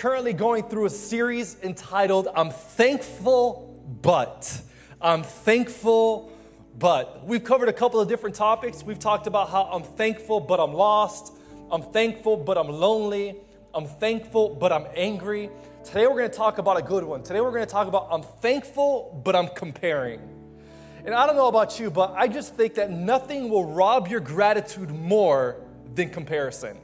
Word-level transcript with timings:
Currently 0.00 0.32
going 0.32 0.62
through 0.62 0.86
a 0.86 0.90
series 0.90 1.58
entitled 1.62 2.26
I'm 2.34 2.48
Thankful 2.48 3.84
But. 4.00 4.62
I'm 4.98 5.22
Thankful 5.22 6.32
But. 6.78 7.26
We've 7.26 7.44
covered 7.44 7.68
a 7.68 7.72
couple 7.74 8.00
of 8.00 8.08
different 8.08 8.34
topics. 8.34 8.82
We've 8.82 8.98
talked 8.98 9.26
about 9.26 9.50
how 9.50 9.64
I'm 9.64 9.82
thankful 9.82 10.40
but 10.40 10.58
I'm 10.58 10.72
lost. 10.72 11.34
I'm 11.70 11.82
thankful 11.82 12.38
but 12.38 12.56
I'm 12.56 12.70
lonely. 12.70 13.36
I'm 13.74 13.84
thankful 13.84 14.54
but 14.54 14.72
I'm 14.72 14.86
angry. 14.96 15.50
Today 15.84 16.06
we're 16.06 16.16
going 16.16 16.30
to 16.30 16.36
talk 16.36 16.56
about 16.56 16.78
a 16.78 16.82
good 16.82 17.04
one. 17.04 17.22
Today 17.22 17.42
we're 17.42 17.50
going 17.50 17.66
to 17.66 17.70
talk 17.70 17.86
about 17.86 18.08
I'm 18.10 18.22
thankful 18.22 19.20
but 19.22 19.36
I'm 19.36 19.48
comparing. 19.48 20.22
And 21.04 21.14
I 21.14 21.26
don't 21.26 21.36
know 21.36 21.48
about 21.48 21.78
you, 21.78 21.90
but 21.90 22.14
I 22.16 22.26
just 22.26 22.54
think 22.54 22.76
that 22.76 22.90
nothing 22.90 23.50
will 23.50 23.66
rob 23.66 24.08
your 24.08 24.20
gratitude 24.20 24.88
more 24.88 25.56
than 25.94 26.08
comparison. 26.08 26.78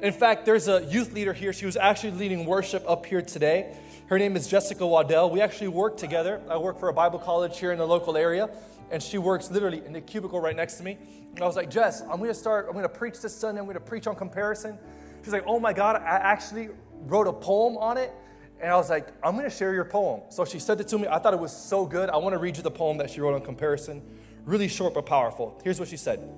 In 0.00 0.12
fact, 0.12 0.44
there's 0.44 0.68
a 0.68 0.84
youth 0.84 1.12
leader 1.12 1.32
here. 1.32 1.52
She 1.52 1.66
was 1.66 1.76
actually 1.76 2.12
leading 2.12 2.44
worship 2.44 2.84
up 2.88 3.06
here 3.06 3.22
today. 3.22 3.76
Her 4.08 4.18
name 4.18 4.36
is 4.36 4.48
Jessica 4.48 4.86
Waddell. 4.86 5.30
We 5.30 5.40
actually 5.40 5.68
work 5.68 5.96
together. 5.96 6.40
I 6.48 6.56
work 6.56 6.80
for 6.80 6.88
a 6.88 6.92
Bible 6.92 7.18
college 7.18 7.58
here 7.58 7.72
in 7.72 7.78
the 7.78 7.86
local 7.86 8.16
area, 8.16 8.50
and 8.90 9.00
she 9.02 9.18
works 9.18 9.50
literally 9.50 9.82
in 9.86 9.92
the 9.92 10.00
cubicle 10.00 10.40
right 10.40 10.56
next 10.56 10.74
to 10.78 10.82
me. 10.82 10.98
And 11.34 11.40
I 11.40 11.46
was 11.46 11.54
like, 11.54 11.70
Jess, 11.70 12.02
I'm 12.02 12.20
to 12.22 12.34
start, 12.34 12.66
I'm 12.66 12.72
going 12.72 12.82
to 12.82 12.88
preach 12.88 13.20
this 13.20 13.34
Sunday. 13.34 13.60
I'm 13.60 13.66
going 13.66 13.74
to 13.74 13.80
preach 13.80 14.06
on 14.06 14.16
comparison. 14.16 14.78
She's 15.22 15.32
like, 15.32 15.44
oh 15.46 15.60
my 15.60 15.72
God, 15.72 15.96
I 15.96 16.16
actually 16.16 16.70
wrote 17.06 17.28
a 17.28 17.32
poem 17.32 17.76
on 17.76 17.96
it. 17.96 18.12
And 18.60 18.72
I 18.72 18.76
was 18.76 18.90
like, 18.90 19.08
I'm 19.22 19.32
going 19.32 19.48
to 19.48 19.54
share 19.54 19.74
your 19.74 19.84
poem. 19.84 20.22
So 20.30 20.44
she 20.44 20.58
sent 20.58 20.80
it 20.80 20.88
to 20.88 20.98
me. 20.98 21.06
I 21.06 21.18
thought 21.18 21.34
it 21.34 21.40
was 21.40 21.54
so 21.54 21.84
good. 21.84 22.10
I 22.10 22.16
want 22.16 22.32
to 22.32 22.38
read 22.38 22.56
you 22.56 22.62
the 22.62 22.70
poem 22.70 22.98
that 22.98 23.10
she 23.10 23.20
wrote 23.20 23.34
on 23.34 23.42
comparison. 23.42 24.02
Really 24.44 24.68
short 24.68 24.94
but 24.94 25.04
powerful. 25.06 25.60
Here's 25.62 25.78
what 25.78 25.88
she 25.88 25.96
said 25.96 26.28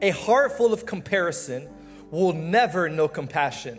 A 0.00 0.10
heart 0.10 0.56
full 0.56 0.72
of 0.72 0.86
comparison 0.86 1.68
will 2.10 2.32
never 2.32 2.88
know 2.88 3.08
compassion. 3.08 3.78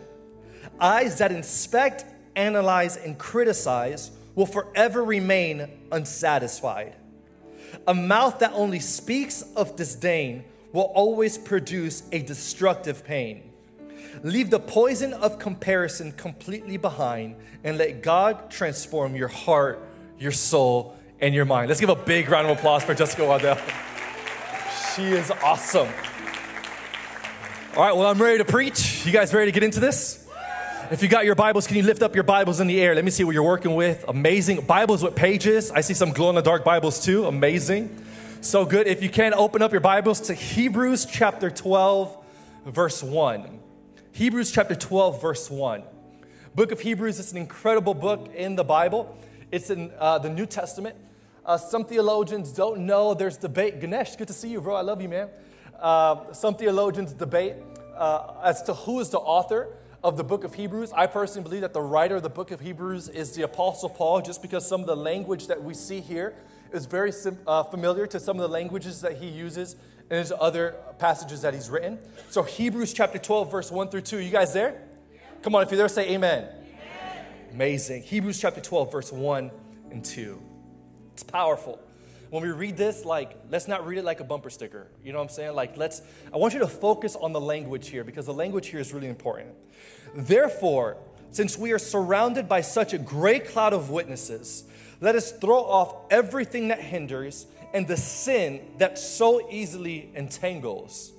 Eyes 0.80 1.18
that 1.18 1.32
inspect, 1.32 2.04
analyze, 2.36 2.96
and 2.96 3.18
criticize 3.18 4.10
will 4.34 4.46
forever 4.46 5.02
remain 5.02 5.68
unsatisfied. 5.90 6.94
A 7.86 7.94
mouth 7.94 8.38
that 8.38 8.52
only 8.52 8.80
speaks 8.80 9.42
of 9.56 9.76
disdain 9.76 10.44
will 10.72 10.92
always 10.94 11.38
produce 11.38 12.02
a 12.12 12.20
destructive 12.20 13.04
pain. 13.04 13.50
Leave 14.22 14.50
the 14.50 14.60
poison 14.60 15.12
of 15.14 15.38
comparison 15.38 16.12
completely 16.12 16.76
behind 16.76 17.36
and 17.64 17.78
let 17.78 18.02
God 18.02 18.50
transform 18.50 19.14
your 19.14 19.28
heart, 19.28 19.80
your 20.18 20.32
soul, 20.32 20.96
and 21.20 21.34
your 21.34 21.44
mind. 21.44 21.68
Let's 21.68 21.80
give 21.80 21.90
a 21.90 21.96
big 21.96 22.28
round 22.28 22.48
of 22.48 22.58
applause 22.58 22.84
for 22.84 22.94
Jessica 22.94 23.24
Waddell. 23.24 23.58
She 24.94 25.04
is 25.04 25.30
awesome. 25.42 25.88
All 27.78 27.84
right, 27.84 27.96
well, 27.96 28.08
I'm 28.08 28.20
ready 28.20 28.38
to 28.38 28.44
preach. 28.44 29.06
You 29.06 29.12
guys 29.12 29.32
ready 29.32 29.52
to 29.52 29.54
get 29.54 29.62
into 29.62 29.78
this? 29.78 30.26
If 30.90 31.00
you 31.00 31.08
got 31.08 31.24
your 31.24 31.36
Bibles, 31.36 31.68
can 31.68 31.76
you 31.76 31.84
lift 31.84 32.02
up 32.02 32.12
your 32.12 32.24
Bibles 32.24 32.58
in 32.58 32.66
the 32.66 32.80
air? 32.80 32.92
Let 32.92 33.04
me 33.04 33.12
see 33.12 33.22
what 33.22 33.34
you're 33.34 33.44
working 33.44 33.76
with. 33.76 34.04
Amazing. 34.08 34.62
Bibles 34.62 35.00
with 35.00 35.14
pages. 35.14 35.70
I 35.70 35.80
see 35.82 35.94
some 35.94 36.10
glow 36.10 36.28
in 36.28 36.34
the 36.34 36.42
dark 36.42 36.64
Bibles 36.64 37.04
too. 37.04 37.26
Amazing. 37.26 38.04
So 38.40 38.64
good. 38.64 38.88
If 38.88 39.00
you 39.00 39.08
can, 39.08 39.32
open 39.32 39.62
up 39.62 39.70
your 39.70 39.80
Bibles 39.80 40.22
to 40.22 40.34
Hebrews 40.34 41.06
chapter 41.06 41.50
12, 41.50 42.16
verse 42.66 43.00
1. 43.00 43.60
Hebrews 44.10 44.50
chapter 44.50 44.74
12, 44.74 45.22
verse 45.22 45.48
1. 45.48 45.84
Book 46.56 46.72
of 46.72 46.80
Hebrews 46.80 47.20
is 47.20 47.30
an 47.30 47.38
incredible 47.38 47.94
book 47.94 48.34
in 48.34 48.56
the 48.56 48.64
Bible. 48.64 49.16
It's 49.52 49.70
in 49.70 49.92
uh, 50.00 50.18
the 50.18 50.30
New 50.30 50.46
Testament. 50.46 50.96
Uh, 51.46 51.56
some 51.56 51.84
theologians 51.84 52.50
don't 52.50 52.86
know 52.86 53.14
there's 53.14 53.36
debate. 53.36 53.80
Ganesh, 53.80 54.16
good 54.16 54.26
to 54.26 54.34
see 54.34 54.48
you, 54.48 54.60
bro. 54.60 54.74
I 54.74 54.80
love 54.80 55.00
you, 55.00 55.08
man. 55.08 55.28
Uh, 55.78 56.32
some 56.32 56.54
theologians 56.54 57.12
debate 57.12 57.54
uh, 57.96 58.34
as 58.42 58.62
to 58.62 58.74
who 58.74 59.00
is 59.00 59.10
the 59.10 59.18
author 59.18 59.68
of 60.02 60.16
the 60.16 60.24
book 60.24 60.44
of 60.44 60.54
Hebrews. 60.54 60.92
I 60.92 61.06
personally 61.06 61.44
believe 61.44 61.60
that 61.62 61.72
the 61.72 61.80
writer 61.80 62.16
of 62.16 62.22
the 62.22 62.30
book 62.30 62.50
of 62.50 62.60
Hebrews 62.60 63.08
is 63.08 63.32
the 63.32 63.42
Apostle 63.42 63.88
Paul, 63.88 64.20
just 64.20 64.42
because 64.42 64.66
some 64.66 64.80
of 64.80 64.86
the 64.86 64.96
language 64.96 65.46
that 65.48 65.62
we 65.62 65.74
see 65.74 66.00
here 66.00 66.34
is 66.72 66.86
very 66.86 67.12
sim- 67.12 67.38
uh, 67.46 67.62
familiar 67.64 68.06
to 68.08 68.20
some 68.20 68.36
of 68.36 68.42
the 68.42 68.48
languages 68.48 69.00
that 69.02 69.18
he 69.18 69.28
uses 69.28 69.76
in 70.10 70.18
his 70.18 70.32
other 70.40 70.76
passages 70.98 71.42
that 71.42 71.54
he's 71.54 71.70
written. 71.70 71.98
So, 72.30 72.42
Hebrews 72.42 72.92
chapter 72.92 73.18
12, 73.18 73.50
verse 73.50 73.70
1 73.70 73.88
through 73.88 74.02
2. 74.02 74.18
You 74.18 74.30
guys 74.30 74.52
there? 74.52 74.82
Come 75.42 75.54
on, 75.54 75.62
if 75.62 75.70
you're 75.70 75.78
there, 75.78 75.88
say 75.88 76.10
amen. 76.10 76.44
amen. 76.44 77.26
Amazing. 77.52 78.02
Hebrews 78.02 78.40
chapter 78.40 78.60
12, 78.60 78.90
verse 78.90 79.12
1 79.12 79.50
and 79.90 80.04
2. 80.04 80.42
It's 81.12 81.22
powerful 81.22 81.80
when 82.30 82.42
we 82.42 82.50
read 82.50 82.76
this, 82.76 83.04
like, 83.04 83.36
let's 83.50 83.68
not 83.68 83.86
read 83.86 83.98
it 83.98 84.04
like 84.04 84.20
a 84.20 84.24
bumper 84.24 84.50
sticker. 84.50 84.86
You 85.02 85.12
know 85.12 85.18
what 85.18 85.24
I'm 85.24 85.30
saying? 85.30 85.54
Like, 85.54 85.76
let's, 85.76 86.02
I 86.32 86.36
want 86.36 86.54
you 86.54 86.60
to 86.60 86.66
focus 86.66 87.16
on 87.16 87.32
the 87.32 87.40
language 87.40 87.88
here 87.88 88.04
because 88.04 88.26
the 88.26 88.34
language 88.34 88.68
here 88.68 88.80
is 88.80 88.92
really 88.92 89.08
important. 89.08 89.50
Therefore, 90.14 90.98
since 91.30 91.58
we 91.58 91.72
are 91.72 91.78
surrounded 91.78 92.48
by 92.48 92.60
such 92.60 92.92
a 92.92 92.98
great 92.98 93.48
cloud 93.48 93.72
of 93.72 93.90
witnesses, 93.90 94.64
let 95.00 95.14
us 95.14 95.32
throw 95.32 95.58
off 95.58 95.94
everything 96.10 96.68
that 96.68 96.80
hinders 96.80 97.46
and 97.72 97.86
the 97.86 97.96
sin 97.96 98.60
that 98.78 98.98
so 98.98 99.50
easily 99.50 100.10
entangles. 100.14 101.12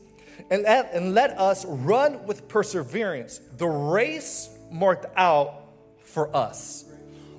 And 0.49 0.63
let, 0.63 0.93
and 0.93 1.13
let 1.13 1.37
us 1.37 1.65
run 1.65 2.25
with 2.25 2.47
perseverance 2.47 3.39
the 3.57 3.67
race 3.67 4.49
marked 4.71 5.05
out 5.15 5.65
for 6.03 6.35
us. 6.35 6.85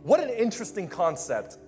What 0.02 0.20
an 0.20 0.30
interesting 0.30 0.88
concept 0.88 1.58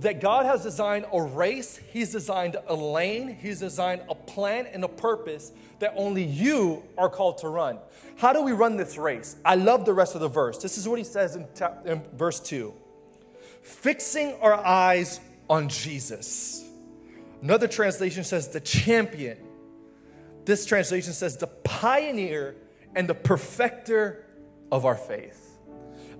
that 0.00 0.20
God 0.20 0.46
has 0.46 0.62
designed 0.62 1.06
a 1.12 1.22
race, 1.22 1.78
He's 1.92 2.12
designed 2.12 2.56
a 2.66 2.74
lane, 2.74 3.36
He's 3.40 3.60
designed 3.60 4.02
a 4.08 4.14
plan 4.14 4.66
and 4.66 4.82
a 4.84 4.88
purpose 4.88 5.52
that 5.78 5.92
only 5.96 6.24
you 6.24 6.82
are 6.96 7.08
called 7.08 7.38
to 7.38 7.48
run. 7.48 7.78
How 8.16 8.32
do 8.32 8.42
we 8.42 8.52
run 8.52 8.76
this 8.76 8.98
race? 8.98 9.36
I 9.44 9.54
love 9.54 9.84
the 9.84 9.92
rest 9.92 10.14
of 10.14 10.20
the 10.20 10.28
verse. 10.28 10.58
This 10.58 10.78
is 10.78 10.88
what 10.88 10.98
He 10.98 11.04
says 11.04 11.36
in, 11.36 11.46
in 11.84 12.02
verse 12.14 12.40
2 12.40 12.74
fixing 13.62 14.34
our 14.40 14.54
eyes 14.54 15.20
on 15.48 15.68
Jesus. 15.68 16.64
Another 17.42 17.68
translation 17.68 18.24
says 18.24 18.48
the 18.48 18.60
champion. 18.60 19.38
This 20.44 20.64
translation 20.64 21.12
says 21.12 21.36
the 21.36 21.46
pioneer 21.46 22.56
and 22.94 23.08
the 23.08 23.14
perfecter 23.14 24.24
of 24.72 24.84
our 24.84 24.96
faith. 24.96 25.49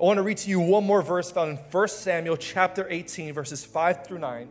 I 0.00 0.04
want 0.04 0.16
to 0.16 0.22
read 0.22 0.38
to 0.38 0.48
you 0.48 0.60
one 0.60 0.84
more 0.84 1.02
verse 1.02 1.30
found 1.30 1.50
in 1.50 1.56
1 1.56 1.88
Samuel 1.88 2.38
chapter 2.38 2.86
18, 2.88 3.34
verses 3.34 3.66
5 3.66 4.06
through 4.06 4.20
9, 4.20 4.48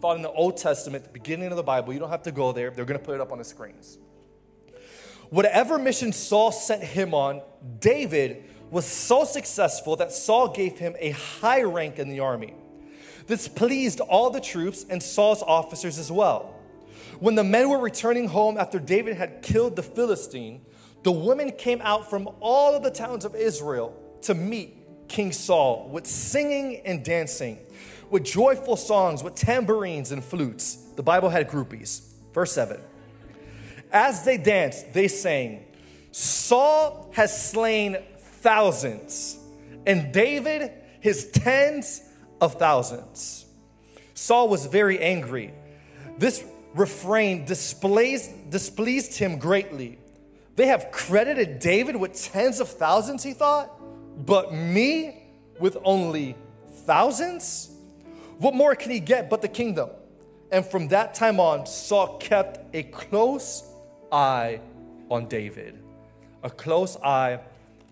found 0.00 0.16
in 0.16 0.22
the 0.22 0.30
Old 0.30 0.56
Testament, 0.56 1.04
the 1.04 1.10
beginning 1.10 1.50
of 1.50 1.56
the 1.58 1.62
Bible. 1.62 1.92
You 1.92 1.98
don't 1.98 2.08
have 2.08 2.22
to 2.22 2.32
go 2.32 2.50
there, 2.52 2.70
they're 2.70 2.86
going 2.86 2.98
to 2.98 3.04
put 3.04 3.14
it 3.14 3.20
up 3.20 3.30
on 3.30 3.36
the 3.36 3.44
screens. 3.44 3.98
Whatever 5.28 5.76
mission 5.76 6.14
Saul 6.14 6.50
sent 6.50 6.82
him 6.82 7.12
on, 7.12 7.42
David 7.78 8.44
was 8.70 8.86
so 8.86 9.24
successful 9.24 9.96
that 9.96 10.12
Saul 10.12 10.48
gave 10.48 10.78
him 10.78 10.96
a 10.98 11.10
high 11.10 11.62
rank 11.62 11.98
in 11.98 12.08
the 12.08 12.20
army. 12.20 12.54
This 13.26 13.48
pleased 13.48 14.00
all 14.00 14.30
the 14.30 14.40
troops 14.40 14.86
and 14.88 15.02
Saul's 15.02 15.42
officers 15.42 15.98
as 15.98 16.10
well. 16.10 16.54
When 17.20 17.34
the 17.34 17.44
men 17.44 17.68
were 17.68 17.80
returning 17.80 18.28
home 18.28 18.56
after 18.56 18.78
David 18.78 19.18
had 19.18 19.42
killed 19.42 19.76
the 19.76 19.82
Philistine, 19.82 20.64
the 21.02 21.12
women 21.12 21.52
came 21.52 21.82
out 21.82 22.08
from 22.08 22.30
all 22.40 22.74
of 22.74 22.82
the 22.82 22.90
towns 22.90 23.26
of 23.26 23.34
Israel 23.34 23.94
to 24.22 24.34
meet 24.34 24.84
King 25.08 25.32
Saul 25.32 25.88
with 25.90 26.06
singing 26.06 26.82
and 26.84 27.04
dancing, 27.04 27.58
with 28.10 28.24
joyful 28.24 28.76
songs, 28.76 29.22
with 29.22 29.34
tambourines 29.34 30.12
and 30.12 30.24
flutes. 30.24 30.76
The 30.96 31.02
Bible 31.02 31.28
had 31.28 31.48
groupies. 31.48 32.12
Verse 32.32 32.52
7. 32.52 32.80
As 33.92 34.24
they 34.24 34.36
danced, 34.36 34.92
they 34.92 35.08
sang, 35.08 35.64
Saul 36.12 37.10
has 37.14 37.50
slain 37.50 37.96
thousands, 38.18 39.38
and 39.86 40.12
David 40.12 40.72
his 41.00 41.30
tens 41.30 42.02
of 42.40 42.54
thousands. 42.54 43.46
Saul 44.14 44.48
was 44.48 44.66
very 44.66 44.98
angry. 44.98 45.52
This 46.18 46.44
refrain 46.74 47.44
displeased, 47.44 48.50
displeased 48.50 49.18
him 49.18 49.38
greatly. 49.38 49.98
They 50.56 50.66
have 50.66 50.90
credited 50.90 51.58
David 51.58 51.96
with 51.96 52.14
tens 52.14 52.60
of 52.60 52.68
thousands, 52.68 53.22
he 53.22 53.32
thought. 53.32 53.70
But 54.16 54.52
me 54.52 55.22
with 55.58 55.76
only 55.84 56.36
thousands? 56.84 57.70
What 58.38 58.54
more 58.54 58.74
can 58.74 58.90
he 58.90 59.00
get 59.00 59.28
but 59.28 59.42
the 59.42 59.48
kingdom? 59.48 59.90
And 60.50 60.64
from 60.64 60.88
that 60.88 61.14
time 61.14 61.40
on, 61.40 61.66
Saul 61.66 62.18
kept 62.18 62.74
a 62.74 62.84
close 62.84 63.64
eye 64.12 64.60
on 65.10 65.26
David. 65.26 65.82
A 66.42 66.50
close 66.50 66.96
eye 66.98 67.40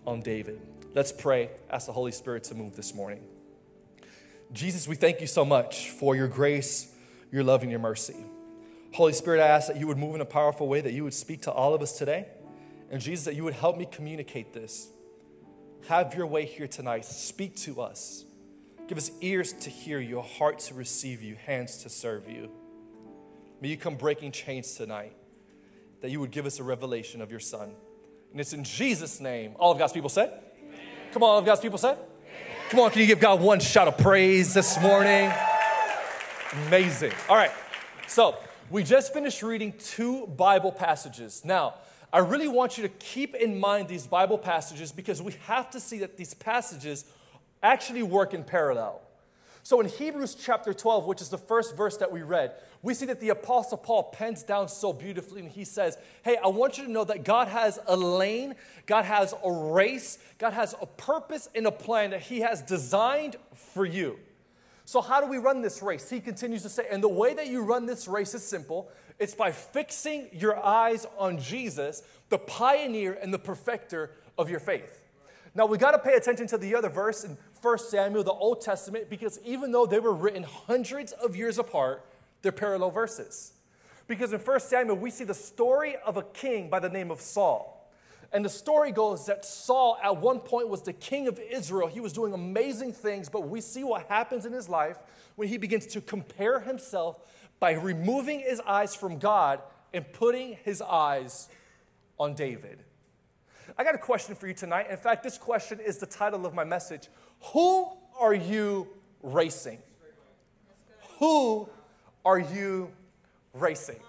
on 0.07 0.21
David. 0.21 0.61
Let's 0.93 1.11
pray, 1.11 1.49
ask 1.69 1.87
the 1.87 1.93
Holy 1.93 2.11
Spirit 2.11 2.45
to 2.45 2.55
move 2.55 2.75
this 2.75 2.93
morning. 2.95 3.21
Jesus, 4.53 4.87
we 4.87 4.95
thank 4.95 5.19
you 5.19 5.27
so 5.27 5.43
much 5.43 5.89
for 5.89 6.15
your 6.15 6.27
grace, 6.27 6.93
your 7.31 7.43
love, 7.43 7.63
and 7.63 7.71
your 7.71 7.81
mercy. 7.81 8.15
Holy 8.93 9.11
Spirit, 9.11 9.41
I 9.41 9.47
ask 9.47 9.67
that 9.67 9.77
you 9.77 9.87
would 9.87 9.97
move 9.97 10.15
in 10.15 10.21
a 10.21 10.25
powerful 10.25 10.69
way, 10.69 10.79
that 10.79 10.93
you 10.93 11.03
would 11.03 11.13
speak 11.13 11.41
to 11.41 11.51
all 11.51 11.73
of 11.73 11.81
us 11.81 11.97
today. 11.97 12.27
And 12.89 13.01
Jesus, 13.01 13.25
that 13.25 13.35
you 13.35 13.43
would 13.43 13.55
help 13.55 13.77
me 13.77 13.85
communicate 13.91 14.53
this. 14.53 14.87
Have 15.87 16.15
your 16.15 16.25
way 16.25 16.45
here 16.45 16.67
tonight. 16.67 17.05
Speak 17.05 17.55
to 17.57 17.81
us. 17.81 18.25
Give 18.87 18.97
us 18.97 19.11
ears 19.21 19.53
to 19.53 19.69
hear 19.69 19.99
you, 19.99 20.17
a 20.17 20.23
heart 20.23 20.57
to 20.59 20.73
receive 20.73 21.21
you, 21.21 21.35
hands 21.35 21.83
to 21.83 21.89
serve 21.89 22.27
you. 22.27 22.49
May 23.61 23.67
you 23.67 23.77
come 23.77 23.95
breaking 23.95 24.31
chains 24.31 24.73
tonight, 24.73 25.13
that 26.01 26.09
you 26.09 26.19
would 26.19 26.31
give 26.31 26.47
us 26.47 26.59
a 26.59 26.63
revelation 26.63 27.21
of 27.21 27.29
your 27.29 27.39
Son. 27.39 27.71
And 28.31 28.41
it's 28.41 28.51
in 28.51 28.63
Jesus' 28.63 29.19
name. 29.19 29.53
All 29.59 29.71
of 29.71 29.77
God's 29.77 29.93
people 29.93 30.09
said? 30.09 30.29
Amen. 30.29 30.79
Come 31.13 31.21
on, 31.21 31.29
all 31.29 31.39
of 31.39 31.45
God's 31.45 31.61
people 31.61 31.77
said? 31.77 31.97
Amen. 31.97 32.57
Come 32.69 32.79
on, 32.79 32.89
can 32.89 33.01
you 33.01 33.07
give 33.07 33.19
God 33.19 33.39
one 33.39 33.59
shout 33.59 33.87
of 33.87 33.97
praise 33.99 34.55
this 34.55 34.81
morning? 34.81 35.31
Amazing. 36.67 37.11
All 37.29 37.35
right, 37.35 37.51
so 38.07 38.35
we 38.71 38.83
just 38.83 39.13
finished 39.13 39.43
reading 39.43 39.73
two 39.77 40.25
Bible 40.25 40.71
passages. 40.71 41.43
Now, 41.45 41.75
I 42.13 42.19
really 42.19 42.47
want 42.47 42.77
you 42.77 42.83
to 42.83 42.89
keep 42.89 43.35
in 43.35 43.59
mind 43.59 43.87
these 43.87 44.07
Bible 44.07 44.37
passages 44.37 44.91
because 44.91 45.21
we 45.21 45.33
have 45.45 45.69
to 45.71 45.79
see 45.79 45.99
that 45.99 46.17
these 46.17 46.33
passages 46.33 47.05
actually 47.61 48.03
work 48.03 48.33
in 48.33 48.43
parallel. 48.43 49.01
So 49.63 49.81
in 49.81 49.87
Hebrews 49.87 50.35
chapter 50.35 50.75
12, 50.75 51.07
which 51.07 51.21
is 51.21 51.29
the 51.29 51.39
first 51.39 51.75
verse 51.75 51.97
that 51.97 52.11
we 52.11 52.21
read, 52.21 52.53
we 52.83 52.93
see 52.93 53.07
that 53.07 53.19
the 53.19 53.29
Apostle 53.29 53.79
Paul 53.79 54.03
pens 54.03 54.43
down 54.43 54.69
so 54.69 54.93
beautifully 54.93 55.41
and 55.41 55.49
he 55.49 55.63
says, 55.63 55.97
Hey, 56.23 56.37
I 56.37 56.49
want 56.49 56.77
you 56.77 56.85
to 56.85 56.91
know 56.91 57.03
that 57.03 57.23
God 57.23 57.47
has 57.47 57.79
a 57.87 57.97
lane, 57.97 58.53
God 58.85 59.05
has 59.05 59.33
a 59.43 59.51
race, 59.51 60.19
God 60.37 60.53
has 60.53 60.75
a 60.79 60.85
purpose 60.85 61.49
and 61.55 61.65
a 61.65 61.71
plan 61.71 62.11
that 62.11 62.21
He 62.21 62.41
has 62.41 62.61
designed 62.61 63.37
for 63.55 63.87
you. 63.87 64.19
So, 64.85 65.01
how 65.01 65.19
do 65.19 65.25
we 65.25 65.39
run 65.39 65.63
this 65.63 65.81
race? 65.81 66.11
He 66.11 66.19
continues 66.19 66.61
to 66.61 66.69
say, 66.69 66.85
and 66.91 67.01
the 67.01 67.09
way 67.09 67.33
that 67.33 67.47
you 67.47 67.63
run 67.63 67.87
this 67.87 68.07
race 68.07 68.35
is 68.35 68.43
simple 68.43 68.91
it's 69.19 69.35
by 69.35 69.51
fixing 69.51 70.29
your 70.33 70.57
eyes 70.63 71.05
on 71.17 71.39
Jesus, 71.39 72.03
the 72.29 72.37
pioneer 72.37 73.17
and 73.21 73.33
the 73.33 73.39
perfecter 73.39 74.11
of 74.37 74.49
your 74.49 74.59
faith. 74.59 75.03
Now, 75.53 75.65
we 75.65 75.77
got 75.77 75.91
to 75.91 75.99
pay 75.99 76.15
attention 76.15 76.47
to 76.47 76.57
the 76.57 76.75
other 76.75 76.89
verse 76.89 77.23
in 77.23 77.37
1 77.61 77.77
Samuel, 77.77 78.23
the 78.23 78.33
Old 78.33 78.59
Testament, 78.59 79.09
because 79.09 79.39
even 79.45 79.71
though 79.71 79.85
they 79.85 79.99
were 79.99 80.13
written 80.13 80.43
hundreds 80.43 81.13
of 81.13 81.35
years 81.35 81.57
apart, 81.57 82.05
they're 82.41 82.51
parallel 82.51 82.91
verses. 82.91 83.53
Because 84.07 84.33
in 84.33 84.39
1 84.39 84.59
Samuel, 84.59 84.97
we 84.97 85.09
see 85.09 85.23
the 85.23 85.33
story 85.33 85.95
of 86.05 86.17
a 86.17 86.23
king 86.23 86.69
by 86.69 86.79
the 86.79 86.89
name 86.89 87.09
of 87.09 87.21
Saul. 87.21 87.89
And 88.33 88.43
the 88.43 88.49
story 88.49 88.91
goes 88.91 89.27
that 89.27 89.45
Saul, 89.45 89.97
at 90.03 90.17
one 90.17 90.39
point, 90.39 90.67
was 90.67 90.81
the 90.81 90.91
king 90.91 91.29
of 91.29 91.39
Israel. 91.39 91.87
He 91.87 92.01
was 92.01 92.11
doing 92.11 92.33
amazing 92.33 92.91
things, 92.91 93.29
but 93.29 93.47
we 93.47 93.61
see 93.61 93.85
what 93.85 94.07
happens 94.09 94.45
in 94.45 94.51
his 94.51 94.67
life 94.67 94.97
when 95.37 95.47
he 95.47 95.57
begins 95.57 95.85
to 95.87 96.01
compare 96.01 96.59
himself 96.59 97.21
by 97.59 97.73
removing 97.73 98.41
his 98.41 98.59
eyes 98.61 98.95
from 98.95 99.17
God 99.17 99.61
and 99.93 100.11
putting 100.13 100.57
his 100.63 100.81
eyes 100.81 101.47
on 102.19 102.33
David. 102.33 102.79
I 103.77 103.83
got 103.83 103.95
a 103.95 103.99
question 103.99 104.35
for 104.35 104.47
you 104.47 104.53
tonight. 104.53 104.87
In 104.89 104.97
fact, 104.97 105.23
this 105.23 105.37
question 105.37 105.79
is 105.79 105.97
the 105.97 106.05
title 106.05 106.45
of 106.45 106.53
my 106.53 106.63
message 106.63 107.09
Who 107.53 107.89
are 108.19 108.33
you 108.33 108.87
racing? 109.21 109.79
Who 111.19 111.69
are 112.23 112.39
you 112.39 112.91
racing? 113.53 113.99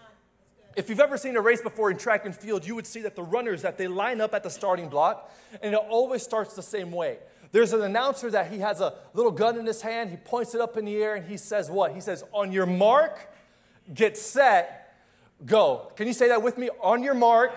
If 0.77 0.91
you've 0.91 1.01
ever 1.01 1.17
seen 1.17 1.37
a 1.37 1.41
race 1.41 1.63
before 1.63 1.91
in 1.91 1.97
track 1.97 2.27
and 2.27 2.37
field, 2.37 2.67
you 2.67 2.75
would 2.75 2.87
see 2.87 3.01
that 3.03 3.17
the 3.17 3.23
runners 3.23 3.63
that 3.63 3.79
they 3.79 3.89
line 3.89 4.21
up 4.21 4.35
at 4.35 4.43
the 4.43 4.51
starting 4.51 4.89
block 4.89 5.33
and 5.63 5.73
it 5.73 5.81
always 5.89 6.23
starts 6.23 6.55
the 6.55 6.63
same 6.63 6.93
way. 6.93 7.19
There's 7.53 7.73
an 7.73 7.83
announcer 7.83 8.31
that 8.31 8.51
he 8.51 8.59
has 8.59 8.81
a 8.81 8.95
little 9.15 9.33
gun 9.33 9.59
in 9.59 9.67
his 9.67 9.83
hand, 9.83 10.11
he 10.11 10.17
points 10.17 10.55
it 10.55 10.61
up 10.61 10.77
in 10.77 10.85
the 10.85 10.97
air 10.97 11.15
and 11.15 11.27
he 11.27 11.37
says 11.37 11.71
what? 11.71 11.93
He 11.93 12.01
says, 12.01 12.25
"On 12.33 12.53
your 12.53 12.67
mark, 12.67 13.33
get 13.95 14.17
set, 14.17 14.95
go. 15.45 15.93
Can 15.97 16.07
you 16.07 16.13
say 16.13 16.29
that 16.29 16.43
with 16.43 16.59
me? 16.59 16.71
On 16.83 17.03
your 17.03 17.15
mark, 17.15 17.53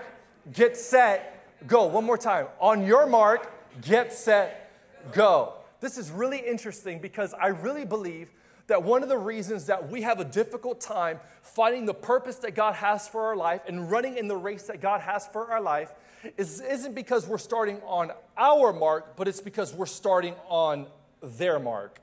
get 0.52 0.76
set, 0.76 1.66
go. 1.66 1.86
One 1.86 2.04
more 2.04 2.18
time. 2.18 2.46
On 2.60 2.84
your 2.86 3.06
mark, 3.06 3.52
get 3.80 4.12
set, 4.12 4.70
go. 5.12 5.54
This 5.80 5.96
is 5.96 6.10
really 6.10 6.38
interesting 6.38 6.98
because 6.98 7.34
I 7.34 7.48
really 7.48 7.84
believe 7.84 8.28
that 8.70 8.82
one 8.82 9.02
of 9.02 9.08
the 9.08 9.18
reasons 9.18 9.66
that 9.66 9.90
we 9.90 10.02
have 10.02 10.20
a 10.20 10.24
difficult 10.24 10.80
time 10.80 11.20
finding 11.42 11.86
the 11.86 11.94
purpose 11.94 12.36
that 12.36 12.54
God 12.54 12.74
has 12.74 13.06
for 13.06 13.26
our 13.26 13.36
life 13.36 13.62
and 13.68 13.90
running 13.90 14.16
in 14.16 14.28
the 14.28 14.36
race 14.36 14.64
that 14.64 14.80
God 14.80 15.00
has 15.00 15.26
for 15.26 15.50
our 15.50 15.60
life 15.60 15.92
is, 16.36 16.60
isn't 16.60 16.94
because 16.94 17.26
we're 17.26 17.38
starting 17.38 17.80
on 17.82 18.12
our 18.36 18.72
mark, 18.72 19.16
but 19.16 19.28
it's 19.28 19.40
because 19.40 19.74
we're 19.74 19.86
starting 19.86 20.34
on 20.48 20.86
their 21.20 21.58
mark. 21.58 22.00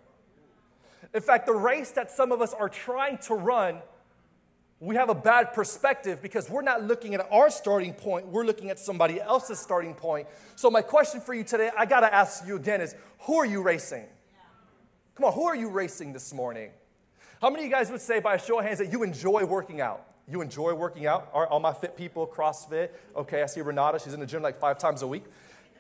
In 1.14 1.22
fact, 1.22 1.46
the 1.46 1.54
race 1.54 1.92
that 1.92 2.12
some 2.12 2.32
of 2.32 2.42
us 2.42 2.54
are 2.54 2.70
trying 2.70 3.18
to 3.20 3.34
run 3.34 3.82
we 4.80 4.96
have 4.96 5.10
a 5.10 5.16
bad 5.16 5.54
perspective 5.54 6.22
because 6.22 6.50
we're 6.50 6.62
not 6.62 6.84
looking 6.84 7.16
at 7.16 7.28
our 7.32 7.50
starting 7.50 7.94
point, 7.94 8.28
we're 8.28 8.46
looking 8.46 8.70
at 8.70 8.78
somebody 8.78 9.20
else's 9.20 9.58
starting 9.58 9.96
point. 9.96 10.28
So, 10.56 10.70
my 10.70 10.84
question 10.84 11.20
for 11.20 11.34
you 11.34 11.44
today, 11.44 11.72
I 11.76 11.88
gotta 11.88 12.14
ask 12.14 12.46
you 12.46 12.56
again 12.56 12.82
is 12.82 12.94
who 13.22 13.38
are 13.38 13.46
you 13.46 13.64
racing? 13.64 14.06
Come 15.18 15.26
on, 15.26 15.34
who 15.34 15.46
are 15.46 15.56
you 15.56 15.70
racing 15.70 16.14
this 16.14 16.32
morning? 16.32 16.70
How 17.42 17.50
many 17.50 17.64
of 17.64 17.72
you 17.72 17.76
guys 17.76 17.90
would 17.90 18.02
say, 18.02 18.20
by 18.20 18.36
a 18.36 18.40
show 18.40 18.60
of 18.60 18.66
hands, 18.66 18.78
that 18.78 18.92
you 18.92 19.02
enjoy 19.02 19.46
working 19.46 19.82
out? 19.82 20.06
You 20.28 20.42
enjoy 20.42 20.76
working 20.76 21.08
out? 21.08 21.32
All, 21.34 21.46
all 21.46 21.60
my 21.60 21.74
fit 21.74 21.98
people, 21.98 22.28
CrossFit. 22.28 22.90
Okay, 23.16 23.42
I 23.42 23.48
see 23.48 23.62
Renata, 23.62 23.98
she's 23.98 24.14
in 24.14 24.20
the 24.20 24.28
gym 24.28 24.44
like 24.44 24.60
five 24.60 24.78
times 24.78 25.02
a 25.02 25.08
week, 25.08 25.24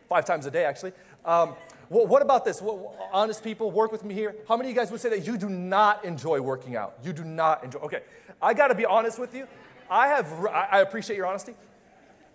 five 0.09 0.25
times 0.25 0.47
a 0.47 0.51
day 0.51 0.65
actually. 0.65 0.91
Um, 1.23 1.53
well, 1.87 2.07
what 2.07 2.23
about 2.23 2.45
this? 2.45 2.63
honest 3.11 3.43
people, 3.43 3.69
work 3.69 3.91
with 3.91 4.03
me 4.03 4.15
here. 4.15 4.33
How 4.47 4.57
many 4.57 4.69
of 4.69 4.75
you 4.75 4.81
guys 4.81 4.89
would 4.89 5.01
say 5.01 5.09
that 5.09 5.27
you 5.27 5.37
do 5.37 5.49
not 5.49 6.03
enjoy 6.03 6.41
working 6.41 6.75
out? 6.75 6.95
You 7.03 7.13
do 7.13 7.23
not 7.23 7.63
enjoy. 7.63 7.77
Okay, 7.81 8.01
I 8.41 8.55
got 8.55 8.69
to 8.69 8.75
be 8.75 8.87
honest 8.87 9.19
with 9.19 9.35
you. 9.35 9.47
I 9.87 10.07
have. 10.07 10.33
I 10.47 10.79
appreciate 10.79 11.15
your 11.15 11.27
honesty. 11.27 11.53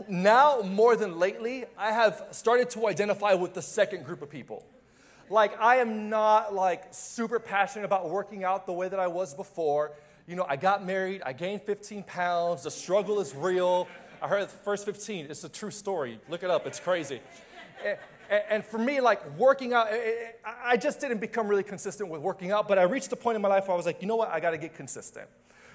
Now 0.09 0.61
more 0.61 0.95
than 0.95 1.19
lately, 1.19 1.65
I 1.77 1.91
have 1.91 2.27
started 2.31 2.71
to 2.71 2.87
identify 2.87 3.35
with 3.35 3.55
the 3.55 3.63
second 3.63 4.05
group 4.05 4.23
of 4.23 4.31
people. 4.31 4.65
Like 5.33 5.59
I 5.59 5.77
am 5.77 6.11
not 6.11 6.55
like 6.55 6.89
super 6.91 7.41
passionate 7.41 7.87
about 7.87 8.11
working 8.11 8.45
out 8.45 8.67
the 8.67 8.73
way 8.75 8.91
that 8.91 9.01
I 9.01 9.07
was 9.07 9.35
before. 9.35 9.93
You 10.27 10.37
know, 10.37 10.45
I 10.47 10.57
got 10.57 10.85
married, 10.85 11.23
I 11.25 11.33
gained 11.33 11.63
15 11.63 12.03
pounds. 12.03 12.65
The 12.65 12.71
struggle 12.71 13.19
is 13.19 13.35
real. 13.35 13.89
I 14.21 14.29
heard 14.29 14.45
the 14.45 14.49
first 14.49 14.85
15. 14.85 15.29
It's 15.31 15.43
a 15.43 15.49
true 15.49 15.71
story. 15.71 16.21
Look 16.29 16.43
it 16.43 16.51
up. 16.51 16.67
It's 16.67 16.79
crazy. 16.79 17.23
And 18.51 18.63
for 18.63 18.77
me, 18.77 19.01
like 19.01 19.39
working 19.39 19.73
out, 19.73 19.89
I 20.63 20.77
just 20.77 21.01
didn't 21.01 21.19
become 21.23 21.49
really 21.49 21.63
consistent 21.63 22.11
with 22.11 22.21
working 22.21 22.53
out, 22.53 22.69
but 22.69 22.79
I 22.79 22.83
reached 22.83 23.11
a 23.13 23.17
point 23.17 23.37
in 23.37 23.43
my 23.43 23.49
life 23.49 23.69
where 23.69 23.75
I 23.75 23.77
was 23.79 23.87
like, 23.87 24.03
you 24.03 24.09
know 24.09 24.17
what, 24.17 24.29
I 24.29 24.39
gotta 24.39 24.59
get 24.59 24.75
consistent. 24.75 25.29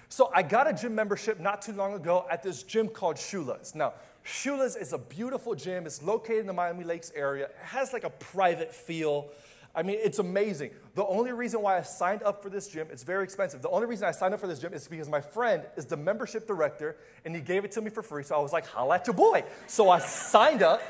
So 0.08 0.32
I 0.36 0.43
got 0.43 0.70
a 0.70 0.74
gym 0.74 0.93
membership 0.93 1.39
not 1.39 1.63
too 1.63 1.74
long 1.74 1.96
ago 1.96 2.27
at 2.29 2.43
this 2.43 2.62
gym 2.62 2.89
called 2.89 3.15
Shula's. 3.15 3.74
Now, 3.74 3.93
Shula's 4.24 4.75
is 4.75 4.93
a 4.93 4.98
beautiful 5.00 5.55
gym. 5.55 5.88
It's 5.88 6.03
located 6.03 6.41
in 6.41 6.48
the 6.48 6.53
Miami 6.53 6.84
Lakes 6.84 7.12
area. 7.15 7.46
It 7.46 7.55
has 7.63 7.91
like 7.91 8.03
a 8.03 8.12
private 8.12 8.72
feel. 8.72 9.29
I 9.77 9.84
mean, 9.84 10.00
it's 10.01 10.17
amazing. 10.17 10.72
The 10.96 11.05
only 11.05 11.31
reason 11.34 11.62
why 11.62 11.77
I 11.77 11.84
signed 11.84 12.24
up 12.24 12.41
for 12.41 12.50
this 12.50 12.67
gym, 12.67 12.88
it's 12.91 13.03
very 13.03 13.24
expensive. 13.24 13.62
The 13.62 13.69
only 13.69 13.86
reason 13.86 14.07
I 14.07 14.12
signed 14.12 14.34
up 14.34 14.39
for 14.39 14.48
this 14.48 14.57
gym 14.57 14.74
is 14.74 14.88
because 14.88 15.07
my 15.07 15.22
friend 15.22 15.63
is 15.75 15.86
the 15.86 15.96
membership 15.96 16.48
director 16.48 16.98
and 17.24 17.36
he 17.36 17.41
gave 17.41 17.63
it 17.63 17.72
to 17.74 17.81
me 17.81 17.91
for 17.91 18.01
free. 18.01 18.24
So 18.24 18.36
I 18.36 18.39
was 18.39 18.51
like, 18.51 18.65
holla 18.65 18.96
at 18.96 19.05
your 19.05 19.13
boy. 19.13 19.43
So 19.67 19.91
I 19.91 20.00
signed 20.00 20.63
up. 20.63 20.81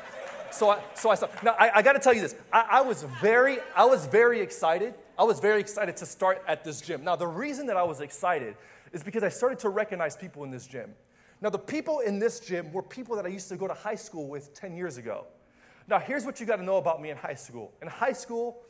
So 0.50 0.70
I, 0.70 0.80
so 0.94 1.10
I. 1.10 1.16
Now, 1.42 1.54
I, 1.58 1.70
I 1.76 1.82
got 1.82 1.92
to 1.92 1.98
tell 1.98 2.14
you 2.14 2.22
this. 2.22 2.34
I, 2.50 2.66
I, 2.70 2.80
was 2.80 3.02
very, 3.20 3.58
I 3.76 3.84
was 3.84 4.06
very 4.06 4.40
excited. 4.40 4.94
I 5.18 5.24
was 5.24 5.38
very 5.38 5.60
excited 5.60 5.98
to 5.98 6.06
start 6.06 6.42
at 6.48 6.64
this 6.64 6.80
gym. 6.80 7.04
Now, 7.04 7.14
the 7.14 7.26
reason 7.26 7.66
that 7.66 7.76
I 7.76 7.82
was 7.82 8.00
excited 8.00 8.56
is 8.94 9.02
because 9.02 9.22
I 9.22 9.28
started 9.28 9.58
to 9.58 9.68
recognize 9.68 10.16
people 10.16 10.44
in 10.44 10.50
this 10.50 10.66
gym. 10.66 10.94
Now, 11.42 11.50
the 11.50 11.58
people 11.58 11.98
in 11.98 12.18
this 12.18 12.40
gym 12.40 12.72
were 12.72 12.82
people 12.82 13.16
that 13.16 13.26
I 13.26 13.28
used 13.28 13.50
to 13.50 13.56
go 13.56 13.68
to 13.68 13.74
high 13.74 13.96
school 13.96 14.28
with 14.28 14.54
10 14.54 14.74
years 14.74 14.96
ago. 14.96 15.26
Now, 15.88 15.98
here's 15.98 16.24
what 16.24 16.40
you 16.40 16.46
got 16.46 16.56
to 16.56 16.62
know 16.62 16.78
about 16.78 17.02
me 17.02 17.10
in 17.10 17.18
high 17.18 17.34
school. 17.34 17.72
In 17.82 17.88
high 17.88 18.12
school, 18.12 18.62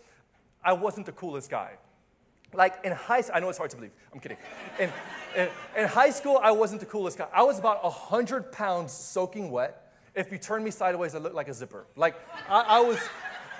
I 0.64 0.72
wasn't 0.72 1.06
the 1.06 1.12
coolest 1.12 1.50
guy. 1.50 1.72
Like 2.54 2.78
in 2.84 2.92
high 2.92 3.20
school, 3.20 3.36
I 3.36 3.40
know 3.40 3.48
it's 3.48 3.58
hard 3.58 3.70
to 3.70 3.76
believe. 3.76 3.92
I'm 4.12 4.20
kidding. 4.20 4.38
In, 4.78 4.90
in, 5.36 5.48
in 5.76 5.88
high 5.88 6.10
school, 6.10 6.40
I 6.42 6.50
wasn't 6.50 6.80
the 6.80 6.86
coolest 6.86 7.18
guy. 7.18 7.28
I 7.32 7.42
was 7.42 7.58
about 7.58 7.84
100 7.84 8.52
pounds 8.52 8.92
soaking 8.92 9.50
wet 9.50 9.88
if 10.18 10.32
you 10.32 10.38
turn 10.38 10.64
me 10.64 10.70
sideways, 10.70 11.14
I 11.14 11.18
look 11.18 11.34
like 11.34 11.48
a 11.48 11.54
zipper. 11.54 11.86
Like 11.96 12.16
I, 12.48 12.60
I 12.60 12.80
was, 12.80 12.98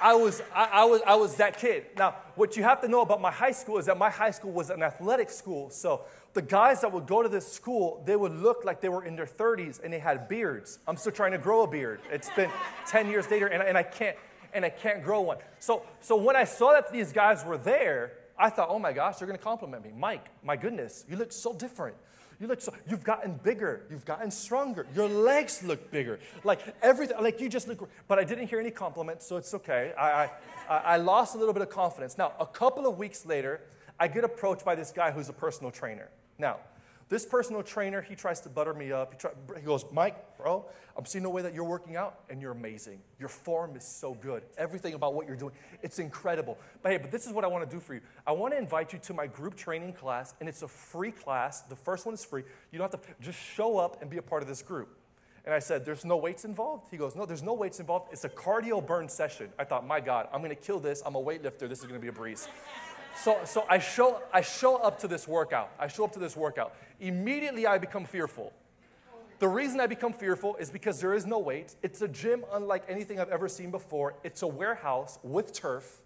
I 0.02 0.14
was, 0.14 0.42
I, 0.54 0.64
I, 0.64 0.84
was, 0.84 1.00
I 1.06 1.14
was 1.14 1.36
that 1.36 1.58
kid. 1.58 1.86
Now, 1.96 2.16
what 2.34 2.56
you 2.56 2.64
have 2.64 2.80
to 2.82 2.88
know 2.88 3.00
about 3.00 3.20
my 3.20 3.30
high 3.30 3.52
school 3.52 3.78
is 3.78 3.86
that 3.86 3.96
my 3.96 4.10
high 4.10 4.32
school 4.32 4.50
was 4.50 4.70
an 4.70 4.82
athletic 4.82 5.30
school. 5.30 5.70
So 5.70 6.02
the 6.34 6.42
guys 6.42 6.80
that 6.80 6.92
would 6.92 7.06
go 7.06 7.22
to 7.22 7.28
this 7.28 7.50
school, 7.50 8.02
they 8.06 8.16
would 8.16 8.32
look 8.32 8.64
like 8.64 8.80
they 8.80 8.88
were 8.88 9.04
in 9.04 9.16
their 9.16 9.26
30s 9.26 9.82
and 9.82 9.92
they 9.92 9.98
had 9.98 10.28
beards. 10.28 10.80
I'm 10.86 10.96
still 10.96 11.12
trying 11.12 11.32
to 11.32 11.38
grow 11.38 11.62
a 11.62 11.66
beard. 11.66 12.00
It's 12.10 12.30
been 12.30 12.50
10 12.88 13.08
years 13.08 13.30
later 13.30 13.46
and, 13.46 13.62
and 13.62 13.78
I 13.78 13.84
can't, 13.84 14.16
and 14.52 14.64
I 14.64 14.70
can't 14.70 15.02
grow 15.02 15.20
one. 15.20 15.38
So, 15.58 15.82
so 16.00 16.16
when 16.16 16.36
I 16.36 16.44
saw 16.44 16.72
that 16.72 16.92
these 16.92 17.12
guys 17.12 17.44
were 17.44 17.58
there, 17.58 18.12
I 18.38 18.50
thought, 18.50 18.68
oh 18.70 18.78
my 18.78 18.92
gosh, 18.92 19.16
they're 19.16 19.26
to 19.38 19.42
compliment 19.42 19.84
me. 19.84 19.90
Mike, 19.96 20.26
my 20.42 20.56
goodness, 20.56 21.04
you 21.08 21.16
look 21.16 21.32
so 21.32 21.52
different. 21.52 21.96
You 22.40 22.46
look 22.46 22.60
so, 22.60 22.72
you've 22.88 23.02
gotten 23.02 23.34
bigger. 23.42 23.82
You've 23.90 24.04
gotten 24.04 24.30
stronger. 24.30 24.86
Your 24.94 25.08
legs 25.08 25.62
look 25.64 25.90
bigger. 25.90 26.20
Like 26.44 26.60
everything, 26.82 27.16
like 27.20 27.40
you 27.40 27.48
just 27.48 27.66
look, 27.66 27.88
but 28.06 28.18
I 28.18 28.24
didn't 28.24 28.46
hear 28.46 28.60
any 28.60 28.70
compliments, 28.70 29.26
so 29.26 29.36
it's 29.36 29.52
okay. 29.54 29.92
I, 29.98 30.30
I, 30.68 30.76
I 30.76 30.96
lost 30.98 31.34
a 31.34 31.38
little 31.38 31.52
bit 31.52 31.62
of 31.62 31.70
confidence. 31.70 32.16
Now, 32.16 32.34
a 32.38 32.46
couple 32.46 32.86
of 32.86 32.96
weeks 32.96 33.26
later, 33.26 33.62
I 33.98 34.06
get 34.06 34.22
approached 34.22 34.64
by 34.64 34.76
this 34.76 34.92
guy 34.92 35.10
who's 35.10 35.28
a 35.28 35.32
personal 35.32 35.72
trainer. 35.72 36.08
Now, 36.38 36.58
this 37.08 37.24
personal 37.24 37.62
trainer, 37.62 38.02
he 38.02 38.14
tries 38.14 38.40
to 38.40 38.50
butter 38.50 38.74
me 38.74 38.92
up. 38.92 39.14
He, 39.14 39.18
try, 39.18 39.30
he 39.56 39.62
goes, 39.62 39.84
Mike, 39.92 40.36
bro, 40.36 40.66
I'm 40.96 41.06
seeing 41.06 41.22
the 41.22 41.30
way 41.30 41.40
that 41.40 41.54
you're 41.54 41.64
working 41.64 41.96
out, 41.96 42.20
and 42.28 42.42
you're 42.42 42.52
amazing. 42.52 43.00
Your 43.18 43.30
form 43.30 43.76
is 43.76 43.84
so 43.84 44.14
good. 44.14 44.42
Everything 44.58 44.92
about 44.92 45.14
what 45.14 45.26
you're 45.26 45.36
doing, 45.36 45.54
it's 45.82 45.98
incredible. 45.98 46.58
But 46.82 46.92
hey, 46.92 46.98
but 46.98 47.10
this 47.10 47.26
is 47.26 47.32
what 47.32 47.44
I 47.44 47.46
want 47.46 47.68
to 47.68 47.74
do 47.74 47.80
for 47.80 47.94
you. 47.94 48.00
I 48.26 48.32
want 48.32 48.52
to 48.52 48.58
invite 48.58 48.92
you 48.92 48.98
to 48.98 49.14
my 49.14 49.26
group 49.26 49.56
training 49.56 49.94
class, 49.94 50.34
and 50.40 50.48
it's 50.48 50.62
a 50.62 50.68
free 50.68 51.12
class. 51.12 51.62
The 51.62 51.76
first 51.76 52.04
one 52.04 52.14
is 52.14 52.24
free. 52.24 52.42
You 52.72 52.78
don't 52.78 52.92
have 52.92 53.00
to 53.00 53.08
just 53.22 53.38
show 53.38 53.78
up 53.78 54.02
and 54.02 54.10
be 54.10 54.18
a 54.18 54.22
part 54.22 54.42
of 54.42 54.48
this 54.48 54.60
group. 54.60 54.98
And 55.46 55.54
I 55.54 55.60
said, 55.60 55.86
There's 55.86 56.04
no 56.04 56.18
weights 56.18 56.44
involved? 56.44 56.88
He 56.90 56.98
goes, 56.98 57.16
No, 57.16 57.24
there's 57.24 57.42
no 57.42 57.54
weights 57.54 57.80
involved. 57.80 58.12
It's 58.12 58.24
a 58.24 58.28
cardio 58.28 58.86
burn 58.86 59.08
session. 59.08 59.48
I 59.58 59.64
thought, 59.64 59.86
My 59.86 59.98
God, 59.98 60.28
I'm 60.30 60.40
going 60.40 60.54
to 60.54 60.62
kill 60.62 60.78
this. 60.78 61.02
I'm 61.06 61.14
a 61.14 61.22
weightlifter. 61.22 61.66
This 61.68 61.78
is 61.78 61.84
going 61.86 61.94
to 61.94 62.00
be 62.00 62.08
a 62.08 62.12
breeze. 62.12 62.48
So, 63.22 63.38
so 63.44 63.66
I, 63.68 63.78
show, 63.80 64.22
I 64.32 64.42
show 64.42 64.76
up 64.76 65.00
to 65.00 65.08
this 65.08 65.26
workout. 65.26 65.72
I 65.78 65.88
show 65.88 66.04
up 66.04 66.12
to 66.12 66.20
this 66.20 66.36
workout. 66.36 66.74
Immediately, 67.00 67.66
I 67.66 67.78
become 67.78 68.04
fearful. 68.04 68.52
The 69.40 69.48
reason 69.48 69.80
I 69.80 69.86
become 69.88 70.12
fearful 70.12 70.56
is 70.56 70.70
because 70.70 71.00
there 71.00 71.14
is 71.14 71.26
no 71.26 71.38
weight. 71.38 71.74
It's 71.82 72.00
a 72.00 72.08
gym 72.08 72.44
unlike 72.52 72.84
anything 72.88 73.18
I've 73.18 73.28
ever 73.30 73.48
seen 73.48 73.70
before. 73.70 74.14
It's 74.22 74.42
a 74.42 74.46
warehouse 74.46 75.18
with 75.22 75.52
turf, 75.52 76.00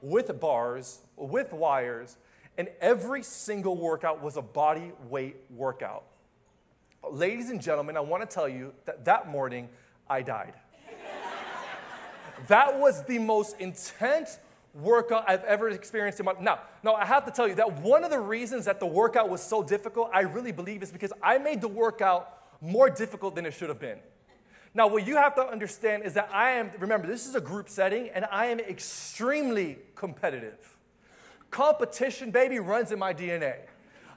with 0.00 0.40
bars, 0.40 1.00
with 1.16 1.52
wires, 1.52 2.16
and 2.56 2.68
every 2.80 3.22
single 3.22 3.76
workout 3.76 4.22
was 4.22 4.36
a 4.36 4.42
body 4.42 4.92
weight 5.08 5.36
workout. 5.50 6.04
Ladies 7.10 7.50
and 7.50 7.60
gentlemen, 7.60 7.96
I 7.96 8.00
want 8.00 8.28
to 8.28 8.34
tell 8.34 8.48
you 8.48 8.72
that 8.86 9.04
that 9.04 9.28
morning 9.28 9.68
I 10.08 10.22
died. 10.22 10.54
that 12.48 12.78
was 12.78 13.04
the 13.04 13.18
most 13.18 13.58
intense 13.58 14.38
workout 14.74 15.24
I've 15.28 15.44
ever 15.44 15.68
experienced 15.68 16.20
in 16.20 16.26
my 16.26 16.32
life. 16.32 16.40
now. 16.40 16.60
Now 16.82 16.94
I 16.94 17.04
have 17.04 17.24
to 17.26 17.30
tell 17.30 17.48
you 17.48 17.54
that 17.56 17.80
one 17.80 18.04
of 18.04 18.10
the 18.10 18.20
reasons 18.20 18.64
that 18.66 18.80
the 18.80 18.86
workout 18.86 19.28
was 19.28 19.42
so 19.42 19.62
difficult, 19.62 20.10
I 20.12 20.20
really 20.20 20.52
believe, 20.52 20.82
is 20.82 20.92
because 20.92 21.12
I 21.22 21.38
made 21.38 21.60
the 21.60 21.68
workout 21.68 22.38
more 22.60 22.90
difficult 22.90 23.34
than 23.34 23.46
it 23.46 23.54
should 23.54 23.68
have 23.68 23.80
been. 23.80 23.98
Now, 24.72 24.86
what 24.86 25.04
you 25.04 25.16
have 25.16 25.34
to 25.34 25.42
understand 25.42 26.04
is 26.04 26.14
that 26.14 26.30
I 26.32 26.52
am, 26.52 26.70
remember, 26.78 27.08
this 27.08 27.26
is 27.26 27.34
a 27.34 27.40
group 27.40 27.68
setting, 27.68 28.08
and 28.10 28.24
I 28.30 28.46
am 28.46 28.60
extremely 28.60 29.78
competitive. 29.96 30.76
Competition, 31.50 32.30
baby, 32.30 32.60
runs 32.60 32.92
in 32.92 32.98
my 32.98 33.12
DNA. 33.12 33.56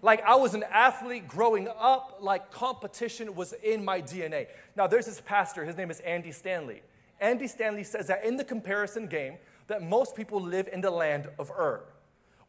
Like 0.03 0.21
I 0.23 0.35
was 0.35 0.53
an 0.53 0.63
athlete 0.69 1.27
growing 1.27 1.67
up, 1.79 2.17
like 2.21 2.51
competition 2.51 3.33
was 3.35 3.53
in 3.63 3.83
my 3.83 4.01
DNA. 4.01 4.47
Now, 4.75 4.85
there's 4.85 5.07
this 5.07 5.21
pastor, 5.21 5.65
his 5.65 5.75
name 5.75 5.89
is 5.89 6.01
Andy 6.01 6.31
Stanley. 6.31 6.83
Andy 7.19 7.47
Stanley 7.47 7.83
says 7.83 8.07
that 8.07 8.23
in 8.23 8.37
the 8.37 8.43
comparison 8.43 9.07
game, 9.07 9.37
that 9.67 9.81
most 9.81 10.15
people 10.15 10.41
live 10.41 10.69
in 10.71 10.81
the 10.81 10.91
land 10.91 11.29
of 11.39 11.51
Ur. 11.51 11.83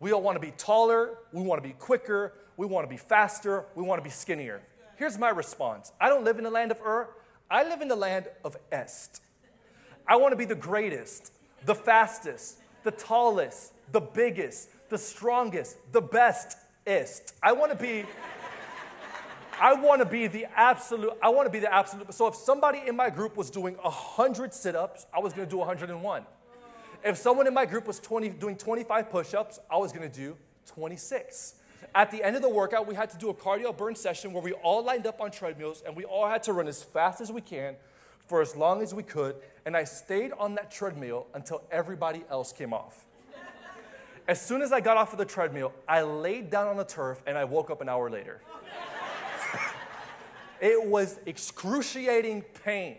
We 0.01 0.13
all 0.13 0.23
want 0.23 0.37
to 0.37 0.41
be 0.41 0.53
taller, 0.53 1.19
we 1.33 1.43
want 1.43 1.63
to 1.63 1.69
be 1.69 1.75
quicker, 1.75 2.35
we 2.57 2.67
want 2.67 2.85
to 2.85 2.91
be 2.91 2.97
faster, 2.97 3.65
we 3.75 3.83
want 3.83 4.01
to 4.01 4.05
be 4.05 4.11
skinnier. 4.11 4.63
Here's 4.97 5.19
my 5.19 5.31
response 5.31 5.93
I 6.01 6.09
don't 6.09 6.25
live 6.25 6.39
in 6.39 6.45
the 6.45 6.51
land 6.51 6.71
of 6.71 6.81
Ur, 6.81 7.09
I 7.51 7.65
live 7.65 7.81
in 7.81 7.89
the 7.89 7.97
land 7.97 8.29
of 8.45 8.57
Est. 8.73 9.21
I 10.07 10.17
want 10.17 10.33
to 10.33 10.37
be 10.37 10.45
the 10.45 10.55
greatest, 10.55 11.33
the 11.65 11.75
fastest, 11.75 12.59
the 12.83 12.91
tallest, 12.91 13.73
the 13.93 14.01
biggest, 14.01 14.69
the 14.91 14.99
strongest, 14.99 15.77
the 15.93 16.03
best 16.03 16.59
bestest. 16.85 17.35
I 17.43 17.53
want 17.53 17.73
to 17.73 17.79
be. 17.79 18.05
I 19.61 19.75
want 19.75 20.01
to 20.01 20.05
be 20.05 20.27
the 20.27 20.47
absolute, 20.57 21.13
I 21.23 21.29
want 21.29 21.47
to 21.47 21.51
be 21.51 21.61
the 21.61 21.73
absolute. 21.73 22.13
So 22.13 22.27
if 22.27 22.35
somebody 22.35 22.83
in 22.87 22.97
my 22.97 23.09
group 23.09 23.37
was 23.37 23.51
doing 23.51 23.77
100 23.77 24.53
sit 24.53 24.75
ups, 24.75 25.07
I 25.15 25.21
was 25.21 25.33
going 25.33 25.47
to 25.47 25.51
do 25.51 25.59
101. 25.59 26.27
If 27.05 27.19
someone 27.19 27.47
in 27.47 27.53
my 27.53 27.67
group 27.67 27.87
was 27.87 28.01
20, 28.01 28.31
doing 28.31 28.57
25 28.57 29.11
push 29.11 29.35
ups, 29.35 29.61
I 29.71 29.77
was 29.77 29.93
gonna 29.93 30.09
do 30.09 30.37
26. 30.67 31.57
At 31.95 32.11
the 32.11 32.23
end 32.23 32.35
of 32.35 32.41
the 32.41 32.49
workout, 32.49 32.87
we 32.87 32.95
had 32.95 33.11
to 33.11 33.19
do 33.19 33.29
a 33.29 33.35
cardio 33.35 33.77
burn 33.77 33.95
session 33.95 34.33
where 34.33 34.43
we 34.43 34.53
all 34.53 34.83
lined 34.83 35.07
up 35.07 35.21
on 35.21 35.31
treadmills 35.31 35.83
and 35.87 35.95
we 35.95 36.05
all 36.05 36.27
had 36.27 36.43
to 36.45 36.55
run 36.55 36.67
as 36.67 36.83
fast 36.83 37.21
as 37.21 37.31
we 37.31 37.43
can 37.43 37.77
for 38.27 38.41
as 38.41 38.57
long 38.57 38.81
as 38.81 38.95
we 38.95 39.03
could. 39.03 39.37
And 39.67 39.77
I 39.77 39.85
stayed 39.85 40.33
on 40.33 40.55
that 40.55 40.71
treadmill 40.71 41.27
until 41.35 41.63
everybody 41.71 42.25
else 42.31 42.53
came 42.53 42.73
off. 42.73 43.05
As 44.27 44.41
soon 44.41 44.63
as 44.63 44.73
I 44.73 44.81
got 44.81 44.97
off 44.97 45.13
of 45.13 45.19
the 45.19 45.27
treadmill, 45.27 45.75
I 45.87 46.01
laid 46.01 46.51
down 46.51 46.69
on 46.69 46.79
the 46.79 46.85
turf 46.85 47.23
and 47.27 47.37
I 47.37 47.45
woke 47.45 47.69
up 47.69 47.83
an 47.83 47.91
hour 47.91 48.09
later. 48.09 48.41
it 50.63 50.83
was 50.83 51.21
excruciating 51.27 52.43
pain. 52.65 52.97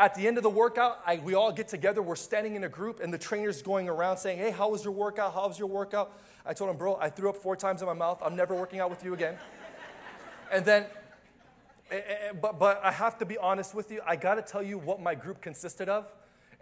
At 0.00 0.14
the 0.14 0.26
end 0.26 0.38
of 0.38 0.42
the 0.42 0.48
workout, 0.48 0.98
I, 1.04 1.18
we 1.18 1.34
all 1.34 1.52
get 1.52 1.68
together, 1.68 2.00
we're 2.00 2.16
standing 2.16 2.54
in 2.54 2.64
a 2.64 2.70
group, 2.70 3.00
and 3.00 3.12
the 3.12 3.18
trainer's 3.18 3.60
going 3.60 3.86
around 3.86 4.16
saying, 4.16 4.38
Hey, 4.38 4.50
how 4.50 4.70
was 4.70 4.82
your 4.82 4.94
workout? 4.94 5.34
How 5.34 5.46
was 5.46 5.58
your 5.58 5.68
workout? 5.68 6.18
I 6.46 6.54
told 6.54 6.70
him, 6.70 6.78
Bro, 6.78 6.96
I 6.96 7.10
threw 7.10 7.28
up 7.28 7.36
four 7.36 7.54
times 7.54 7.82
in 7.82 7.86
my 7.86 7.92
mouth. 7.92 8.18
I'm 8.24 8.34
never 8.34 8.54
working 8.54 8.80
out 8.80 8.88
with 8.88 9.04
you 9.04 9.12
again. 9.12 9.36
and 10.50 10.64
then, 10.64 10.86
eh, 11.90 11.96
eh, 11.96 12.00
eh, 12.08 12.32
but, 12.32 12.58
but 12.58 12.80
I 12.82 12.92
have 12.92 13.18
to 13.18 13.26
be 13.26 13.36
honest 13.36 13.74
with 13.74 13.90
you, 13.90 14.00
I 14.06 14.16
gotta 14.16 14.40
tell 14.40 14.62
you 14.62 14.78
what 14.78 15.02
my 15.02 15.14
group 15.14 15.42
consisted 15.42 15.90
of, 15.90 16.10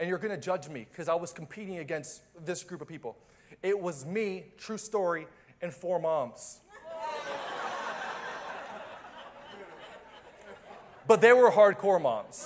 and 0.00 0.09
you're 0.09 0.18
gonna 0.18 0.37
judge 0.37 0.68
me 0.68 0.88
because 0.90 1.09
I 1.09 1.14
was 1.14 1.30
competing 1.30 1.78
against 1.78 2.23
this 2.45 2.64
group 2.64 2.80
of 2.80 2.88
people. 2.88 3.16
It 3.62 3.78
was 3.78 4.04
me, 4.04 4.47
true 4.57 4.78
story, 4.78 5.28
and 5.62 5.73
four 5.73 6.00
moms. 6.00 6.59
but 11.07 11.21
they 11.21 11.33
were 11.33 11.52
hardcore 11.52 12.02
moms 12.02 12.45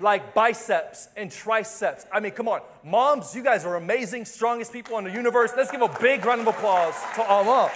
like 0.00 0.34
biceps 0.34 1.08
and 1.16 1.30
triceps. 1.30 2.06
I 2.12 2.20
mean, 2.20 2.32
come 2.32 2.48
on. 2.48 2.60
Moms, 2.82 3.34
you 3.34 3.42
guys 3.42 3.64
are 3.64 3.76
amazing, 3.76 4.24
strongest 4.24 4.72
people 4.72 4.98
in 4.98 5.04
the 5.04 5.12
universe. 5.12 5.52
Let's 5.56 5.70
give 5.70 5.82
a 5.82 5.96
big 6.00 6.24
round 6.24 6.40
of 6.40 6.46
applause 6.48 6.94
to 7.14 7.22
all 7.22 7.44
moms. 7.44 7.72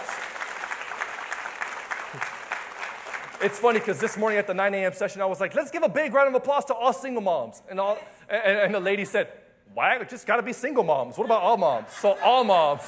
It's 3.40 3.58
funny 3.60 3.78
because 3.78 4.00
this 4.00 4.16
morning 4.16 4.38
at 4.38 4.48
the 4.48 4.54
9 4.54 4.74
a.m. 4.74 4.92
session, 4.92 5.22
I 5.22 5.26
was 5.26 5.40
like, 5.40 5.54
let's 5.54 5.70
give 5.70 5.84
a 5.84 5.88
big 5.88 6.12
round 6.12 6.28
of 6.28 6.34
applause 6.34 6.64
to 6.66 6.74
all 6.74 6.92
single 6.92 7.22
moms. 7.22 7.62
And, 7.70 7.78
all, 7.78 7.96
and, 8.28 8.58
and 8.58 8.74
the 8.74 8.80
lady 8.80 9.04
said, 9.04 9.28
why? 9.74 10.02
Just 10.04 10.26
got 10.26 10.36
to 10.36 10.42
be 10.42 10.52
single 10.52 10.82
moms. 10.82 11.16
What 11.16 11.24
about 11.24 11.42
all 11.42 11.56
moms? 11.56 11.92
So, 11.92 12.18
all 12.20 12.42
moms, 12.42 12.82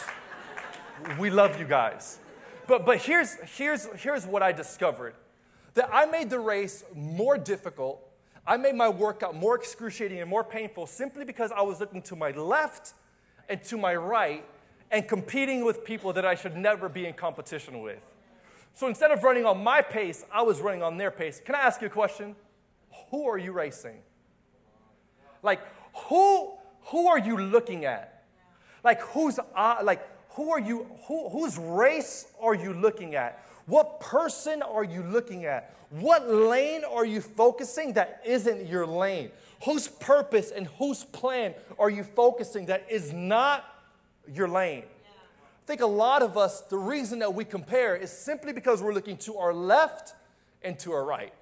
we 1.21 1.31
love 1.31 1.61
you 1.61 1.67
guys. 1.67 2.19
But, 2.67 2.85
but 2.85 2.99
here's, 2.99 3.35
here's, 3.57 3.87
here's 4.03 4.27
what 4.27 4.43
I 4.43 4.51
discovered 4.51 5.15
that 5.75 5.89
I 5.93 6.07
made 6.07 6.31
the 6.31 6.41
race 6.41 6.83
more 6.97 7.39
difficult 7.39 8.10
I 8.51 8.57
made 8.57 8.75
my 8.75 8.89
workout 8.89 9.37
more 9.37 9.55
excruciating 9.55 10.21
and 10.21 10.29
more 10.29 10.43
painful 10.43 10.89
simply 10.89 11.25
because 11.25 11.53
I 11.53 11.63
was 11.63 11.79
looking 11.79 12.03
to 12.03 12.17
my 12.17 12.33
left 12.33 12.95
and 13.49 13.63
to 13.63 13.79
my 13.79 13.95
right 13.95 14.45
and 14.91 15.07
competing 15.07 15.65
with 15.65 15.85
people 15.85 16.13
that 16.15 16.27
I 16.27 16.35
should 16.35 16.57
never 16.57 16.89
be 16.89 17.07
in 17.07 17.15
competition 17.15 17.81
with. 17.81 18.01
So 18.75 18.89
instead 18.89 19.13
of 19.13 19.23
running 19.23 19.47
on 19.47 19.63
my 19.63 19.83
pace, 19.83 20.25
I 20.33 20.43
was 20.43 20.61
running 20.61 20.83
on 20.83 20.99
their 20.99 21.13
pace. 21.13 21.41
Can 21.45 21.55
I 21.55 21.61
ask 21.61 21.81
you 21.81 21.87
a 21.87 21.91
question? 21.91 22.35
Who 23.13 23.29
are 23.29 23.39
you 23.39 23.53
racing? 23.53 23.99
Like, 25.45 25.61
who, 26.09 26.51
who 26.87 27.07
are 27.07 27.21
you 27.21 27.37
looking 27.37 27.85
at? 27.85 28.25
Like, 28.83 29.01
who's, 29.01 29.39
uh, 29.55 29.77
like, 29.85 30.05
who 30.31 30.51
are 30.51 30.61
you, 30.61 30.89
who, 31.07 31.29
whose 31.29 31.57
race 31.57 32.27
are 32.41 32.55
you 32.55 32.75
looking 32.75 33.15
at? 33.15 33.45
What 33.71 34.01
person 34.01 34.63
are 34.63 34.83
you 34.83 35.05
looking 35.05 35.45
at? 35.45 35.77
What 35.91 36.29
lane 36.29 36.83
are 36.83 37.07
you 37.07 37.21
focusing 37.21 37.93
that 37.93 38.21
isn't 38.27 38.67
your 38.67 38.85
lane? 38.85 39.31
Whose 39.65 39.87
purpose 39.87 40.51
and 40.51 40.67
whose 40.79 41.05
plan 41.05 41.55
are 41.79 41.89
you 41.89 42.03
focusing 42.03 42.67
that 42.67 42.87
is 42.91 43.13
not 43.13 43.65
your 44.27 44.49
lane? 44.49 44.83
I 44.83 45.67
think 45.67 45.83
a 45.83 45.87
lot 45.87 46.23
of 46.23 46.37
us, 46.37 46.63
the 46.63 46.79
reason 46.79 47.21
that 47.21 47.33
we 47.33 47.45
compare 47.45 47.95
is 47.95 48.11
simply 48.11 48.53
because 48.53 48.83
we're 48.83 48.93
looking 48.93 49.17
to 49.19 49.37
our 49.37 49.55
left 49.55 50.15
and 50.63 50.77
to 50.81 50.91
our 50.91 51.05
right. 51.05 51.33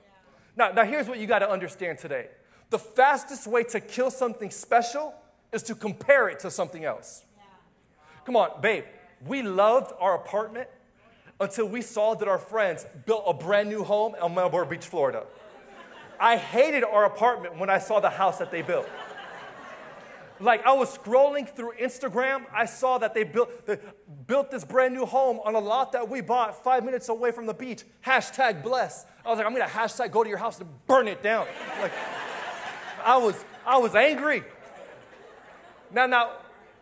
Now, 0.55 0.71
now 0.73 0.85
here's 0.85 1.09
what 1.09 1.19
you 1.19 1.27
got 1.27 1.39
to 1.39 1.51
understand 1.51 1.99
today 1.99 2.29
the 2.69 2.79
fastest 2.79 3.47
way 3.47 3.65
to 3.65 3.81
kill 3.81 4.11
something 4.11 4.51
special 4.51 5.15
is 5.51 5.63
to 5.63 5.75
compare 5.75 6.29
it 6.29 6.41
to 6.41 6.51
something 6.51 6.85
else. 6.85 7.25
Come 8.27 8.37
on, 8.37 8.61
babe, 8.61 8.85
we 9.27 9.41
loved 9.41 9.93
our 9.99 10.15
apartment 10.15 10.69
until 11.41 11.67
we 11.67 11.83
saw 11.83 12.15
that 12.15 12.29
our 12.29 12.39
friends 12.39 12.87
built 13.07 13.25
a 13.27 13.35
brand 13.35 13.69
new 13.69 13.85
home 13.85 14.15
on 14.21 14.35
Melbourne 14.35 14.69
Beach, 14.69 14.87
Florida. 14.87 15.25
I 16.21 16.37
hated 16.37 16.83
our 16.83 17.05
apartment 17.05 17.59
when 17.59 17.71
I 17.71 17.79
saw 17.79 18.01
the 18.01 18.11
house 18.11 18.39
that 18.39 18.51
they 18.51 18.63
built. 18.63 18.89
Like 20.41 20.65
I 20.65 20.73
was 20.73 20.97
scrolling 20.97 21.49
through 21.49 21.73
Instagram, 21.81 22.45
I 22.55 22.65
saw 22.67 22.99
that 22.99 23.13
they 23.13 23.25
built, 23.25 23.67
they 23.67 23.79
built 24.27 24.51
this 24.51 24.65
brand 24.65 24.95
new 24.95 25.05
home 25.05 25.41
on 25.45 25.55
a 25.57 25.59
lot 25.59 25.93
that 25.93 26.09
we 26.09 26.21
bought 26.21 26.63
five 26.63 26.85
minutes 26.85 27.09
away 27.09 27.33
from 27.33 27.47
the 27.47 27.55
beach. 27.55 27.83
Hashtag 28.07 28.63
bless. 28.63 29.05
I 29.25 29.31
was 29.31 29.39
like, 29.39 29.47
I'm 29.47 29.53
gonna 29.53 29.65
hashtag 29.65 30.13
go 30.13 30.23
to 30.23 30.29
your 30.29 30.39
house 30.39 30.61
and 30.61 30.69
burn 30.87 31.09
it 31.09 31.23
down. 31.23 31.47
Like, 31.81 31.93
I 33.05 33.17
was, 33.17 33.45
I 33.67 33.79
was 33.79 33.95
angry. 33.97 34.45
Now, 35.93 36.07
now, 36.07 36.33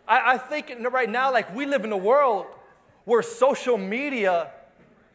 I, 0.06 0.34
I 0.34 0.38
think 0.38 0.72
right 0.90 1.08
now, 1.08 1.32
like 1.32 1.54
we 1.54 1.64
live 1.64 1.84
in 1.84 1.92
a 1.92 1.96
world 1.96 2.46
where 3.06 3.22
social 3.22 3.78
media 3.78 4.50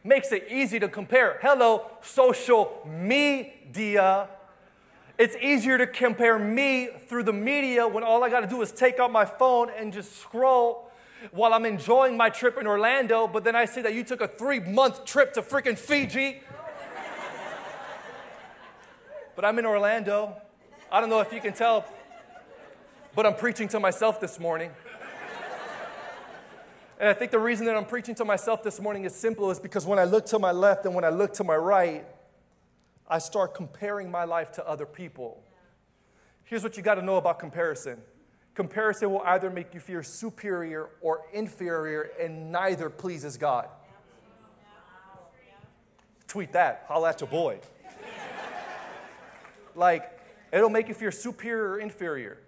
makes 0.02 0.32
it 0.32 0.46
easy 0.50 0.80
to 0.80 0.88
compare. 0.88 1.38
Hello, 1.40 1.86
social 2.00 2.82
media. 2.86 4.28
It's 5.18 5.36
easier 5.36 5.78
to 5.78 5.86
compare 5.86 6.38
me 6.38 6.88
through 7.06 7.24
the 7.24 7.34
media 7.34 7.86
when 7.86 8.02
all 8.02 8.24
I 8.24 8.30
got 8.30 8.40
to 8.40 8.46
do 8.46 8.62
is 8.62 8.72
take 8.72 8.98
out 8.98 9.12
my 9.12 9.26
phone 9.26 9.70
and 9.70 9.92
just 9.92 10.16
scroll 10.16 10.90
while 11.30 11.52
I'm 11.52 11.66
enjoying 11.66 12.16
my 12.16 12.30
trip 12.30 12.58
in 12.58 12.66
Orlando, 12.66 13.28
but 13.28 13.44
then 13.44 13.54
I 13.54 13.66
see 13.66 13.82
that 13.82 13.94
you 13.94 14.02
took 14.02 14.22
a 14.22 14.26
three 14.26 14.58
month 14.58 15.04
trip 15.04 15.34
to 15.34 15.42
freaking 15.42 15.78
Fiji. 15.78 16.40
but 19.36 19.44
I'm 19.44 19.58
in 19.58 19.66
Orlando. 19.66 20.34
I 20.90 21.00
don't 21.00 21.10
know 21.10 21.20
if 21.20 21.32
you 21.32 21.40
can 21.40 21.52
tell, 21.52 21.84
but 23.14 23.26
I'm 23.26 23.34
preaching 23.34 23.68
to 23.68 23.78
myself 23.78 24.18
this 24.18 24.40
morning. 24.40 24.70
And 27.02 27.08
I 27.08 27.14
think 27.14 27.32
the 27.32 27.38
reason 27.40 27.66
that 27.66 27.76
I'm 27.76 27.84
preaching 27.84 28.14
to 28.14 28.24
myself 28.24 28.62
this 28.62 28.80
morning 28.80 29.04
is 29.06 29.12
simple 29.12 29.50
is 29.50 29.58
because 29.58 29.84
when 29.84 29.98
I 29.98 30.04
look 30.04 30.24
to 30.26 30.38
my 30.38 30.52
left 30.52 30.86
and 30.86 30.94
when 30.94 31.02
I 31.02 31.08
look 31.08 31.32
to 31.32 31.42
my 31.42 31.56
right, 31.56 32.06
I 33.08 33.18
start 33.18 33.54
comparing 33.54 34.08
my 34.08 34.22
life 34.22 34.52
to 34.52 34.68
other 34.68 34.86
people. 34.86 35.42
Here's 36.44 36.62
what 36.62 36.76
you 36.76 36.82
got 36.84 36.94
to 36.94 37.02
know 37.02 37.16
about 37.16 37.40
comparison 37.40 38.00
comparison 38.54 39.10
will 39.10 39.22
either 39.26 39.50
make 39.50 39.74
you 39.74 39.80
feel 39.80 40.04
superior 40.04 40.90
or 41.00 41.22
inferior, 41.32 42.12
and 42.20 42.52
neither 42.52 42.88
pleases 42.88 43.36
God. 43.36 43.66
Tweet 46.28 46.52
that. 46.52 46.84
Holla 46.86 47.08
at 47.08 47.20
your 47.20 47.28
boy. 47.28 47.58
like, 49.74 50.20
it'll 50.52 50.70
make 50.70 50.86
you 50.86 50.94
feel 50.94 51.10
superior 51.10 51.70
or 51.70 51.80
inferior. 51.80 52.38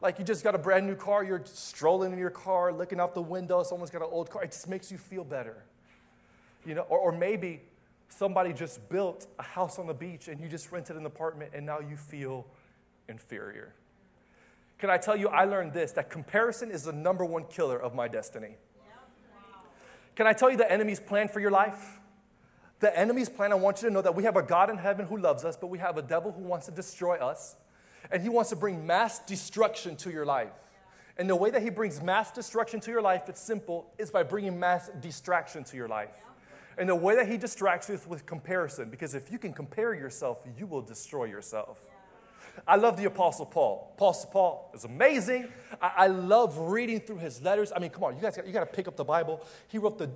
Like, 0.00 0.18
you 0.18 0.24
just 0.24 0.44
got 0.44 0.54
a 0.54 0.58
brand 0.58 0.86
new 0.86 0.96
car, 0.96 1.24
you're 1.24 1.42
strolling 1.44 2.12
in 2.12 2.18
your 2.18 2.30
car, 2.30 2.72
looking 2.72 3.00
out 3.00 3.14
the 3.14 3.22
window, 3.22 3.62
someone's 3.62 3.90
got 3.90 4.02
an 4.02 4.08
old 4.10 4.28
car. 4.30 4.42
It 4.42 4.52
just 4.52 4.68
makes 4.68 4.92
you 4.92 4.98
feel 4.98 5.24
better. 5.24 5.64
You 6.66 6.74
know, 6.74 6.82
or, 6.82 6.98
or 6.98 7.12
maybe 7.12 7.62
somebody 8.08 8.52
just 8.52 8.88
built 8.88 9.26
a 9.38 9.42
house 9.42 9.78
on 9.78 9.86
the 9.86 9.94
beach 9.94 10.28
and 10.28 10.40
you 10.40 10.48
just 10.48 10.70
rented 10.72 10.96
an 10.96 11.06
apartment 11.06 11.52
and 11.54 11.66
now 11.66 11.80
you 11.80 11.96
feel 11.96 12.46
inferior. 13.08 13.74
Can 14.78 14.90
I 14.90 14.98
tell 14.98 15.16
you, 15.16 15.28
I 15.28 15.44
learned 15.44 15.72
this 15.72 15.92
that 15.92 16.10
comparison 16.10 16.70
is 16.70 16.84
the 16.84 16.92
number 16.92 17.24
one 17.24 17.44
killer 17.44 17.78
of 17.80 17.94
my 17.94 18.08
destiny. 18.08 18.56
Can 20.14 20.26
I 20.26 20.32
tell 20.32 20.50
you 20.50 20.56
the 20.56 20.70
enemy's 20.70 21.00
plan 21.00 21.28
for 21.28 21.40
your 21.40 21.50
life? 21.50 21.98
The 22.80 22.96
enemy's 22.96 23.28
plan, 23.28 23.50
I 23.52 23.56
want 23.56 23.82
you 23.82 23.88
to 23.88 23.94
know 23.94 24.02
that 24.02 24.14
we 24.14 24.24
have 24.24 24.36
a 24.36 24.42
God 24.42 24.70
in 24.70 24.76
heaven 24.76 25.06
who 25.06 25.16
loves 25.16 25.44
us, 25.44 25.56
but 25.56 25.68
we 25.68 25.78
have 25.78 25.96
a 25.96 26.02
devil 26.02 26.32
who 26.32 26.42
wants 26.42 26.66
to 26.66 26.72
destroy 26.72 27.16
us. 27.16 27.56
And 28.10 28.22
he 28.22 28.28
wants 28.28 28.50
to 28.50 28.56
bring 28.56 28.86
mass 28.86 29.18
destruction 29.20 29.96
to 29.96 30.10
your 30.10 30.26
life. 30.26 30.52
And 31.16 31.30
the 31.30 31.36
way 31.36 31.50
that 31.50 31.62
he 31.62 31.70
brings 31.70 32.02
mass 32.02 32.32
destruction 32.32 32.80
to 32.80 32.90
your 32.90 33.02
life, 33.02 33.28
it's 33.28 33.40
simple, 33.40 33.92
is 33.98 34.10
by 34.10 34.22
bringing 34.22 34.58
mass 34.58 34.90
distraction 35.00 35.62
to 35.64 35.76
your 35.76 35.88
life. 35.88 36.24
And 36.76 36.88
the 36.88 36.94
way 36.94 37.14
that 37.14 37.28
he 37.28 37.36
distracts 37.36 37.88
you 37.88 37.94
is 37.94 38.06
with 38.06 38.26
comparison, 38.26 38.90
because 38.90 39.14
if 39.14 39.30
you 39.30 39.38
can 39.38 39.52
compare 39.52 39.94
yourself, 39.94 40.38
you 40.58 40.66
will 40.66 40.82
destroy 40.82 41.24
yourself. 41.24 41.80
I 42.66 42.76
love 42.76 42.96
the 42.96 43.04
Apostle 43.04 43.46
Paul. 43.46 43.92
Apostle 43.96 44.30
Paul 44.30 44.70
is 44.74 44.84
amazing. 44.84 45.48
I, 45.80 45.92
I 45.96 46.06
love 46.06 46.58
reading 46.58 47.00
through 47.00 47.18
his 47.18 47.42
letters. 47.42 47.72
I 47.74 47.78
mean, 47.78 47.90
come 47.90 48.04
on, 48.04 48.16
you 48.16 48.22
guys 48.22 48.36
got, 48.36 48.46
you 48.46 48.52
got 48.52 48.60
to 48.60 48.74
pick 48.74 48.88
up 48.88 48.96
the 48.96 49.04
Bible. 49.04 49.44
He 49.68 49.78
wrote 49.78 49.98
the, 49.98 50.10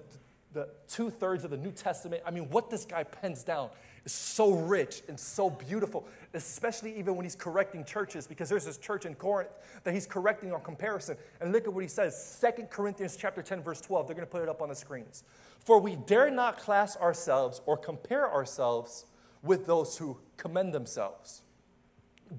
the 0.53 0.69
two 0.89 1.11
thirds 1.11 1.45
of 1.45 1.51
the 1.51 1.57
New 1.57 1.73
Testament. 1.73 2.23
I 2.27 2.31
mean, 2.31 2.49
what 2.51 2.71
this 2.71 2.85
guy 2.85 3.05
pens 3.05 3.45
down 3.45 3.71
is 4.05 4.13
so 4.13 4.53
rich 4.53 5.03
and 5.09 5.19
so 5.19 5.51
beautiful, 5.51 6.07
especially 6.35 6.99
even 6.99 7.17
when 7.17 7.25
he's 7.25 7.35
correcting 7.35 7.85
churches, 7.85 8.27
because 8.27 8.49
there's 8.49 8.65
this 8.65 8.79
church 8.79 9.05
in 9.05 9.15
Corinth 9.15 9.51
that 9.85 9.93
he's 9.93 10.07
correcting 10.07 10.53
on 10.53 10.63
comparison. 10.63 11.17
And 11.41 11.53
look 11.53 11.67
at 11.67 11.73
what 11.73 11.83
he 11.83 11.89
says 11.89 12.21
Second 12.21 12.71
Corinthians 12.71 13.17
chapter 13.17 13.43
10, 13.43 13.63
verse 13.63 13.81
12. 13.81 14.07
They're 14.07 14.17
going 14.17 14.27
to 14.27 14.31
put 14.31 14.43
it 14.43 14.49
up 14.49 14.63
on 14.63 14.69
the 14.69 14.75
screens. 14.75 15.25
For 15.65 15.79
we 15.79 15.97
dare 15.97 16.31
not 16.31 16.59
class 16.59 16.97
ourselves 16.97 17.61
or 17.67 17.77
compare 17.77 18.33
ourselves 18.33 19.05
with 19.43 19.67
those 19.67 19.99
who 19.99 20.19
commend 20.37 20.73
themselves 20.73 21.43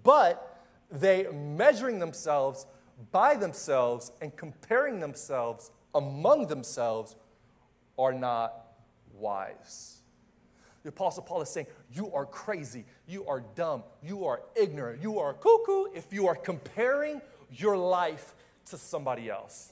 but 0.04 0.66
they 0.92 1.28
measuring 1.32 2.00
themselves 2.00 2.66
by 3.12 3.36
themselves 3.36 4.12
and 4.22 4.36
comparing 4.36 5.00
themselves 5.00 5.72
among 5.96 6.48
themselves 6.48 7.16
are 8.00 8.14
not 8.14 8.54
wise. 9.14 9.98
The 10.84 10.90
Apostle 10.90 11.24
Paul 11.24 11.42
is 11.42 11.50
saying, 11.50 11.68
You 11.94 12.12
are 12.14 12.26
crazy, 12.26 12.86
you 13.08 13.28
are 13.28 13.44
dumb, 13.56 13.84
you 14.02 14.26
are 14.26 14.42
ignorant, 14.56 15.02
you 15.02 15.20
are 15.20 15.34
cuckoo 15.34 15.86
if 15.94 16.12
you 16.12 16.28
are 16.28 16.36
comparing 16.36 17.22
your 17.52 17.78
life 17.78 18.34
to 18.68 18.78
somebody 18.78 19.30
else. 19.30 19.72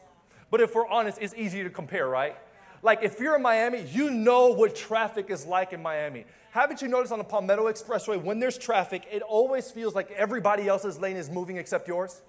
But 0.52 0.62
if 0.62 0.76
we're 0.76 0.88
honest, 0.88 1.20
it's 1.22 1.34
easy 1.36 1.64
to 1.64 1.70
compare, 1.70 2.08
right? 2.08 2.36
Like 2.82 3.04
if 3.04 3.20
you're 3.20 3.36
in 3.36 3.42
Miami, 3.42 3.82
you 3.82 4.12
know 4.12 4.50
what 4.50 4.76
traffic 4.76 5.30
is 5.30 5.46
like 5.46 5.74
in 5.74 5.82
Miami. 5.82 6.26
Haven't 6.52 6.82
you 6.82 6.88
noticed 6.88 7.12
on 7.12 7.20
the 7.20 7.24
Palmetto 7.24 7.66
Expressway, 7.66 8.22
when 8.22 8.40
there's 8.40 8.58
traffic, 8.58 9.04
it 9.12 9.22
always 9.22 9.72
feels 9.72 9.96
like 9.96 10.12
everybody 10.12 10.68
else's 10.68 11.00
lane 11.00 11.16
is 11.16 11.30
moving 11.30 11.58
except 11.58 11.88
yours? 11.88 12.22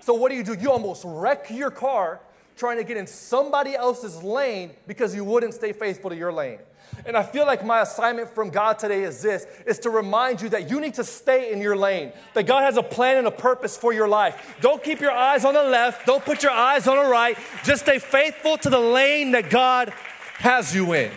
So 0.00 0.14
what 0.14 0.30
do 0.30 0.36
you 0.36 0.44
do? 0.44 0.54
You 0.54 0.70
almost 0.70 1.02
wreck 1.06 1.50
your 1.50 1.70
car 1.70 2.20
trying 2.60 2.76
to 2.76 2.84
get 2.84 2.98
in 2.98 3.06
somebody 3.06 3.74
else's 3.74 4.22
lane 4.22 4.70
because 4.86 5.14
you 5.14 5.24
wouldn't 5.24 5.54
stay 5.54 5.72
faithful 5.72 6.10
to 6.10 6.16
your 6.16 6.30
lane. 6.30 6.58
And 7.06 7.16
I 7.16 7.22
feel 7.22 7.46
like 7.46 7.64
my 7.64 7.80
assignment 7.80 8.34
from 8.34 8.50
God 8.50 8.78
today 8.78 9.02
is 9.04 9.22
this 9.22 9.46
is 9.66 9.78
to 9.80 9.90
remind 9.90 10.42
you 10.42 10.50
that 10.50 10.68
you 10.68 10.78
need 10.78 10.92
to 10.94 11.04
stay 11.04 11.52
in 11.52 11.60
your 11.62 11.74
lane. 11.74 12.12
That 12.34 12.46
God 12.46 12.64
has 12.64 12.76
a 12.76 12.82
plan 12.82 13.16
and 13.16 13.26
a 13.26 13.30
purpose 13.30 13.78
for 13.78 13.94
your 13.94 14.08
life. 14.08 14.58
Don't 14.60 14.84
keep 14.84 15.00
your 15.00 15.10
eyes 15.10 15.46
on 15.46 15.54
the 15.54 15.62
left, 15.62 16.04
don't 16.04 16.22
put 16.22 16.42
your 16.42 16.52
eyes 16.52 16.86
on 16.86 17.02
the 17.02 17.10
right. 17.10 17.38
Just 17.64 17.84
stay 17.84 17.98
faithful 17.98 18.58
to 18.58 18.68
the 18.68 18.78
lane 18.78 19.32
that 19.32 19.48
God 19.48 19.88
has 20.34 20.74
you 20.74 20.92
in. 20.92 21.10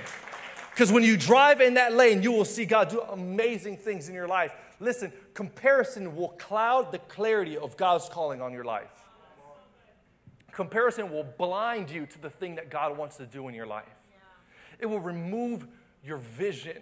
Because 0.71 0.93
when 0.93 1.03
you 1.03 1.17
drive 1.17 1.60
in 1.60 1.73
that 1.73 1.93
lane, 1.93 2.23
you 2.23 2.32
will 2.32 2.45
see 2.45 2.63
God 2.63 2.88
do 2.88 3.01
amazing 3.01 3.75
things 3.77 4.08
in 4.08 4.15
your 4.15 4.29
life. 4.29 4.53
Listen, 4.79 5.12
comparison 5.34 6.15
will 6.15 6.29
cloud 6.29 6.93
the 6.93 6.99
clarity 6.99 7.58
of 7.58 7.75
God's 7.75 8.08
calling 8.08 8.41
on 8.41 8.53
your 8.53 8.63
life. 8.63 9.02
Comparison 10.53 11.11
will 11.11 11.23
blind 11.23 11.89
you 11.89 12.05
to 12.05 12.21
the 12.21 12.29
thing 12.29 12.55
that 12.55 12.69
God 12.69 12.95
wants 12.97 13.17
to 13.17 13.25
do 13.25 13.47
in 13.47 13.55
your 13.55 13.65
life. 13.65 13.85
It 14.79 14.85
will 14.85 14.99
remove 14.99 15.67
your 16.03 16.17
vision. 16.17 16.77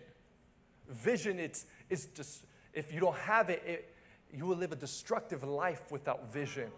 Vision, 0.90 1.40
it's, 1.40 1.66
it's 1.90 2.06
just, 2.06 2.44
if 2.74 2.94
you 2.94 3.00
don't 3.00 3.16
have 3.16 3.50
it, 3.50 3.64
it, 3.66 3.94
you 4.34 4.46
will 4.46 4.58
live 4.58 4.72
a 4.72 4.76
destructive 4.76 5.44
life 5.44 5.92
without 5.92 6.32
vision. 6.34 6.70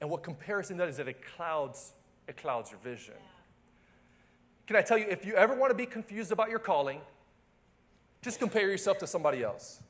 And 0.00 0.08
what 0.08 0.22
comparison 0.22 0.78
does 0.78 0.90
is 0.90 0.96
that 0.96 1.08
it 1.08 1.22
clouds, 1.36 1.92
it 2.26 2.36
clouds 2.38 2.70
your 2.70 2.80
vision. 2.80 3.14
Can 4.66 4.76
I 4.76 4.82
tell 4.82 4.96
you, 4.96 5.06
if 5.10 5.26
you 5.26 5.34
ever 5.34 5.54
want 5.54 5.70
to 5.70 5.76
be 5.76 5.86
confused 5.86 6.32
about 6.32 6.48
your 6.48 6.58
calling, 6.60 7.00
just 8.22 8.38
compare 8.38 8.70
yourself 8.70 8.98
to 8.98 9.06
somebody 9.06 9.42
else. 9.42 9.80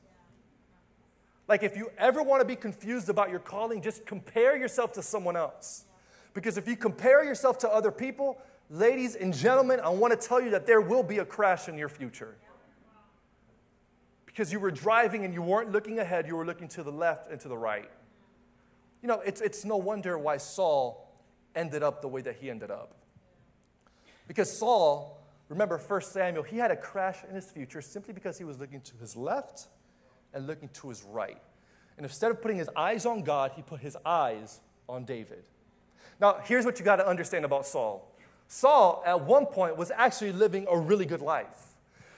Like, 1.47 1.63
if 1.63 1.77
you 1.77 1.91
ever 1.97 2.23
want 2.23 2.41
to 2.41 2.45
be 2.45 2.55
confused 2.55 3.09
about 3.09 3.29
your 3.29 3.39
calling, 3.39 3.81
just 3.81 4.05
compare 4.05 4.57
yourself 4.57 4.93
to 4.93 5.01
someone 5.01 5.37
else. 5.37 5.85
Because 6.33 6.57
if 6.57 6.67
you 6.67 6.75
compare 6.75 7.23
yourself 7.23 7.57
to 7.59 7.69
other 7.69 7.91
people, 7.91 8.37
ladies 8.69 9.15
and 9.15 9.33
gentlemen, 9.33 9.79
I 9.81 9.89
want 9.89 10.19
to 10.19 10.27
tell 10.27 10.41
you 10.41 10.51
that 10.51 10.65
there 10.65 10.81
will 10.81 11.03
be 11.03 11.19
a 11.19 11.25
crash 11.25 11.67
in 11.67 11.77
your 11.77 11.89
future. 11.89 12.35
Because 14.25 14.51
you 14.51 14.59
were 14.59 14.71
driving 14.71 15.25
and 15.25 15.33
you 15.33 15.41
weren't 15.41 15.71
looking 15.71 15.99
ahead, 15.99 16.25
you 16.25 16.35
were 16.35 16.45
looking 16.45 16.69
to 16.69 16.83
the 16.83 16.91
left 16.91 17.29
and 17.29 17.39
to 17.41 17.49
the 17.49 17.57
right. 17.57 17.89
You 19.01 19.07
know, 19.07 19.19
it's, 19.25 19.41
it's 19.41 19.65
no 19.65 19.77
wonder 19.77 20.17
why 20.17 20.37
Saul 20.37 21.11
ended 21.53 21.83
up 21.83 22.01
the 22.01 22.07
way 22.07 22.21
that 22.21 22.37
he 22.37 22.49
ended 22.49 22.71
up. 22.71 22.95
Because 24.27 24.49
Saul, 24.49 25.19
remember 25.49 25.77
1 25.77 26.01
Samuel, 26.01 26.43
he 26.43 26.57
had 26.57 26.71
a 26.71 26.77
crash 26.77 27.17
in 27.27 27.35
his 27.35 27.51
future 27.51 27.81
simply 27.81 28.13
because 28.13 28.37
he 28.37 28.45
was 28.45 28.57
looking 28.57 28.79
to 28.81 28.95
his 28.97 29.17
left 29.17 29.67
and 30.33 30.47
looking 30.47 30.69
to 30.69 30.87
his 30.87 31.03
right. 31.03 31.41
And 31.97 32.05
instead 32.05 32.31
of 32.31 32.41
putting 32.41 32.57
his 32.57 32.69
eyes 32.75 33.05
on 33.05 33.23
God, 33.23 33.51
he 33.55 33.61
put 33.61 33.81
his 33.81 33.97
eyes 34.05 34.61
on 34.87 35.03
David. 35.03 35.43
Now, 36.19 36.39
here's 36.43 36.65
what 36.65 36.79
you 36.79 36.85
got 36.85 36.97
to 36.97 37.07
understand 37.07 37.45
about 37.45 37.65
Saul 37.65 38.07
Saul, 38.47 39.01
at 39.05 39.21
one 39.21 39.45
point, 39.45 39.77
was 39.77 39.91
actually 39.91 40.33
living 40.33 40.67
a 40.69 40.77
really 40.77 41.05
good 41.05 41.21
life. 41.21 41.75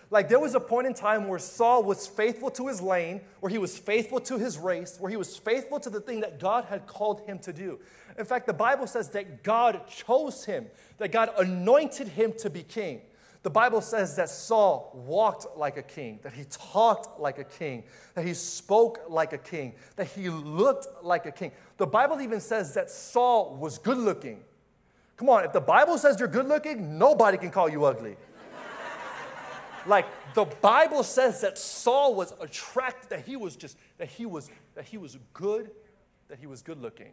Like, 0.10 0.30
there 0.30 0.40
was 0.40 0.56
a 0.56 0.60
point 0.60 0.88
in 0.88 0.94
time 0.94 1.28
where 1.28 1.40
Saul 1.40 1.84
was 1.84 2.08
faithful 2.08 2.52
to 2.52 2.68
his 2.68 2.82
lane, 2.82 3.22
where 3.40 3.50
he 3.50 3.58
was 3.58 3.78
faithful 3.78 4.20
to 4.22 4.38
his 4.38 4.58
race, 4.58 4.98
where 5.00 5.10
he 5.10 5.18
was 5.18 5.38
faithful 5.38 5.80
to 5.80 5.90
the 5.90 6.02
thing 6.02 6.22
that 6.22 6.40
God 6.40 6.66
had 6.66 6.86
called 6.86 7.22
him 7.22 7.40
to 7.40 7.54
do. 7.54 7.80
In 8.18 8.26
fact, 8.26 8.48
the 8.48 8.54
Bible 8.54 8.88
says 8.88 9.10
that 9.10 9.44
God 9.44 9.88
chose 9.88 10.46
him, 10.46 10.68
that 10.98 11.12
God 11.12 11.32
anointed 11.38 12.10
him 12.10 12.34
to 12.40 12.50
be 12.50 12.64
king. 12.64 13.02
The 13.44 13.50
Bible 13.50 13.82
says 13.82 14.16
that 14.16 14.30
Saul 14.30 14.90
walked 15.06 15.58
like 15.58 15.76
a 15.76 15.84
king, 15.84 16.20
that 16.24 16.32
he 16.32 16.46
talked 16.46 17.20
like 17.20 17.40
a 17.40 17.44
king, 17.44 17.84
that 18.16 18.26
he 18.26 18.34
spoke 18.34 19.02
like 19.10 19.34
a 19.34 19.38
king, 19.38 19.74
that 19.98 20.08
he 20.08 20.30
looked 20.30 20.88
like 21.04 21.26
a 21.26 21.32
king. 21.32 21.52
The 21.76 21.86
Bible 21.86 22.22
even 22.22 22.40
says 22.40 22.74
that 22.76 22.90
Saul 22.90 23.58
was 23.60 23.78
good 23.78 23.98
looking. 23.98 24.40
Come 25.18 25.28
on, 25.28 25.44
if 25.44 25.52
the 25.52 25.62
Bible 25.62 25.98
says 25.98 26.18
you're 26.20 26.30
good 26.30 26.48
looking, 26.48 26.98
nobody 26.98 27.38
can 27.38 27.52
call 27.52 27.68
you 27.68 27.84
ugly. 27.84 28.16
Like 29.86 30.06
the 30.34 30.46
Bible 30.46 31.04
says 31.04 31.42
that 31.42 31.58
Saul 31.58 32.16
was 32.16 32.34
attracted, 32.40 33.10
that 33.10 33.26
he 33.26 33.36
was 33.36 33.58
just, 33.58 33.78
that 33.98 34.08
he 34.08 34.26
was, 34.26 34.50
that 34.76 34.86
he 34.86 34.98
was 34.98 35.18
good, 35.34 35.70
that 36.30 36.40
he 36.40 36.48
was 36.48 36.62
good 36.62 36.82
looking. 36.82 37.12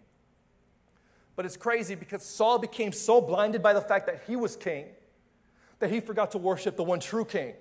But 1.35 1.45
it's 1.45 1.57
crazy 1.57 1.97
because 1.97 2.23
Saul 2.23 2.59
became 2.59 2.93
so 2.93 3.21
blinded 3.21 3.65
by 3.65 3.73
the 3.73 3.81
fact 3.81 4.07
that 4.07 4.23
he 4.29 4.37
was 4.37 4.55
king 4.55 4.87
that 5.81 5.91
he 5.91 6.01
forgot 6.01 6.31
to 6.31 6.39
worship 6.39 6.77
the 6.77 6.85
one 6.85 7.01
true 7.01 7.25
king. 7.25 7.55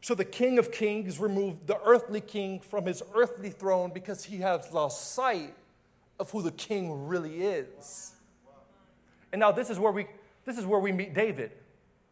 So 0.00 0.14
the 0.14 0.24
King 0.24 0.58
of 0.58 0.70
Kings 0.70 1.18
removed 1.18 1.66
the 1.66 1.80
earthly 1.82 2.20
king 2.20 2.60
from 2.60 2.86
his 2.86 3.02
earthly 3.14 3.50
throne 3.50 3.90
because 3.92 4.24
he 4.24 4.38
has 4.38 4.72
lost 4.72 5.14
sight 5.14 5.54
of 6.18 6.30
who 6.30 6.42
the 6.42 6.50
king 6.52 7.06
really 7.06 7.42
is. 7.42 8.12
And 9.32 9.40
now 9.40 9.50
this 9.50 9.70
is 9.70 9.78
where 9.78 9.92
we 9.92 10.06
this 10.44 10.58
is 10.58 10.66
where 10.66 10.78
we 10.78 10.92
meet 10.92 11.14
David. 11.14 11.52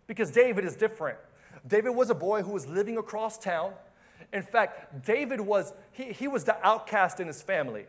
Because 0.07 0.31
David 0.31 0.65
is 0.65 0.75
different. 0.75 1.19
David 1.67 1.91
was 1.91 2.11
a 2.11 2.15
boy 2.15 2.43
who 2.43 2.53
was 2.53 2.67
living 2.67 2.97
across 2.97 3.39
town. 3.39 3.73
In 4.33 4.43
fact, 4.43 5.05
David 5.05 5.41
was 5.41 5.73
he, 5.93 6.13
he 6.13 6.29
was 6.29 6.45
the 6.45 6.57
outcast 6.67 7.21
in 7.21 7.27
his 7.27 7.43
family. 7.43 7.85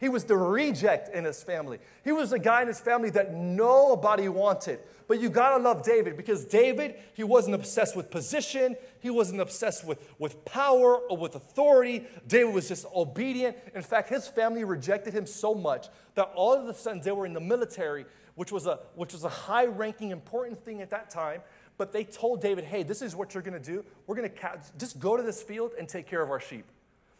He 0.00 0.08
was 0.08 0.24
the 0.24 0.36
reject 0.36 1.14
in 1.14 1.24
his 1.24 1.42
family. 1.42 1.78
He 2.04 2.12
was 2.12 2.30
the 2.30 2.38
guy 2.38 2.62
in 2.62 2.68
his 2.68 2.78
family 2.78 3.10
that 3.10 3.34
nobody 3.34 4.28
wanted. 4.28 4.78
But 5.08 5.20
you 5.20 5.28
gotta 5.28 5.60
love 5.62 5.82
David 5.82 6.16
because 6.16 6.44
David, 6.44 6.94
he 7.14 7.24
wasn't 7.24 7.56
obsessed 7.56 7.96
with 7.96 8.10
position, 8.10 8.76
he 9.00 9.10
wasn't 9.10 9.40
obsessed 9.40 9.84
with, 9.84 9.98
with 10.18 10.44
power 10.44 10.96
or 10.96 11.16
with 11.16 11.34
authority. 11.34 12.06
David 12.28 12.54
was 12.54 12.68
just 12.68 12.86
obedient. 12.94 13.56
In 13.74 13.82
fact, 13.82 14.10
his 14.10 14.28
family 14.28 14.64
rejected 14.64 15.14
him 15.14 15.26
so 15.26 15.54
much 15.54 15.88
that 16.14 16.30
all 16.34 16.52
of 16.52 16.66
the 16.66 16.74
sudden 16.74 17.00
they 17.00 17.10
were 17.10 17.26
in 17.26 17.32
the 17.32 17.40
military, 17.40 18.04
which 18.34 18.52
was 18.52 18.66
a, 18.66 18.80
which 18.94 19.12
was 19.12 19.24
a 19.24 19.28
high 19.28 19.66
ranking, 19.66 20.10
important 20.10 20.62
thing 20.62 20.82
at 20.82 20.90
that 20.90 21.10
time. 21.10 21.40
But 21.78 21.92
they 21.92 22.04
told 22.04 22.40
David, 22.40 22.64
hey, 22.64 22.82
this 22.82 23.02
is 23.02 23.16
what 23.16 23.34
you're 23.34 23.42
gonna 23.42 23.58
do. 23.58 23.84
We're 24.06 24.16
gonna 24.16 24.28
ca- 24.28 24.58
just 24.78 25.00
go 25.00 25.16
to 25.16 25.22
this 25.22 25.42
field 25.42 25.72
and 25.78 25.88
take 25.88 26.06
care 26.06 26.22
of 26.22 26.30
our 26.30 26.40
sheep. 26.40 26.66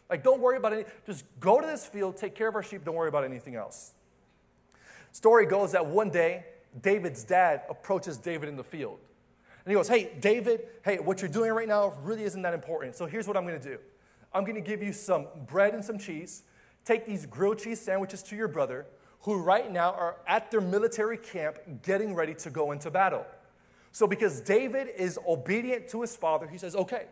Like, 0.09 0.23
don't 0.23 0.41
worry 0.41 0.57
about 0.57 0.73
it. 0.73 0.87
Just 1.05 1.23
go 1.39 1.61
to 1.61 1.67
this 1.67 1.85
field, 1.85 2.17
take 2.17 2.35
care 2.35 2.47
of 2.47 2.55
our 2.55 2.63
sheep, 2.63 2.83
don't 2.83 2.95
worry 2.95 3.09
about 3.09 3.23
anything 3.23 3.55
else. 3.55 3.93
Story 5.11 5.45
goes 5.45 5.71
that 5.73 5.85
one 5.85 6.09
day, 6.09 6.45
David's 6.81 7.23
dad 7.23 7.63
approaches 7.69 8.17
David 8.17 8.49
in 8.49 8.55
the 8.55 8.63
field. 8.63 8.99
And 9.65 9.71
he 9.71 9.75
goes, 9.75 9.87
Hey, 9.87 10.11
David, 10.19 10.61
hey, 10.83 10.97
what 10.99 11.21
you're 11.21 11.29
doing 11.29 11.51
right 11.51 11.67
now 11.67 11.93
really 12.03 12.23
isn't 12.23 12.41
that 12.41 12.53
important. 12.53 12.95
So 12.95 13.05
here's 13.05 13.27
what 13.27 13.37
I'm 13.37 13.45
gonna 13.45 13.59
do 13.59 13.77
I'm 14.33 14.45
gonna 14.45 14.61
give 14.61 14.81
you 14.81 14.93
some 14.93 15.27
bread 15.47 15.73
and 15.73 15.83
some 15.83 15.97
cheese. 15.97 16.43
Take 16.85 17.05
these 17.05 17.25
grilled 17.25 17.59
cheese 17.59 17.79
sandwiches 17.79 18.23
to 18.23 18.35
your 18.35 18.47
brother, 18.47 18.85
who 19.21 19.41
right 19.41 19.69
now 19.71 19.91
are 19.91 20.17
at 20.27 20.49
their 20.49 20.61
military 20.61 21.17
camp 21.17 21.59
getting 21.83 22.15
ready 22.15 22.33
to 22.35 22.49
go 22.49 22.71
into 22.71 22.89
battle. 22.89 23.25
So, 23.91 24.07
because 24.07 24.39
David 24.39 24.89
is 24.97 25.19
obedient 25.27 25.87
to 25.89 26.01
his 26.01 26.15
father, 26.15 26.47
he 26.47 26.57
says, 26.57 26.75
Okay, 26.75 27.05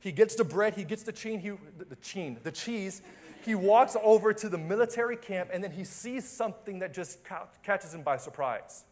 he 0.00 0.12
gets 0.12 0.34
the 0.34 0.44
bread, 0.44 0.74
he 0.74 0.84
gets 0.84 1.02
the 1.02 1.12
cheese, 1.12 1.40
he, 1.42 1.52
the, 1.88 1.96
cheen, 1.96 2.38
the 2.42 2.52
cheese. 2.52 3.02
He 3.44 3.54
walks 3.54 3.96
over 4.02 4.32
to 4.32 4.48
the 4.48 4.58
military 4.58 5.16
camp 5.16 5.50
and 5.52 5.62
then 5.62 5.70
he 5.70 5.84
sees 5.84 6.28
something 6.28 6.80
that 6.80 6.92
just 6.92 7.24
ca- 7.24 7.46
catches 7.62 7.94
him 7.94 8.02
by 8.02 8.16
surprise. 8.16 8.84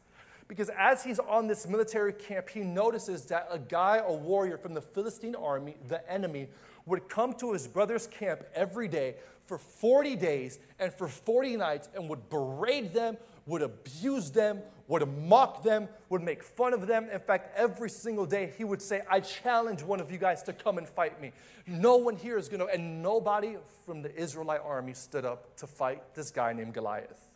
Because 0.46 0.70
as 0.78 1.02
he's 1.02 1.18
on 1.18 1.46
this 1.46 1.66
military 1.66 2.12
camp, 2.12 2.50
he 2.50 2.60
notices 2.60 3.24
that 3.26 3.48
a 3.50 3.58
guy, 3.58 3.98
a 3.98 4.12
warrior 4.12 4.58
from 4.58 4.74
the 4.74 4.82
Philistine 4.82 5.34
army, 5.34 5.76
the 5.88 6.08
enemy, 6.10 6.48
would 6.86 7.08
come 7.08 7.32
to 7.34 7.52
his 7.52 7.66
brother's 7.66 8.06
camp 8.06 8.44
every 8.54 8.88
day 8.88 9.14
for 9.46 9.58
40 9.58 10.16
days 10.16 10.58
and 10.78 10.92
for 10.92 11.08
40 11.08 11.56
nights 11.56 11.88
and 11.94 12.08
would 12.08 12.28
berate 12.28 12.92
them, 12.92 13.16
would 13.46 13.62
abuse 13.62 14.30
them, 14.30 14.60
would 14.88 15.06
mock 15.06 15.62
them, 15.62 15.88
would 16.08 16.22
make 16.22 16.42
fun 16.42 16.72
of 16.72 16.86
them. 16.86 17.08
In 17.10 17.20
fact, 17.20 17.56
every 17.56 17.90
single 17.90 18.26
day 18.26 18.52
he 18.56 18.64
would 18.64 18.80
say, 18.80 19.02
I 19.08 19.20
challenge 19.20 19.82
one 19.82 20.00
of 20.00 20.10
you 20.10 20.18
guys 20.18 20.42
to 20.44 20.52
come 20.52 20.78
and 20.78 20.88
fight 20.88 21.20
me. 21.20 21.32
No 21.66 21.96
one 21.96 22.16
here 22.16 22.38
is 22.38 22.48
going 22.48 22.60
to, 22.60 22.66
and 22.66 23.02
nobody 23.02 23.56
from 23.84 24.02
the 24.02 24.14
Israelite 24.14 24.60
army 24.64 24.94
stood 24.94 25.24
up 25.24 25.56
to 25.56 25.66
fight 25.66 26.02
this 26.14 26.30
guy 26.30 26.52
named 26.52 26.74
Goliath. 26.74 27.30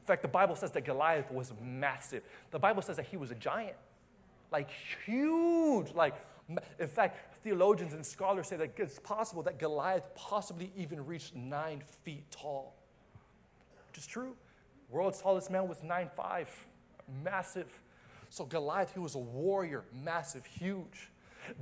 In 0.00 0.04
fact, 0.06 0.22
the 0.22 0.28
Bible 0.28 0.56
says 0.56 0.70
that 0.72 0.84
Goliath 0.84 1.30
was 1.30 1.52
massive. 1.62 2.22
The 2.50 2.58
Bible 2.58 2.82
says 2.82 2.96
that 2.96 3.06
he 3.06 3.16
was 3.16 3.30
a 3.30 3.34
giant, 3.34 3.76
like 4.50 4.70
huge. 5.04 5.92
Like, 5.94 6.14
in 6.78 6.88
fact, 6.88 7.36
theologians 7.44 7.92
and 7.92 8.04
scholars 8.04 8.48
say 8.48 8.56
that 8.56 8.72
it's 8.76 8.98
possible 9.00 9.42
that 9.42 9.58
Goliath 9.58 10.08
possibly 10.14 10.72
even 10.76 11.04
reached 11.04 11.36
nine 11.36 11.82
feet 12.04 12.24
tall, 12.30 12.74
which 13.88 13.98
is 13.98 14.06
true. 14.06 14.34
World's 14.90 15.20
tallest 15.20 15.50
man 15.50 15.68
was 15.68 15.82
nine 15.82 16.10
five, 16.16 16.48
massive. 17.22 17.70
So 18.30 18.44
Goliath, 18.44 18.92
he 18.92 19.00
was 19.00 19.14
a 19.14 19.18
warrior, 19.18 19.84
massive, 20.04 20.44
huge. 20.44 21.10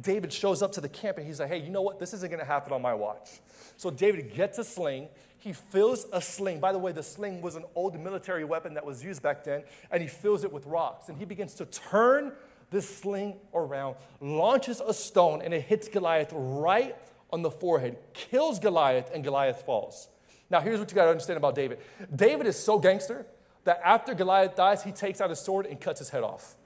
David 0.01 0.33
shows 0.33 0.62
up 0.62 0.73
to 0.73 0.81
the 0.81 0.89
camp 0.89 1.19
and 1.19 1.27
he's 1.27 1.39
like, 1.39 1.49
hey, 1.49 1.59
you 1.59 1.71
know 1.71 1.83
what? 1.83 2.01
This 2.01 2.12
isn't 2.12 2.29
going 2.29 2.41
to 2.41 2.47
happen 2.47 2.73
on 2.73 2.83
my 2.83 2.95
watch. 2.95 3.29
So 3.77 3.91
David 3.91 4.35
gets 4.35 4.59
a 4.59 4.65
sling. 4.65 5.09
He 5.39 5.53
fills 5.53 6.07
a 6.12 6.21
sling. 6.21 6.59
By 6.59 6.73
the 6.73 6.79
way, 6.79 6.91
the 6.91 7.05
sling 7.05 7.41
was 7.41 7.55
an 7.55 7.65
old 7.77 7.99
military 8.01 8.45
weapon 8.45 8.75
that 8.75 8.85
was 8.85 9.05
used 9.05 9.23
back 9.23 9.45
then, 9.45 9.62
and 9.93 10.03
he 10.03 10.09
fills 10.09 10.43
it 10.43 10.53
with 10.53 10.67
rocks. 10.67 11.09
And 11.09 11.17
he 11.17 11.25
begins 11.25 11.55
to 11.55 11.67
turn 11.67 12.33
this 12.71 12.99
sling 12.99 13.37
around, 13.55 13.95
launches 14.21 14.81
a 14.85 14.93
stone, 14.93 15.41
and 15.41 15.55
it 15.55 15.62
hits 15.62 15.87
Goliath 15.87 16.33
right 16.33 16.97
on 17.31 17.43
the 17.43 17.51
forehead, 17.51 17.97
kills 18.12 18.59
Goliath, 18.59 19.11
and 19.15 19.23
Goliath 19.23 19.62
falls. 19.62 20.09
Now, 20.50 20.61
here's 20.61 20.78
what 20.78 20.90
you 20.90 20.94
got 20.94 21.04
to 21.04 21.11
understand 21.11 21.37
about 21.37 21.54
David 21.54 21.78
David 22.14 22.46
is 22.46 22.59
so 22.59 22.78
gangster 22.78 23.26
that 23.64 23.80
after 23.85 24.14
Goliath 24.14 24.54
dies, 24.54 24.85
he 24.85 24.92
takes 24.92 25.20
out 25.20 25.30
his 25.30 25.40
sword 25.40 25.66
and 25.66 25.80
cuts 25.80 25.98
his 25.98 26.11
head 26.11 26.22
off. 26.22 26.56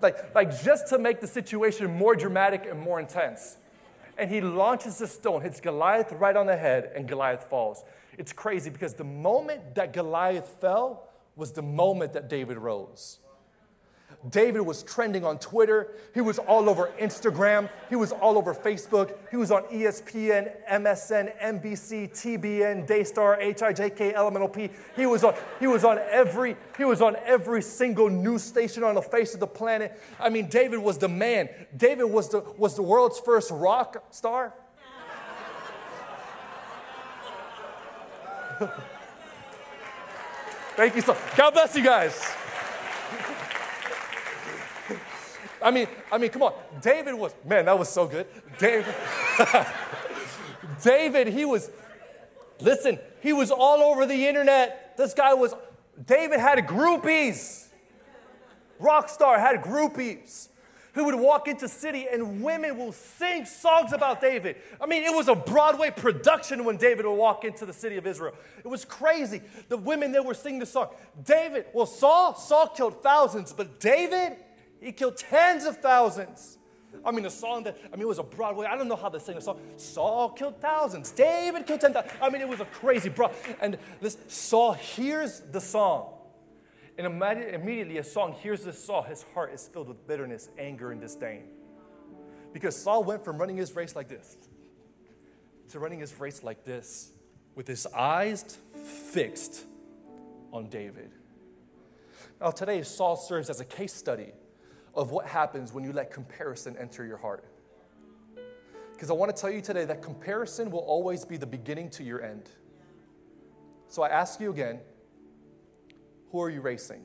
Like, 0.00 0.34
like 0.34 0.62
just 0.62 0.88
to 0.88 0.98
make 0.98 1.20
the 1.20 1.26
situation 1.26 1.90
more 1.90 2.14
dramatic 2.14 2.66
and 2.70 2.80
more 2.80 3.00
intense. 3.00 3.56
And 4.16 4.30
he 4.30 4.40
launches 4.40 4.98
the 4.98 5.08
stone, 5.08 5.42
hits 5.42 5.60
Goliath 5.60 6.12
right 6.12 6.36
on 6.36 6.46
the 6.46 6.56
head, 6.56 6.92
and 6.94 7.08
Goliath 7.08 7.44
falls. 7.44 7.82
It's 8.16 8.32
crazy 8.32 8.70
because 8.70 8.94
the 8.94 9.04
moment 9.04 9.74
that 9.74 9.92
Goliath 9.92 10.56
fell 10.60 11.08
was 11.34 11.50
the 11.50 11.62
moment 11.62 12.12
that 12.12 12.28
David 12.28 12.58
rose. 12.58 13.18
David 14.30 14.62
was 14.62 14.82
trending 14.82 15.24
on 15.24 15.38
Twitter. 15.38 15.92
He 16.14 16.20
was 16.20 16.38
all 16.38 16.68
over 16.70 16.92
Instagram. 17.00 17.68
He 17.90 17.96
was 17.96 18.12
all 18.12 18.38
over 18.38 18.54
Facebook. 18.54 19.14
He 19.30 19.36
was 19.36 19.50
on 19.50 19.64
ESPN, 19.64 20.50
MSN, 20.70 21.38
NBC, 21.40 22.10
TBN, 22.10 22.86
Daystar, 22.86 23.38
HIJK, 23.38 24.14
LMNOP. 24.14 24.70
He 24.96 25.06
was 25.06 25.24
on, 25.24 25.34
he 25.60 25.66
was 25.66 25.84
on 25.84 25.98
every, 26.10 26.56
he 26.76 26.84
was 26.84 27.02
on 27.02 27.16
every 27.24 27.60
single 27.62 28.08
news 28.08 28.42
station 28.42 28.82
on 28.82 28.94
the 28.94 29.02
face 29.02 29.34
of 29.34 29.40
the 29.40 29.46
planet. 29.46 30.00
I 30.18 30.30
mean, 30.30 30.48
David 30.48 30.78
was 30.78 30.98
the 30.98 31.08
man. 31.08 31.48
David 31.76 32.04
was 32.04 32.30
the, 32.30 32.40
was 32.56 32.76
the 32.76 32.82
world's 32.82 33.18
first 33.20 33.50
rock 33.50 34.04
star. 34.10 34.54
Thank 40.76 40.94
you 40.94 41.02
so 41.02 41.16
God 41.36 41.52
bless 41.52 41.74
you 41.76 41.82
guys. 41.82 42.43
I 45.64 45.70
mean, 45.70 45.88
I 46.12 46.18
mean, 46.18 46.30
come 46.30 46.42
on. 46.42 46.52
David 46.82 47.14
was, 47.14 47.34
man, 47.44 47.64
that 47.64 47.78
was 47.78 47.88
so 47.88 48.06
good. 48.06 48.26
David, 48.58 48.94
David, 50.82 51.28
he 51.28 51.46
was, 51.46 51.70
listen, 52.60 52.98
he 53.22 53.32
was 53.32 53.50
all 53.50 53.80
over 53.80 54.04
the 54.04 54.26
internet. 54.26 54.94
This 54.98 55.14
guy 55.14 55.32
was, 55.32 55.54
David 56.06 56.38
had 56.38 56.58
groupies. 56.66 57.68
Rockstar 58.78 59.38
had 59.38 59.62
groupies 59.62 60.48
who 60.92 61.04
would 61.04 61.14
walk 61.14 61.48
into 61.48 61.66
city 61.66 62.06
and 62.12 62.42
women 62.42 62.76
will 62.76 62.92
sing 62.92 63.46
songs 63.46 63.92
about 63.92 64.20
David. 64.20 64.56
I 64.80 64.86
mean, 64.86 65.02
it 65.02 65.14
was 65.14 65.28
a 65.28 65.34
Broadway 65.34 65.90
production 65.90 66.64
when 66.64 66.76
David 66.76 67.06
would 67.06 67.14
walk 67.14 67.44
into 67.44 67.64
the 67.64 67.72
city 67.72 67.96
of 67.96 68.06
Israel. 68.06 68.34
It 68.58 68.68
was 68.68 68.84
crazy. 68.84 69.40
The 69.68 69.76
women 69.78 70.12
that 70.12 70.24
were 70.24 70.34
singing 70.34 70.60
the 70.60 70.66
song. 70.66 70.88
David, 71.24 71.66
well, 71.72 71.86
Saul, 71.86 72.36
Saul 72.36 72.68
killed 72.68 73.02
thousands, 73.02 73.52
but 73.52 73.80
David, 73.80 74.36
he 74.80 74.92
killed 74.92 75.16
tens 75.16 75.64
of 75.64 75.78
thousands. 75.78 76.58
I 77.04 77.10
mean, 77.10 77.24
the 77.24 77.30
song 77.30 77.64
that, 77.64 77.76
I 77.92 77.96
mean, 77.96 78.02
it 78.02 78.08
was 78.08 78.18
a 78.18 78.22
Broadway, 78.22 78.66
I 78.66 78.76
don't 78.76 78.88
know 78.88 78.96
how 78.96 79.08
they 79.08 79.18
sing 79.18 79.34
the 79.34 79.40
song. 79.40 79.60
Saul 79.76 80.30
killed 80.30 80.60
thousands, 80.60 81.10
David 81.10 81.66
killed 81.66 81.80
10,000. 81.80 82.10
I 82.22 82.30
mean, 82.30 82.40
it 82.40 82.48
was 82.48 82.60
a 82.60 82.66
crazy 82.66 83.08
broad. 83.08 83.32
And 83.60 83.78
this 84.00 84.16
Saul 84.28 84.72
hears 84.74 85.40
the 85.40 85.60
song. 85.60 86.10
And 86.96 87.06
immediately, 87.06 87.98
as 87.98 88.10
Saul 88.10 88.32
hears 88.32 88.64
this 88.64 88.82
Saul, 88.82 89.02
his 89.02 89.24
heart 89.34 89.52
is 89.52 89.66
filled 89.66 89.88
with 89.88 90.06
bitterness, 90.06 90.48
anger, 90.58 90.92
and 90.92 91.00
disdain. 91.00 91.42
Because 92.52 92.76
Saul 92.76 93.02
went 93.02 93.24
from 93.24 93.38
running 93.38 93.56
his 93.56 93.74
race 93.74 93.96
like 93.96 94.08
this 94.08 94.36
to 95.70 95.80
running 95.80 95.98
his 95.98 96.20
race 96.20 96.44
like 96.44 96.62
this, 96.64 97.10
with 97.54 97.66
his 97.66 97.86
eyes 97.86 98.58
fixed 99.10 99.64
on 100.52 100.68
David. 100.68 101.10
Now, 102.40 102.50
today, 102.50 102.82
Saul 102.82 103.16
serves 103.16 103.50
as 103.50 103.60
a 103.60 103.64
case 103.64 103.92
study 103.92 104.32
of 104.94 105.10
what 105.10 105.26
happens 105.26 105.72
when 105.72 105.84
you 105.84 105.92
let 105.92 106.10
comparison 106.10 106.76
enter 106.78 107.04
your 107.04 107.16
heart. 107.16 107.44
Because 108.92 109.10
I 109.10 109.14
want 109.14 109.34
to 109.34 109.40
tell 109.40 109.50
you 109.50 109.60
today 109.60 109.84
that 109.84 110.02
comparison 110.02 110.70
will 110.70 110.80
always 110.80 111.24
be 111.24 111.36
the 111.36 111.46
beginning 111.46 111.90
to 111.90 112.04
your 112.04 112.22
end. 112.22 112.48
So 113.88 114.02
I 114.02 114.08
ask 114.08 114.40
you 114.40 114.50
again 114.50 114.80
who 116.30 116.42
are 116.42 116.50
you 116.50 116.60
racing? 116.60 117.02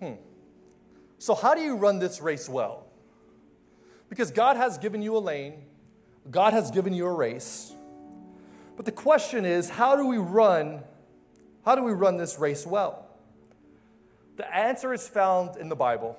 Hmm. 0.00 0.14
So, 1.18 1.34
how 1.34 1.54
do 1.54 1.60
you 1.60 1.76
run 1.76 2.00
this 2.00 2.20
race 2.20 2.48
well? 2.48 2.86
Because 4.08 4.32
God 4.32 4.56
has 4.56 4.78
given 4.78 5.00
you 5.00 5.16
a 5.16 5.20
lane, 5.20 5.62
God 6.28 6.52
has 6.54 6.72
given 6.72 6.92
you 6.92 7.06
a 7.06 7.12
race. 7.12 7.72
But 8.76 8.84
the 8.84 8.92
question 8.92 9.44
is, 9.44 9.68
how 9.70 9.94
do 9.94 10.06
we 10.06 10.18
run? 10.18 10.82
How 11.64 11.74
do 11.74 11.84
we 11.84 11.92
run 11.92 12.16
this 12.16 12.38
race 12.38 12.66
well? 12.66 13.06
The 14.40 14.56
answer 14.56 14.94
is 14.94 15.06
found 15.06 15.58
in 15.58 15.68
the 15.68 15.76
Bible. 15.76 16.18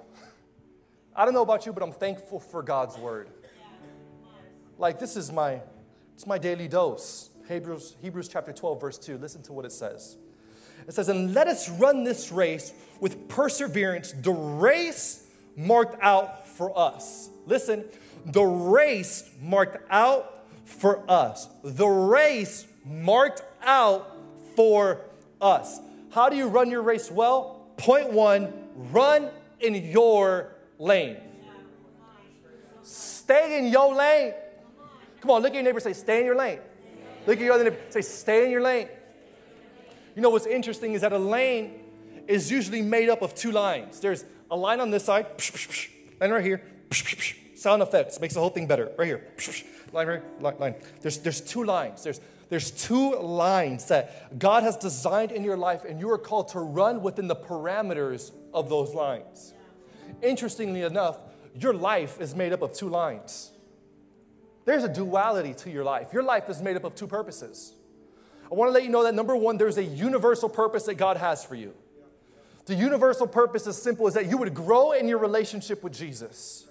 I 1.15 1.25
don't 1.25 1.33
know 1.33 1.41
about 1.41 1.65
you, 1.65 1.73
but 1.73 1.81
I'm 1.81 1.91
thankful 1.91 2.39
for 2.39 2.61
God's 2.61 2.95
word. 2.99 3.29
Like 4.77 4.99
this 4.99 5.17
is 5.17 5.31
my 5.31 5.59
it's 6.13 6.27
my 6.27 6.37
daily 6.37 6.67
dose. 6.67 7.31
Hebrews, 7.47 7.95
Hebrews 7.99 8.27
chapter 8.27 8.53
12, 8.53 8.79
verse 8.79 8.99
2. 8.99 9.17
Listen 9.17 9.41
to 9.41 9.53
what 9.53 9.65
it 9.65 9.71
says. 9.71 10.17
It 10.87 10.93
says, 10.93 11.09
And 11.09 11.33
let 11.33 11.47
us 11.47 11.67
run 11.67 12.03
this 12.03 12.31
race 12.31 12.73
with 12.99 13.27
perseverance, 13.27 14.11
the 14.11 14.33
race 14.33 15.25
marked 15.55 15.99
out 16.03 16.47
for 16.47 16.77
us. 16.77 17.27
Listen, 17.47 17.85
the 18.27 18.43
race 18.43 19.31
marked 19.41 19.77
out 19.89 20.45
for 20.65 21.03
us. 21.09 21.49
The 21.63 21.87
race 21.87 22.67
marked 22.85 23.41
out 23.63 24.15
for 24.55 25.01
us. 25.41 25.79
How 26.11 26.29
do 26.29 26.35
you 26.35 26.49
run 26.49 26.69
your 26.69 26.83
race 26.83 27.09
well? 27.09 27.60
Point 27.81 28.11
one 28.13 28.53
run 28.75 29.31
in 29.59 29.73
your 29.73 30.53
lane. 30.77 31.17
Stay 32.83 33.57
in 33.57 33.71
your 33.71 33.95
lane. 33.95 34.33
Come 35.19 35.31
on, 35.31 35.41
look 35.41 35.49
at 35.49 35.55
your 35.55 35.63
neighbor 35.63 35.79
say, 35.79 35.93
Stay 35.93 36.19
in 36.19 36.25
your 36.27 36.35
lane. 36.35 36.59
Look 37.25 37.37
at 37.37 37.43
your 37.43 37.53
other 37.55 37.63
neighbor, 37.63 37.79
say, 37.89 38.01
Stay 38.01 38.45
in 38.45 38.51
your 38.51 38.61
lane. 38.61 38.87
You 40.15 40.21
know 40.21 40.29
what's 40.29 40.45
interesting 40.45 40.93
is 40.93 41.01
that 41.01 41.11
a 41.11 41.17
lane 41.17 41.79
is 42.27 42.51
usually 42.51 42.83
made 42.83 43.09
up 43.09 43.23
of 43.23 43.33
two 43.33 43.51
lines. 43.51 43.99
There's 43.99 44.25
a 44.51 44.55
line 44.55 44.79
on 44.79 44.91
this 44.91 45.05
side, 45.05 45.25
and 46.21 46.31
right 46.31 46.45
here, 46.45 46.61
sound 47.55 47.81
effects 47.81 48.19
makes 48.19 48.35
the 48.35 48.41
whole 48.41 48.51
thing 48.51 48.67
better. 48.67 48.91
Right 48.95 49.07
here, 49.07 49.27
line, 49.91 50.21
right, 50.39 50.59
line. 50.59 50.75
There's, 51.01 51.17
there's 51.17 51.41
two 51.41 51.63
lines. 51.63 52.03
There's, 52.03 52.21
there's 52.51 52.69
two 52.69 53.15
lines 53.15 53.85
that 53.85 54.37
God 54.37 54.63
has 54.63 54.75
designed 54.75 55.31
in 55.31 55.41
your 55.41 55.55
life, 55.55 55.85
and 55.85 56.01
you 56.01 56.09
are 56.09 56.17
called 56.17 56.49
to 56.49 56.59
run 56.59 57.01
within 57.01 57.29
the 57.29 57.35
parameters 57.35 58.33
of 58.53 58.67
those 58.67 58.93
lines. 58.93 59.53
Interestingly 60.21 60.81
enough, 60.81 61.17
your 61.55 61.73
life 61.73 62.19
is 62.19 62.35
made 62.35 62.51
up 62.51 62.61
of 62.61 62.73
two 62.73 62.89
lines. 62.89 63.51
There's 64.65 64.83
a 64.83 64.89
duality 64.89 65.53
to 65.59 65.71
your 65.71 65.85
life. 65.85 66.11
Your 66.11 66.23
life 66.23 66.49
is 66.49 66.61
made 66.61 66.75
up 66.75 66.83
of 66.83 66.93
two 66.93 67.07
purposes. 67.07 67.71
I 68.51 68.55
want 68.55 68.67
to 68.67 68.73
let 68.73 68.83
you 68.83 68.89
know 68.89 69.03
that 69.03 69.15
number 69.15 69.37
one, 69.37 69.55
there's 69.55 69.77
a 69.77 69.83
universal 69.85 70.49
purpose 70.49 70.83
that 70.87 70.95
God 70.95 71.15
has 71.15 71.45
for 71.45 71.55
you. 71.55 71.73
The 72.65 72.75
universal 72.75 73.27
purpose 73.27 73.65
is 73.65 73.81
simple 73.81 74.07
is 74.07 74.13
that 74.15 74.25
you 74.25 74.37
would 74.37 74.53
grow 74.53 74.91
in 74.91 75.07
your 75.07 75.19
relationship 75.19 75.81
with 75.83 75.93
Jesus. 75.93 76.65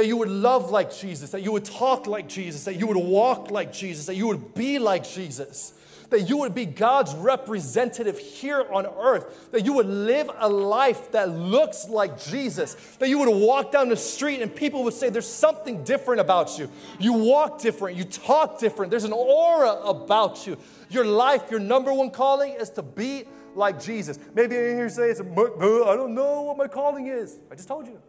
That 0.00 0.06
you 0.06 0.16
would 0.16 0.30
love 0.30 0.70
like 0.70 0.90
Jesus, 0.90 1.32
that 1.32 1.42
you 1.42 1.52
would 1.52 1.66
talk 1.66 2.06
like 2.06 2.26
Jesus, 2.26 2.64
that 2.64 2.76
you 2.76 2.86
would 2.86 2.96
walk 2.96 3.50
like 3.50 3.70
Jesus, 3.70 4.06
that 4.06 4.14
you 4.14 4.28
would 4.28 4.54
be 4.54 4.78
like 4.78 5.06
Jesus, 5.06 5.74
that 6.08 6.26
you 6.26 6.38
would 6.38 6.54
be 6.54 6.64
God's 6.64 7.14
representative 7.14 8.18
here 8.18 8.64
on 8.72 8.86
earth, 8.86 9.50
that 9.52 9.66
you 9.66 9.74
would 9.74 9.84
live 9.84 10.30
a 10.38 10.48
life 10.48 11.12
that 11.12 11.28
looks 11.28 11.86
like 11.86 12.18
Jesus, 12.18 12.76
that 12.98 13.10
you 13.10 13.18
would 13.18 13.28
walk 13.28 13.72
down 13.72 13.90
the 13.90 13.96
street 13.96 14.40
and 14.40 14.56
people 14.56 14.84
would 14.84 14.94
say, 14.94 15.10
There's 15.10 15.28
something 15.28 15.84
different 15.84 16.22
about 16.22 16.58
you. 16.58 16.70
You 16.98 17.12
walk 17.12 17.60
different, 17.60 17.98
you 17.98 18.04
talk 18.04 18.58
different, 18.58 18.90
there's 18.90 19.04
an 19.04 19.12
aura 19.12 19.82
about 19.82 20.46
you. 20.46 20.56
Your 20.88 21.04
life, 21.04 21.50
your 21.50 21.60
number 21.60 21.92
one 21.92 22.10
calling 22.10 22.54
is 22.54 22.70
to 22.70 22.82
be 22.82 23.24
like 23.54 23.78
Jesus. 23.78 24.18
Maybe 24.34 24.54
you 24.54 24.62
here 24.62 24.88
say, 24.88 25.10
I 25.10 25.14
don't 25.14 26.14
know 26.14 26.40
what 26.40 26.56
my 26.56 26.68
calling 26.68 27.08
is. 27.08 27.36
I 27.52 27.54
just 27.54 27.68
told 27.68 27.86
you. 27.86 28.00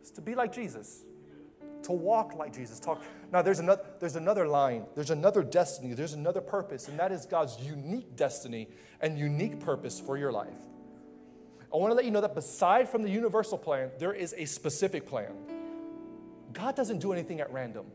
It's 0.00 0.10
to 0.12 0.20
be 0.20 0.34
like 0.34 0.52
Jesus, 0.52 1.04
to 1.82 1.92
walk 1.92 2.34
like 2.34 2.54
Jesus. 2.54 2.80
Talk. 2.80 3.02
Now, 3.32 3.42
there's 3.42 3.58
another, 3.58 3.82
there's 4.00 4.16
another 4.16 4.46
line, 4.48 4.84
there's 4.94 5.10
another 5.10 5.42
destiny, 5.42 5.94
there's 5.94 6.14
another 6.14 6.40
purpose, 6.40 6.88
and 6.88 6.98
that 6.98 7.12
is 7.12 7.26
God's 7.26 7.58
unique 7.60 8.16
destiny 8.16 8.68
and 9.00 9.18
unique 9.18 9.60
purpose 9.60 10.00
for 10.00 10.16
your 10.16 10.32
life. 10.32 10.48
I 11.72 11.76
want 11.76 11.92
to 11.92 11.94
let 11.94 12.04
you 12.04 12.10
know 12.10 12.22
that 12.22 12.34
beside 12.34 12.88
from 12.88 13.02
the 13.02 13.10
universal 13.10 13.56
plan, 13.56 13.90
there 13.98 14.12
is 14.12 14.34
a 14.36 14.44
specific 14.44 15.06
plan. 15.06 15.32
God 16.52 16.74
doesn't 16.74 16.98
do 16.98 17.12
anything 17.12 17.40
at 17.40 17.52
random. 17.52 17.86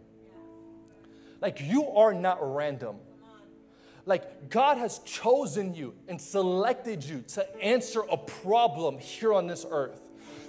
Like, 1.42 1.60
you 1.62 1.90
are 1.90 2.14
not 2.14 2.38
random. 2.42 2.96
Like, 4.06 4.50
God 4.50 4.78
has 4.78 5.00
chosen 5.00 5.74
you 5.74 5.94
and 6.08 6.22
selected 6.22 7.04
you 7.04 7.24
to 7.30 7.62
answer 7.62 8.02
a 8.10 8.16
problem 8.16 9.00
here 9.00 9.34
on 9.34 9.48
this 9.48 9.66
earth. 9.70 10.00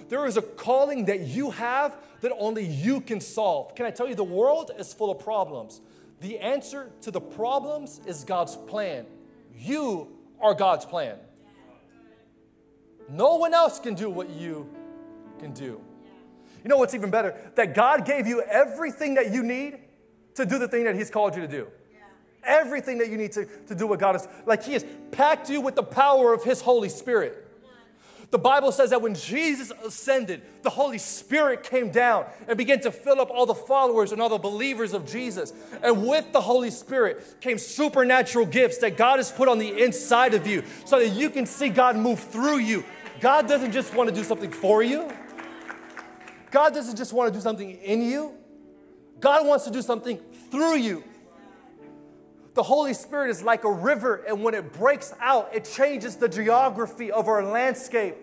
There 0.09 0.25
is 0.25 0.37
a 0.37 0.41
calling 0.41 1.05
that 1.05 1.21
you 1.21 1.51
have 1.51 1.97
that 2.21 2.31
only 2.37 2.65
you 2.65 3.01
can 3.01 3.19
solve. 3.19 3.75
Can 3.75 3.85
I 3.85 3.91
tell 3.91 4.07
you, 4.07 4.15
the 4.15 4.23
world 4.23 4.71
is 4.77 4.93
full 4.93 5.11
of 5.11 5.19
problems. 5.19 5.81
The 6.21 6.39
answer 6.39 6.89
to 7.01 7.11
the 7.11 7.21
problems 7.21 8.01
is 8.05 8.23
God's 8.23 8.55
plan. 8.55 9.05
You 9.55 10.07
are 10.39 10.53
God's 10.53 10.85
plan. 10.85 11.17
No 13.09 13.35
one 13.35 13.53
else 13.53 13.79
can 13.79 13.93
do 13.93 14.09
what 14.09 14.29
you 14.29 14.69
can 15.39 15.53
do. 15.53 15.81
You 16.63 16.69
know 16.69 16.77
what's 16.77 16.93
even 16.93 17.11
better? 17.11 17.35
That 17.55 17.73
God 17.73 18.05
gave 18.05 18.27
you 18.27 18.41
everything 18.41 19.13
that 19.15 19.31
you 19.31 19.43
need 19.43 19.77
to 20.35 20.45
do 20.45 20.57
the 20.57 20.67
thing 20.67 20.85
that 20.85 20.95
He's 20.95 21.09
called 21.09 21.35
you 21.35 21.41
to 21.41 21.47
do 21.47 21.67
everything 22.47 22.97
that 22.99 23.09
you 23.09 23.17
need 23.17 23.33
to, 23.33 23.45
to 23.67 23.75
do 23.75 23.85
what 23.85 23.99
God 23.99 24.15
is, 24.15 24.27
Like 24.45 24.63
He 24.63 24.73
has 24.73 24.85
packed 25.11 25.49
you 25.49 25.61
with 25.61 25.75
the 25.75 25.83
power 25.83 26.33
of 26.33 26.43
His 26.43 26.61
Holy 26.61 26.89
Spirit. 26.89 27.46
The 28.29 28.37
Bible 28.37 28.73
says 28.73 28.89
that 28.89 29.01
when 29.01 29.15
Jesus 29.15 29.71
ascended, 29.85 30.41
the 30.61 30.69
Holy 30.69 30.97
Spirit 30.97 31.63
came 31.63 31.91
down 31.91 32.25
and 32.47 32.57
began 32.57 32.81
to 32.81 32.91
fill 32.91 33.21
up 33.21 33.29
all 33.31 33.45
the 33.45 33.55
followers 33.55 34.11
and 34.11 34.21
all 34.21 34.27
the 34.27 34.37
believers 34.37 34.93
of 34.93 35.05
Jesus. 35.05 35.53
And 35.81 36.05
with 36.05 36.33
the 36.33 36.41
Holy 36.41 36.69
Spirit 36.69 37.37
came 37.39 37.57
supernatural 37.57 38.45
gifts 38.45 38.79
that 38.79 38.97
God 38.97 39.19
has 39.19 39.31
put 39.31 39.47
on 39.47 39.59
the 39.59 39.81
inside 39.81 40.33
of 40.33 40.45
you 40.45 40.63
so 40.83 40.99
that 40.99 41.09
you 41.09 41.29
can 41.29 41.45
see 41.45 41.69
God 41.69 41.95
move 41.95 42.19
through 42.19 42.57
you. 42.57 42.83
God 43.21 43.47
doesn't 43.47 43.71
just 43.71 43.95
want 43.95 44.09
to 44.09 44.15
do 44.15 44.23
something 44.23 44.51
for 44.51 44.83
you, 44.83 45.09
God 46.51 46.73
doesn't 46.73 46.97
just 46.97 47.13
want 47.13 47.31
to 47.31 47.37
do 47.37 47.41
something 47.41 47.71
in 47.77 48.01
you, 48.01 48.33
God 49.19 49.47
wants 49.47 49.63
to 49.65 49.71
do 49.71 49.81
something 49.81 50.17
through 50.51 50.77
you. 50.77 51.03
The 52.57 52.63
Holy 52.63 52.95
Spirit 52.95 53.29
is 53.29 53.43
like 53.43 53.65
a 53.65 53.71
river, 53.71 54.23
and 54.27 54.43
when 54.43 54.55
it 54.55 54.73
breaks 54.73 55.13
out, 55.19 55.51
it 55.53 55.63
changes 55.63 56.15
the 56.15 56.27
geography 56.27 57.11
of 57.11 57.27
our 57.27 57.43
landscape. 57.43 58.15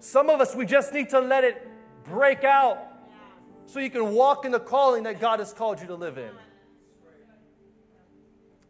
Some 0.00 0.28
of 0.28 0.40
us, 0.40 0.56
we 0.56 0.66
just 0.66 0.92
need 0.92 1.10
to 1.10 1.20
let 1.20 1.44
it 1.44 1.64
break 2.02 2.42
out 2.42 2.78
so 3.66 3.78
you 3.78 3.88
can 3.88 4.14
walk 4.14 4.44
in 4.44 4.50
the 4.50 4.58
calling 4.58 5.04
that 5.04 5.20
God 5.20 5.38
has 5.38 5.52
called 5.52 5.80
you 5.80 5.86
to 5.86 5.94
live 5.94 6.18
in. 6.18 6.32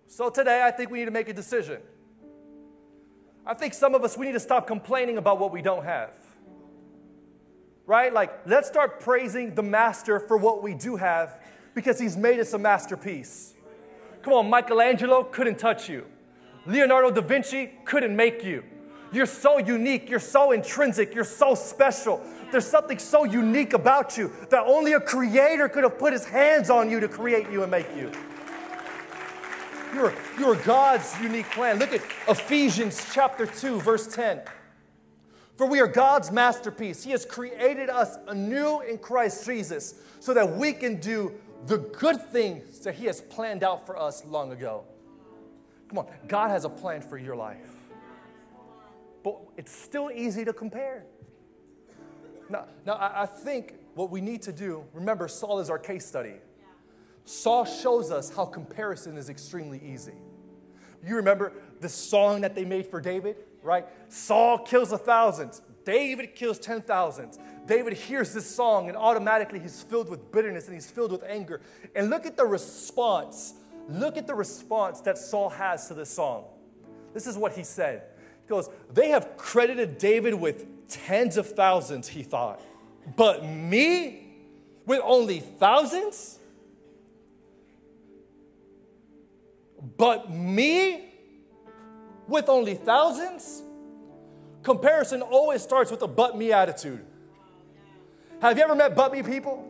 So 0.06 0.28
today, 0.28 0.62
I 0.62 0.70
think 0.72 0.90
we 0.90 0.98
need 0.98 1.06
to 1.06 1.10
make 1.10 1.30
a 1.30 1.32
decision. 1.32 1.80
I 3.46 3.54
think 3.54 3.72
some 3.72 3.94
of 3.94 4.04
us, 4.04 4.18
we 4.18 4.26
need 4.26 4.32
to 4.32 4.40
stop 4.40 4.66
complaining 4.66 5.16
about 5.16 5.38
what 5.38 5.52
we 5.52 5.62
don't 5.62 5.86
have. 5.86 6.14
Right? 7.86 8.12
Like, 8.12 8.40
let's 8.44 8.68
start 8.68 9.00
praising 9.00 9.54
the 9.54 9.62
Master 9.62 10.20
for 10.20 10.36
what 10.36 10.62
we 10.62 10.74
do 10.74 10.96
have 10.96 11.40
because 11.74 11.98
He's 11.98 12.18
made 12.18 12.40
us 12.40 12.52
a 12.52 12.58
masterpiece. 12.58 13.54
Come 14.22 14.32
on, 14.34 14.50
Michelangelo 14.50 15.24
couldn't 15.24 15.58
touch 15.58 15.88
you. 15.88 16.06
Leonardo 16.66 17.10
da 17.10 17.20
Vinci 17.20 17.70
couldn't 17.84 18.14
make 18.14 18.44
you. 18.44 18.64
You're 19.12 19.26
so 19.26 19.58
unique, 19.58 20.08
you're 20.08 20.20
so 20.20 20.52
intrinsic, 20.52 21.14
you're 21.14 21.24
so 21.24 21.54
special. 21.54 22.22
There's 22.52 22.66
something 22.66 22.98
so 22.98 23.24
unique 23.24 23.72
about 23.72 24.16
you 24.16 24.30
that 24.50 24.62
only 24.66 24.92
a 24.92 25.00
creator 25.00 25.68
could 25.68 25.84
have 25.84 25.98
put 25.98 26.12
his 26.12 26.24
hands 26.24 26.70
on 26.70 26.90
you 26.90 27.00
to 27.00 27.08
create 27.08 27.50
you 27.50 27.62
and 27.62 27.70
make 27.70 27.88
you. 27.96 28.12
You're, 29.94 30.14
you're 30.38 30.54
God's 30.56 31.18
unique 31.20 31.50
plan. 31.50 31.78
Look 31.78 31.92
at 31.92 32.02
Ephesians 32.28 33.04
chapter 33.12 33.46
2, 33.46 33.80
verse 33.80 34.06
10. 34.06 34.42
For 35.56 35.66
we 35.66 35.80
are 35.80 35.88
God's 35.88 36.30
masterpiece. 36.30 37.02
He 37.02 37.10
has 37.10 37.26
created 37.26 37.90
us 37.90 38.16
anew 38.28 38.80
in 38.80 38.98
Christ 38.98 39.44
Jesus 39.44 39.94
so 40.20 40.32
that 40.34 40.56
we 40.56 40.72
can 40.72 41.00
do 41.00 41.34
the 41.66 41.78
good 41.78 42.20
things 42.30 42.80
that 42.80 42.94
He 42.94 43.06
has 43.06 43.20
planned 43.20 43.62
out 43.62 43.86
for 43.86 43.96
us 43.96 44.24
long 44.24 44.52
ago. 44.52 44.84
Come 45.88 45.98
on, 45.98 46.06
God 46.28 46.50
has 46.50 46.64
a 46.64 46.68
plan 46.68 47.02
for 47.02 47.18
your 47.18 47.36
life. 47.36 47.70
But 49.22 49.36
it's 49.56 49.72
still 49.72 50.10
easy 50.14 50.44
to 50.44 50.52
compare. 50.52 51.04
Now, 52.48 52.66
now 52.86 52.94
I, 52.94 53.22
I 53.22 53.26
think 53.26 53.74
what 53.94 54.10
we 54.10 54.20
need 54.20 54.42
to 54.42 54.52
do, 54.52 54.84
remember, 54.92 55.28
Saul 55.28 55.58
is 55.58 55.68
our 55.68 55.78
case 55.78 56.06
study. 56.06 56.34
Saul 57.24 57.64
shows 57.64 58.10
us 58.10 58.34
how 58.34 58.44
comparison 58.44 59.16
is 59.16 59.28
extremely 59.28 59.80
easy. 59.84 60.14
You 61.06 61.16
remember 61.16 61.52
the 61.80 61.88
song 61.88 62.40
that 62.42 62.54
they 62.54 62.64
made 62.64 62.86
for 62.86 63.00
David, 63.00 63.36
right? 63.62 63.86
Saul 64.08 64.58
kills 64.58 64.92
a 64.92 64.98
thousand, 64.98 65.60
David 65.84 66.34
kills 66.34 66.58
10,000. 66.58 67.38
David 67.66 67.94
hears 67.94 68.34
this 68.34 68.46
song 68.48 68.88
and 68.88 68.96
automatically 68.96 69.58
he's 69.58 69.82
filled 69.82 70.08
with 70.08 70.30
bitterness 70.32 70.66
and 70.66 70.74
he's 70.74 70.90
filled 70.90 71.12
with 71.12 71.22
anger. 71.24 71.60
And 71.94 72.10
look 72.10 72.26
at 72.26 72.36
the 72.36 72.44
response. 72.44 73.54
Look 73.88 74.16
at 74.16 74.26
the 74.26 74.34
response 74.34 75.00
that 75.02 75.18
Saul 75.18 75.48
has 75.50 75.88
to 75.88 75.94
this 75.94 76.10
song. 76.10 76.44
This 77.14 77.26
is 77.26 77.36
what 77.36 77.52
he 77.52 77.64
said. 77.64 78.02
He 78.42 78.48
goes, 78.48 78.68
They 78.92 79.08
have 79.08 79.36
credited 79.36 79.98
David 79.98 80.34
with 80.34 80.88
tens 80.88 81.36
of 81.36 81.48
thousands, 81.48 82.08
he 82.08 82.22
thought. 82.22 82.60
But 83.16 83.44
me 83.44 84.28
with 84.86 85.00
only 85.02 85.40
thousands? 85.40 86.38
But 89.96 90.30
me 90.30 91.14
with 92.28 92.48
only 92.48 92.74
thousands? 92.74 93.62
Comparison 94.62 95.22
always 95.22 95.62
starts 95.62 95.90
with 95.90 96.02
a 96.02 96.08
but 96.08 96.36
me 96.36 96.52
attitude. 96.52 97.04
Have 98.42 98.56
you 98.56 98.64
ever 98.64 98.74
met 98.74 98.94
but 98.94 99.12
me 99.12 99.22
people? 99.22 99.66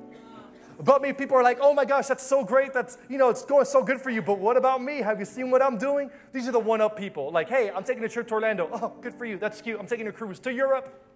But 0.82 1.02
me 1.02 1.12
people 1.12 1.36
are 1.36 1.42
like, 1.42 1.58
oh 1.60 1.74
my 1.74 1.84
gosh, 1.84 2.06
that's 2.06 2.24
so 2.24 2.42
great. 2.42 2.72
That's, 2.72 2.96
you 3.08 3.18
know, 3.18 3.28
it's 3.28 3.44
going 3.44 3.66
so 3.66 3.82
good 3.82 4.00
for 4.00 4.08
you. 4.08 4.22
But 4.22 4.38
what 4.38 4.56
about 4.56 4.82
me? 4.82 4.98
Have 4.98 5.18
you 5.18 5.26
seen 5.26 5.50
what 5.50 5.60
I'm 5.60 5.76
doing? 5.76 6.10
These 6.32 6.48
are 6.48 6.52
the 6.52 6.58
one 6.58 6.80
up 6.80 6.96
people. 6.98 7.30
Like, 7.30 7.48
hey, 7.48 7.70
I'm 7.70 7.84
taking 7.84 8.02
a 8.04 8.08
trip 8.08 8.28
to 8.28 8.34
Orlando. 8.34 8.68
Oh, 8.72 8.94
good 9.00 9.14
for 9.14 9.26
you. 9.26 9.36
That's 9.36 9.60
cute. 9.60 9.78
I'm 9.78 9.86
taking 9.86 10.06
a 10.06 10.12
cruise 10.12 10.38
to 10.40 10.52
Europe. 10.52 11.06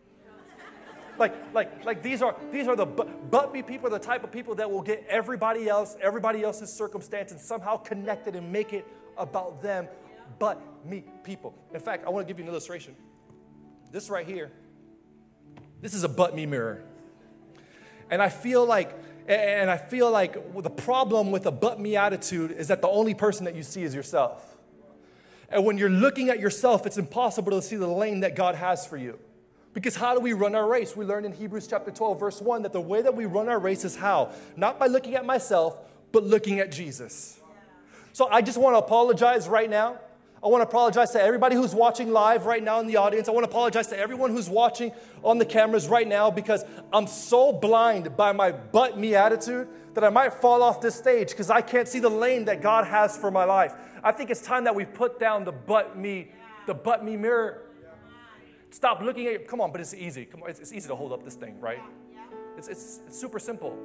Like, 1.16 1.34
like, 1.54 1.84
like 1.84 2.02
these 2.02 2.22
are 2.22 2.34
these 2.50 2.66
are 2.66 2.74
the 2.74 2.84
but, 2.84 3.52
me 3.52 3.62
people 3.62 3.88
the 3.88 4.00
type 4.00 4.24
of 4.24 4.32
people 4.32 4.56
that 4.56 4.68
will 4.68 4.82
get 4.82 5.06
everybody 5.08 5.68
else, 5.68 5.96
everybody 6.02 6.42
else's 6.42 6.72
circumstance, 6.72 7.30
and 7.30 7.40
somehow 7.40 7.76
connect 7.76 8.26
it 8.26 8.34
and 8.34 8.50
make 8.50 8.72
it 8.72 8.84
about 9.16 9.62
them. 9.62 9.86
But 10.38 10.60
me 10.84 11.04
people. 11.22 11.54
In 11.72 11.80
fact, 11.80 12.04
I 12.04 12.10
want 12.10 12.26
to 12.26 12.30
give 12.30 12.38
you 12.38 12.44
an 12.44 12.50
illustration. 12.50 12.96
This 13.94 14.10
right 14.10 14.26
here, 14.26 14.50
this 15.80 15.94
is 15.94 16.02
a 16.02 16.08
but 16.08 16.34
me 16.34 16.46
mirror. 16.46 16.82
And 18.10 18.20
I 18.20 18.28
feel 18.28 18.66
like 18.66 18.92
and 19.28 19.70
I 19.70 19.76
feel 19.76 20.10
like 20.10 20.34
the 20.62 20.68
problem 20.68 21.30
with 21.30 21.46
a 21.46 21.52
but 21.52 21.78
me 21.78 21.94
attitude 21.94 22.50
is 22.50 22.66
that 22.68 22.82
the 22.82 22.88
only 22.88 23.14
person 23.14 23.44
that 23.44 23.54
you 23.54 23.62
see 23.62 23.84
is 23.84 23.94
yourself. 23.94 24.56
And 25.48 25.64
when 25.64 25.78
you're 25.78 25.88
looking 25.88 26.28
at 26.28 26.40
yourself, 26.40 26.86
it's 26.86 26.98
impossible 26.98 27.52
to 27.52 27.62
see 27.62 27.76
the 27.76 27.86
lane 27.86 28.20
that 28.20 28.34
God 28.34 28.56
has 28.56 28.84
for 28.84 28.96
you. 28.96 29.16
Because 29.74 29.94
how 29.94 30.12
do 30.12 30.20
we 30.20 30.32
run 30.32 30.56
our 30.56 30.66
race? 30.66 30.96
We 30.96 31.04
learned 31.04 31.26
in 31.26 31.32
Hebrews 31.32 31.68
chapter 31.68 31.92
12, 31.92 32.18
verse 32.18 32.40
1, 32.40 32.62
that 32.62 32.72
the 32.72 32.80
way 32.80 33.00
that 33.00 33.14
we 33.14 33.26
run 33.26 33.48
our 33.48 33.60
race 33.60 33.84
is 33.84 33.94
how? 33.94 34.32
Not 34.56 34.80
by 34.80 34.88
looking 34.88 35.14
at 35.14 35.24
myself, 35.24 35.78
but 36.10 36.24
looking 36.24 36.58
at 36.58 36.72
Jesus. 36.72 37.38
So 38.12 38.28
I 38.28 38.42
just 38.42 38.58
want 38.58 38.74
to 38.74 38.78
apologize 38.78 39.46
right 39.46 39.70
now 39.70 40.00
I 40.44 40.48
want 40.48 40.60
to 40.60 40.68
apologize 40.68 41.10
to 41.12 41.22
everybody 41.22 41.56
who's 41.56 41.74
watching 41.74 42.12
live 42.12 42.44
right 42.44 42.62
now 42.62 42.78
in 42.78 42.86
the 42.86 42.96
audience. 42.96 43.28
I 43.28 43.30
want 43.30 43.44
to 43.44 43.50
apologize 43.50 43.86
to 43.86 43.98
everyone 43.98 44.30
who's 44.30 44.50
watching 44.50 44.92
on 45.22 45.38
the 45.38 45.46
cameras 45.46 45.88
right 45.88 46.06
now 46.06 46.30
because 46.30 46.66
I'm 46.92 47.06
so 47.06 47.50
blind 47.50 48.14
by 48.14 48.32
my 48.32 48.52
but 48.52 48.98
me 48.98 49.14
attitude 49.14 49.68
that 49.94 50.04
I 50.04 50.10
might 50.10 50.34
fall 50.34 50.62
off 50.62 50.82
this 50.82 50.94
stage 50.94 51.30
because 51.30 51.48
I 51.48 51.62
can't 51.62 51.88
see 51.88 51.98
the 51.98 52.10
lane 52.10 52.44
that 52.44 52.60
God 52.60 52.86
has 52.86 53.16
for 53.16 53.30
my 53.30 53.44
life. 53.44 53.72
I 54.02 54.12
think 54.12 54.28
it's 54.28 54.42
time 54.42 54.64
that 54.64 54.74
we 54.74 54.84
put 54.84 55.18
down 55.18 55.46
the 55.46 55.52
but 55.52 55.96
me, 55.96 56.30
the 56.66 56.74
but 56.74 57.02
me 57.02 57.16
mirror. 57.16 57.62
Stop 58.68 59.00
looking 59.00 59.26
at, 59.28 59.32
it. 59.32 59.48
come 59.48 59.62
on, 59.62 59.72
but 59.72 59.80
it's 59.80 59.94
easy. 59.94 60.26
Come 60.26 60.42
on, 60.42 60.50
it's, 60.50 60.60
it's 60.60 60.74
easy 60.74 60.88
to 60.88 60.94
hold 60.94 61.14
up 61.14 61.24
this 61.24 61.36
thing, 61.36 61.58
right? 61.58 61.80
It's, 62.58 62.68
it's, 62.68 63.00
it's 63.06 63.18
super 63.18 63.38
simple. 63.38 63.78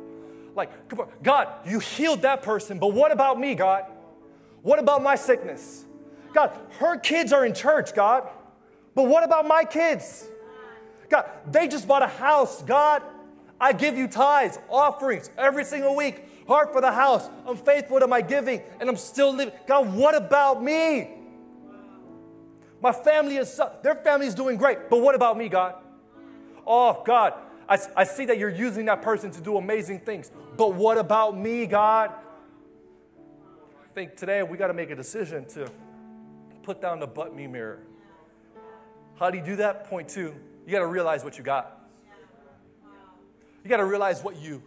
Like, 0.58 0.90
come 0.90 1.00
on, 1.00 1.08
God, 1.24 1.48
you 1.66 1.80
healed 1.80 2.24
that 2.24 2.44
person, 2.44 2.80
but 2.80 2.88
what 2.88 3.14
about 3.14 3.40
me, 3.40 3.56
God? 3.56 3.86
What 4.62 4.78
about 4.78 5.02
my 5.02 5.16
sickness? 5.16 5.86
God, 6.34 6.52
her 6.80 6.98
kids 6.98 7.34
are 7.34 7.46
in 7.46 7.54
church, 7.54 7.94
God. 7.94 8.28
But 8.96 9.08
what 9.08 9.24
about 9.24 9.48
my 9.48 9.64
kids? 9.64 10.28
God, 11.10 11.30
they 11.50 11.68
just 11.68 11.88
bought 11.88 12.04
a 12.04 12.08
house. 12.08 12.62
God, 12.62 13.02
I 13.60 13.74
give 13.74 13.98
you 13.98 14.08
tithes, 14.08 14.60
offerings 14.70 15.30
every 15.38 15.66
single 15.66 15.96
week. 15.96 16.26
Heart 16.48 16.74
for 16.74 16.82
the 16.82 16.92
house. 16.92 17.30
I'm 17.46 17.58
faithful 17.58 18.00
to 18.00 18.08
my 18.08 18.22
giving 18.22 18.62
and 18.80 18.90
I'm 18.90 18.98
still 18.98 19.34
living. 19.34 19.54
God, 19.68 19.94
what 19.94 20.16
about 20.16 20.64
me? 20.64 21.10
My 22.82 22.92
family 22.92 23.38
is, 23.38 23.60
their 23.84 23.96
family 23.96 24.28
is 24.28 24.36
doing 24.36 24.58
great. 24.58 24.90
But 24.90 25.02
what 25.02 25.16
about 25.16 25.38
me, 25.38 25.50
God? 25.50 25.76
Oh, 26.66 27.04
God, 27.06 27.34
I, 27.68 27.78
I 27.96 28.04
see 28.04 28.26
that 28.26 28.38
you're 28.38 28.50
using 28.50 28.86
that 28.86 29.02
person 29.02 29.32
to 29.32 29.42
do 29.42 29.58
amazing 29.58 30.00
things. 30.00 30.32
But 30.56 30.74
what 30.74 30.98
about 30.98 31.38
me, 31.38 31.66
God? 31.66 32.12
I 33.84 33.94
think 33.94 34.16
today 34.16 34.44
we 34.44 34.58
got 34.58 34.68
to 34.68 34.74
make 34.74 34.90
a 34.92 34.96
decision 34.96 35.46
to 35.50 35.70
put 36.64 36.82
down 36.82 37.00
the 37.00 37.08
but 37.08 37.36
me 37.36 37.48
mirror. 37.48 37.84
How 39.18 39.30
do 39.30 39.38
you 39.38 39.44
do 39.44 39.58
that? 39.58 39.90
Point 39.90 40.10
two, 40.10 40.36
you 40.66 40.72
got 40.72 40.80
to 40.80 40.88
realize 40.88 41.24
what 41.24 41.38
you 41.38 41.44
got. 41.44 41.78
You 43.64 43.70
got 43.70 43.78
to 43.78 43.86
realize 43.86 44.24
what 44.24 44.38
you 44.38 44.64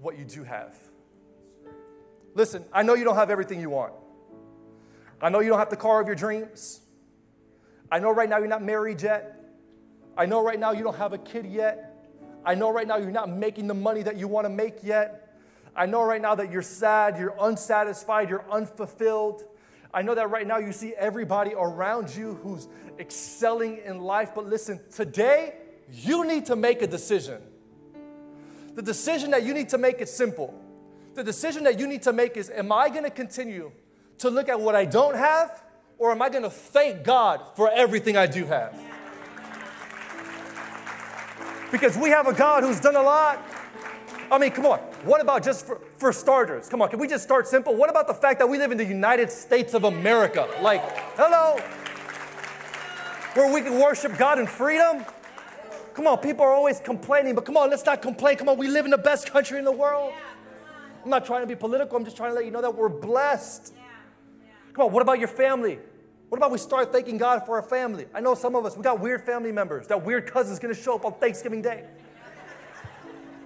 what 0.00 0.18
you 0.18 0.24
do 0.24 0.42
have. 0.42 0.76
Listen, 2.34 2.64
I 2.72 2.82
know 2.82 2.94
you 2.94 3.04
don't 3.04 3.14
have 3.14 3.30
everything 3.30 3.60
you 3.60 3.70
want. 3.70 3.92
I 5.20 5.28
know 5.28 5.40
you 5.40 5.48
don't 5.48 5.58
have 5.58 5.70
the 5.70 5.76
car 5.76 6.00
of 6.00 6.06
your 6.06 6.16
dreams. 6.16 6.80
I 7.90 8.00
know 8.00 8.10
right 8.10 8.28
now 8.28 8.38
you're 8.38 8.48
not 8.48 8.62
married 8.62 9.02
yet. 9.02 9.38
I 10.16 10.26
know 10.26 10.42
right 10.42 10.58
now 10.58 10.72
you 10.72 10.82
don't 10.82 10.96
have 10.96 11.12
a 11.12 11.18
kid 11.18 11.46
yet. 11.46 12.08
I 12.44 12.54
know 12.54 12.72
right 12.72 12.88
now 12.88 12.96
you're 12.96 13.10
not 13.10 13.30
making 13.30 13.68
the 13.68 13.74
money 13.74 14.02
that 14.02 14.16
you 14.16 14.26
want 14.26 14.46
to 14.46 14.48
make 14.48 14.82
yet. 14.82 15.38
I 15.76 15.86
know 15.86 16.02
right 16.02 16.20
now 16.20 16.34
that 16.34 16.50
you're 16.50 16.62
sad, 16.62 17.18
you're 17.18 17.34
unsatisfied, 17.40 18.28
you're 18.28 18.44
unfulfilled. 18.50 19.44
I 19.94 20.02
know 20.02 20.14
that 20.14 20.30
right 20.30 20.46
now 20.46 20.58
you 20.58 20.72
see 20.72 20.94
everybody 20.94 21.52
around 21.54 22.14
you 22.14 22.34
who's 22.42 22.68
excelling 22.98 23.78
in 23.84 24.00
life, 24.00 24.30
but 24.34 24.46
listen, 24.46 24.80
today 24.94 25.54
you 25.90 26.26
need 26.26 26.46
to 26.46 26.56
make 26.56 26.80
a 26.80 26.86
decision. 26.86 27.42
The 28.74 28.82
decision 28.82 29.32
that 29.32 29.42
you 29.42 29.52
need 29.52 29.68
to 29.70 29.78
make 29.78 30.00
is 30.00 30.10
simple. 30.10 30.58
The 31.14 31.22
decision 31.22 31.64
that 31.64 31.78
you 31.78 31.86
need 31.86 32.02
to 32.02 32.12
make 32.12 32.38
is 32.38 32.48
Am 32.48 32.72
I 32.72 32.88
going 32.88 33.04
to 33.04 33.10
continue 33.10 33.70
to 34.18 34.30
look 34.30 34.48
at 34.48 34.58
what 34.58 34.74
I 34.74 34.86
don't 34.86 35.14
have, 35.14 35.62
or 35.98 36.10
am 36.10 36.22
I 36.22 36.30
going 36.30 36.44
to 36.44 36.50
thank 36.50 37.04
God 37.04 37.42
for 37.54 37.70
everything 37.70 38.16
I 38.16 38.26
do 38.26 38.46
have? 38.46 38.78
Because 41.70 41.96
we 41.98 42.10
have 42.10 42.26
a 42.26 42.32
God 42.32 42.62
who's 42.62 42.80
done 42.80 42.96
a 42.96 43.02
lot. 43.02 43.42
I 44.32 44.38
mean, 44.38 44.50
come 44.50 44.64
on. 44.64 44.78
What 45.04 45.20
about 45.20 45.44
just 45.44 45.66
for, 45.66 45.78
for 45.98 46.10
starters? 46.10 46.66
Come 46.66 46.80
on, 46.80 46.88
can 46.88 46.98
we 46.98 47.06
just 47.06 47.22
start 47.22 47.46
simple? 47.46 47.76
What 47.76 47.90
about 47.90 48.06
the 48.06 48.14
fact 48.14 48.38
that 48.38 48.48
we 48.48 48.56
live 48.56 48.72
in 48.72 48.78
the 48.78 48.84
United 48.84 49.30
States 49.30 49.74
of 49.74 49.84
America? 49.84 50.48
Like, 50.62 50.80
hello? 51.18 51.58
Where 53.34 53.52
we 53.52 53.60
can 53.60 53.78
worship 53.78 54.16
God 54.16 54.38
in 54.38 54.46
freedom? 54.46 55.04
Come 55.92 56.06
on, 56.06 56.16
people 56.16 56.46
are 56.46 56.52
always 56.52 56.80
complaining, 56.80 57.34
but 57.34 57.44
come 57.44 57.58
on, 57.58 57.68
let's 57.68 57.84
not 57.84 58.00
complain. 58.00 58.38
Come 58.38 58.48
on, 58.48 58.56
we 58.56 58.68
live 58.68 58.86
in 58.86 58.90
the 58.90 58.96
best 58.96 59.30
country 59.30 59.58
in 59.58 59.66
the 59.66 59.72
world. 59.72 60.14
I'm 61.04 61.10
not 61.10 61.26
trying 61.26 61.42
to 61.42 61.46
be 61.46 61.54
political, 61.54 61.98
I'm 61.98 62.04
just 62.04 62.16
trying 62.16 62.30
to 62.30 62.34
let 62.34 62.46
you 62.46 62.52
know 62.52 62.62
that 62.62 62.74
we're 62.74 62.88
blessed. 62.88 63.74
Come 64.72 64.86
on, 64.86 64.92
what 64.92 65.02
about 65.02 65.18
your 65.18 65.28
family? 65.28 65.78
What 66.30 66.38
about 66.38 66.50
we 66.50 66.56
start 66.56 66.90
thanking 66.90 67.18
God 67.18 67.44
for 67.44 67.56
our 67.56 67.62
family? 67.62 68.06
I 68.14 68.22
know 68.22 68.34
some 68.34 68.56
of 68.56 68.64
us, 68.64 68.78
we 68.78 68.82
got 68.82 68.98
weird 68.98 69.26
family 69.26 69.52
members. 69.52 69.88
That 69.88 70.02
weird 70.02 70.32
cousin's 70.32 70.58
gonna 70.58 70.72
show 70.72 70.94
up 70.94 71.04
on 71.04 71.12
Thanksgiving 71.14 71.60
Day. 71.60 71.84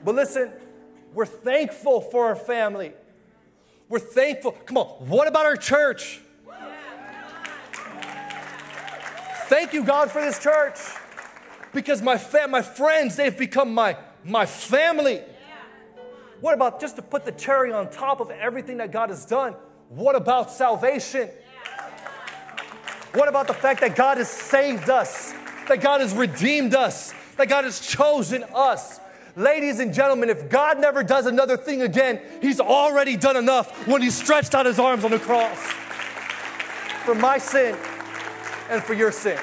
But 0.04 0.14
listen, 0.14 0.52
we're 1.16 1.24
thankful 1.24 2.02
for 2.02 2.26
our 2.26 2.36
family. 2.36 2.92
We're 3.88 4.00
thankful. 4.00 4.52
Come 4.52 4.76
on, 4.76 4.86
what 5.08 5.26
about 5.26 5.46
our 5.46 5.56
church? 5.56 6.20
Thank 9.46 9.72
you, 9.72 9.82
God, 9.82 10.10
for 10.10 10.20
this 10.20 10.38
church. 10.38 10.78
Because 11.72 12.02
my, 12.02 12.18
fam- 12.18 12.50
my 12.50 12.60
friends, 12.60 13.16
they've 13.16 13.36
become 13.36 13.72
my, 13.72 13.96
my 14.24 14.44
family. 14.44 15.22
What 16.42 16.52
about 16.52 16.82
just 16.82 16.96
to 16.96 17.02
put 17.02 17.24
the 17.24 17.32
cherry 17.32 17.72
on 17.72 17.88
top 17.88 18.20
of 18.20 18.30
everything 18.30 18.76
that 18.76 18.92
God 18.92 19.08
has 19.08 19.24
done? 19.24 19.54
What 19.88 20.16
about 20.16 20.50
salvation? 20.50 21.30
What 23.14 23.28
about 23.28 23.46
the 23.46 23.54
fact 23.54 23.80
that 23.80 23.96
God 23.96 24.18
has 24.18 24.28
saved 24.28 24.90
us, 24.90 25.32
that 25.68 25.80
God 25.80 26.02
has 26.02 26.12
redeemed 26.12 26.74
us, 26.74 27.14
that 27.38 27.48
God 27.48 27.64
has 27.64 27.80
chosen 27.80 28.44
us? 28.54 29.00
Ladies 29.36 29.80
and 29.80 29.92
gentlemen, 29.92 30.30
if 30.30 30.48
God 30.48 30.80
never 30.80 31.02
does 31.02 31.26
another 31.26 31.58
thing 31.58 31.82
again, 31.82 32.20
He's 32.40 32.58
already 32.58 33.18
done 33.18 33.36
enough 33.36 33.86
when 33.86 34.00
He 34.00 34.08
stretched 34.08 34.54
out 34.54 34.64
His 34.64 34.78
arms 34.78 35.04
on 35.04 35.10
the 35.10 35.18
cross 35.18 35.58
for 37.04 37.14
my 37.14 37.36
sin 37.36 37.76
and 38.70 38.82
for 38.82 38.94
your 38.94 39.12
sin. 39.12 39.38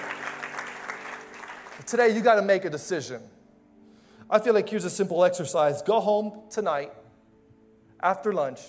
Today, 1.86 2.10
you 2.10 2.22
got 2.22 2.36
to 2.36 2.42
make 2.42 2.66
a 2.66 2.72
decision. 2.72 3.22
I 4.32 4.40
feel 4.40 4.56
like 4.56 4.68
here's 4.68 4.86
a 4.86 4.90
simple 4.90 5.24
exercise 5.24 5.84
go 5.84 6.00
home 6.00 6.42
tonight 6.50 6.92
after 8.02 8.34
lunch, 8.34 8.62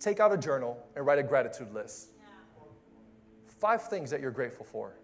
take 0.00 0.18
out 0.18 0.32
a 0.32 0.36
journal, 0.36 0.84
and 0.96 1.06
write 1.06 1.20
a 1.20 1.22
gratitude 1.22 1.72
list. 1.72 2.08
Five 3.60 3.88
things 3.88 4.10
that 4.10 4.20
you're 4.20 4.32
grateful 4.32 4.66
for. 4.66 4.94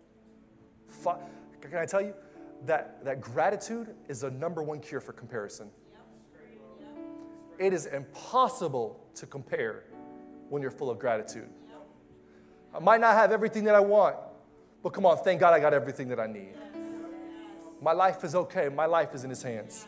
Five, 0.89 1.21
can 1.61 1.79
I 1.79 1.87
tell 1.87 2.03
you? 2.03 2.15
That, 2.67 3.05
that 3.05 3.21
gratitude 3.21 3.95
is 4.09 4.21
the 4.21 4.31
number 4.31 4.63
one 4.63 4.81
cure 4.81 5.01
for 5.01 5.13
comparison. 5.13 5.71
It 7.59 7.73
is 7.73 7.87
impossible 7.87 9.05
to 9.17 9.27
compare 9.27 9.85
when 10.49 10.63
you're 10.63 10.71
full 10.71 10.91
of 10.91 10.99
gratitude. 10.99 11.49
I 12.75 12.79
might 12.79 13.01
not 13.01 13.15
have 13.15 13.33
everything 13.33 13.65
that 13.65 13.75
I 13.75 13.81
want, 13.81 14.17
but 14.83 14.91
come 14.91 15.07
on, 15.07 15.19
thank 15.19 15.41
God 15.41 15.55
I 15.55 15.61
got 15.61 15.75
everything 15.75 16.09
that 16.09 16.21
I 16.21 16.27
need. 16.27 16.55
My 17.81 17.93
life 17.93 18.25
is 18.25 18.35
okay. 18.35 18.69
My 18.69 18.87
life 18.87 19.15
is 19.15 19.25
in 19.25 19.31
His 19.31 19.43
hands. 19.43 19.87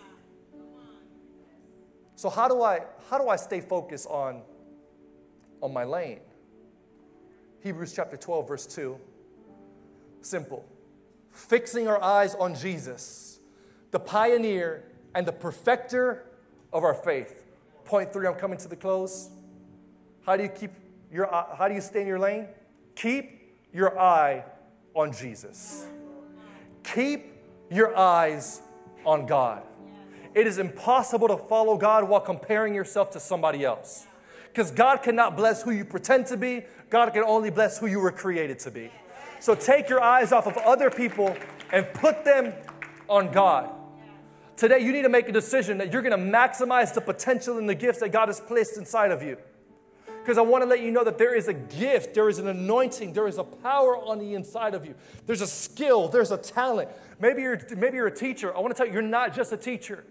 So 2.14 2.28
how 2.28 2.49
do 2.49 2.62
I 2.62 2.80
how 3.09 3.18
do 3.18 3.28
I 3.28 3.36
stay 3.36 3.61
focused 3.61 4.07
on 4.07 4.42
on 5.61 5.72
my 5.72 5.84
lane? 5.84 6.20
Hebrews 7.62 7.92
chapter 7.94 8.16
12 8.16 8.49
verse 8.49 8.66
2. 8.66 8.99
Simple 10.22 10.64
fixing 11.31 11.89
our 11.89 12.03
eyes 12.03 12.35
on 12.35 12.55
Jesus, 12.55 13.41
the 13.91 14.01
pioneer 14.01 14.85
and 15.14 15.26
the 15.26 15.33
perfecter 15.33 16.26
of 16.72 16.85
our 16.85 16.95
faith. 16.95 17.45
Point 17.85 18.12
three, 18.12 18.26
I'm 18.26 18.35
coming 18.35 18.59
to 18.59 18.68
the 18.68 18.76
close. 18.76 19.31
How 20.24 20.37
do 20.37 20.43
you 20.43 20.49
keep 20.49 20.72
your 21.12 21.33
uh, 21.33 21.57
how 21.57 21.68
do 21.68 21.74
you 21.74 21.81
stay 21.81 22.03
in 22.03 22.07
your 22.07 22.18
lane? 22.18 22.47
Keep 22.95 23.41
your 23.72 23.99
eye 23.99 24.45
on 24.95 25.12
Jesus. 25.12 25.87
Keep 26.83 27.33
your 27.70 27.97
eyes 27.97 28.61
on 29.05 29.26
God. 29.26 29.62
it 30.35 30.47
is 30.47 30.59
impossible 30.59 31.26
to 31.28 31.37
follow 31.37 31.76
God 31.76 32.09
while 32.09 32.20
comparing 32.20 32.74
yourself 32.74 33.11
to 33.12 33.20
somebody 33.20 33.64
else. 33.64 34.07
Because 34.49 34.70
God 34.70 35.03
cannot 35.03 35.37
bless 35.37 35.62
who 35.62 35.70
you 35.70 35.85
pretend 35.85 36.26
to 36.26 36.37
be, 36.37 36.64
God 36.89 37.12
can 37.12 37.22
only 37.22 37.51
bless 37.51 37.78
who 37.78 37.87
you 37.87 38.01
were 38.01 38.12
created 38.12 38.59
to 38.61 38.70
be. 38.70 38.91
So 39.41 39.55
take 39.55 39.88
your 39.88 40.01
eyes 40.01 40.32
off 40.32 40.47
of 40.47 40.57
other 40.59 40.91
people 40.91 41.36
and 41.72 41.86
put 41.95 42.24
them 42.24 42.53
on 43.09 43.32
God. 43.32 43.70
Today, 44.57 44.80
you 44.80 44.93
need 44.93 45.03
to 45.03 45.09
make 45.09 45.28
a 45.28 45.32
decision 45.32 45.78
that 45.78 45.93
you're 45.93 46.03
going 46.03 46.12
to 46.12 46.38
maximize 46.38 46.93
the 46.93 47.01
potential 47.01 47.57
and 47.57 47.66
the 47.66 47.74
gifts 47.74 48.01
that 48.01 48.11
God 48.11 48.28
has 48.28 48.38
placed 48.38 48.76
inside 48.76 49.11
of 49.11 49.22
you. 49.22 49.38
Because 50.20 50.36
I 50.36 50.43
want 50.43 50.62
to 50.62 50.68
let 50.68 50.80
you 50.80 50.91
know 50.91 51.03
that 51.03 51.16
there 51.16 51.34
is 51.34 51.49
a 51.49 51.55
gift, 51.55 52.12
there 52.12 52.28
is 52.28 52.38
an 52.38 52.47
anointing, 52.47 53.14
there 53.14 53.26
is 53.26 53.38
a 53.38 53.43
power 53.43 53.97
on 53.97 54.18
the 54.18 54.34
inside 54.34 54.74
of 54.74 54.84
you. 54.84 54.95
There's 55.26 55.41
a 55.41 55.47
skill, 55.47 56.09
there's 56.09 56.30
a 56.30 56.36
talent. 56.36 56.91
Maybe 57.18 57.41
you're, 57.41 57.59
maybe 57.74 57.97
you're 57.97 58.09
a 58.09 58.14
teacher. 58.14 58.55
I 58.55 58.61
want 58.61 58.74
to 58.74 58.76
tell 58.76 58.86
you, 58.86 58.93
you're 58.93 59.03
not 59.03 59.34
just 59.34 59.51
a 59.53 59.57
teacher. 59.57 60.05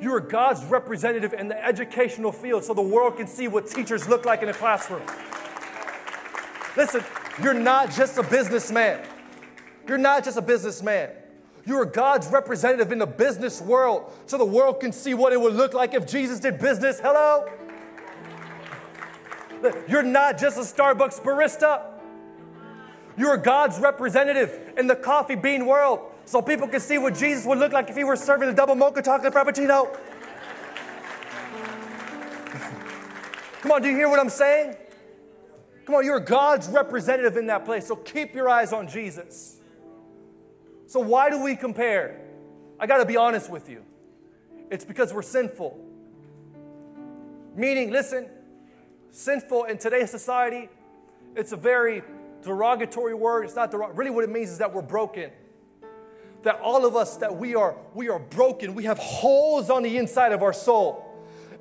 You 0.00 0.14
are 0.14 0.20
God's 0.20 0.64
representative 0.64 1.34
in 1.34 1.48
the 1.48 1.62
educational 1.62 2.32
field 2.32 2.64
so 2.64 2.72
the 2.72 2.80
world 2.80 3.18
can 3.18 3.26
see 3.26 3.48
what 3.48 3.66
teachers 3.66 4.08
look 4.08 4.24
like 4.24 4.42
in 4.42 4.48
a 4.48 4.54
classroom. 4.54 5.02
Listen, 6.76 7.04
you're 7.42 7.54
not 7.54 7.90
just 7.90 8.18
a 8.18 8.22
businessman. 8.22 9.00
You're 9.88 9.98
not 9.98 10.24
just 10.24 10.38
a 10.38 10.42
businessman. 10.42 11.10
You 11.66 11.76
are 11.76 11.84
God's 11.84 12.28
representative 12.28 12.92
in 12.92 12.98
the 12.98 13.06
business 13.06 13.60
world 13.60 14.12
so 14.26 14.36
the 14.36 14.44
world 14.44 14.80
can 14.80 14.92
see 14.92 15.14
what 15.14 15.32
it 15.32 15.40
would 15.40 15.54
look 15.54 15.74
like 15.74 15.94
if 15.94 16.06
Jesus 16.06 16.40
did 16.40 16.58
business. 16.58 17.00
Hello? 17.00 17.46
You're 19.88 20.02
not 20.02 20.38
just 20.38 20.58
a 20.58 20.60
Starbucks 20.60 21.22
barista. 21.22 21.82
You're 23.16 23.38
God's 23.38 23.78
representative 23.78 24.74
in 24.76 24.86
the 24.86 24.96
coffee 24.96 25.36
bean 25.36 25.66
world 25.66 26.00
so 26.26 26.42
people 26.42 26.68
can 26.68 26.80
see 26.80 26.98
what 26.98 27.14
Jesus 27.14 27.46
would 27.46 27.58
look 27.58 27.72
like 27.72 27.88
if 27.88 27.96
he 27.96 28.04
were 28.04 28.16
serving 28.16 28.48
a 28.48 28.52
double 28.52 28.74
mocha 28.74 29.02
chocolate 29.02 29.32
frappuccino. 29.32 29.88
Come 33.62 33.72
on, 33.72 33.82
do 33.82 33.88
you 33.88 33.96
hear 33.96 34.10
what 34.10 34.20
I'm 34.20 34.28
saying? 34.28 34.76
Come 35.84 35.96
on, 35.96 36.04
you're 36.04 36.20
God's 36.20 36.68
representative 36.68 37.36
in 37.36 37.46
that 37.48 37.64
place, 37.64 37.86
so 37.86 37.96
keep 37.96 38.34
your 38.34 38.48
eyes 38.48 38.72
on 38.72 38.88
Jesus. 38.88 39.56
So, 40.86 41.00
why 41.00 41.30
do 41.30 41.42
we 41.42 41.56
compare? 41.56 42.20
I 42.78 42.86
got 42.86 42.98
to 42.98 43.04
be 43.04 43.16
honest 43.16 43.50
with 43.50 43.68
you. 43.68 43.82
It's 44.70 44.84
because 44.84 45.12
we're 45.12 45.22
sinful. 45.22 45.78
Meaning, 47.54 47.90
listen, 47.90 48.28
sinful 49.10 49.64
in 49.64 49.78
today's 49.78 50.10
society, 50.10 50.68
it's 51.36 51.52
a 51.52 51.56
very 51.56 52.02
derogatory 52.42 53.14
word. 53.14 53.44
It's 53.44 53.56
not 53.56 53.70
derog- 53.70 53.96
really 53.96 54.10
what 54.10 54.24
it 54.24 54.30
means 54.30 54.50
is 54.50 54.58
that 54.58 54.72
we're 54.72 54.82
broken. 54.82 55.30
That 56.42 56.60
all 56.60 56.84
of 56.84 56.96
us 56.96 57.16
that 57.18 57.36
we 57.36 57.54
are 57.54 57.76
we 57.94 58.08
are 58.08 58.18
broken. 58.18 58.74
We 58.74 58.84
have 58.84 58.98
holes 58.98 59.70
on 59.70 59.82
the 59.82 59.96
inside 59.96 60.32
of 60.32 60.42
our 60.42 60.52
soul. 60.52 61.13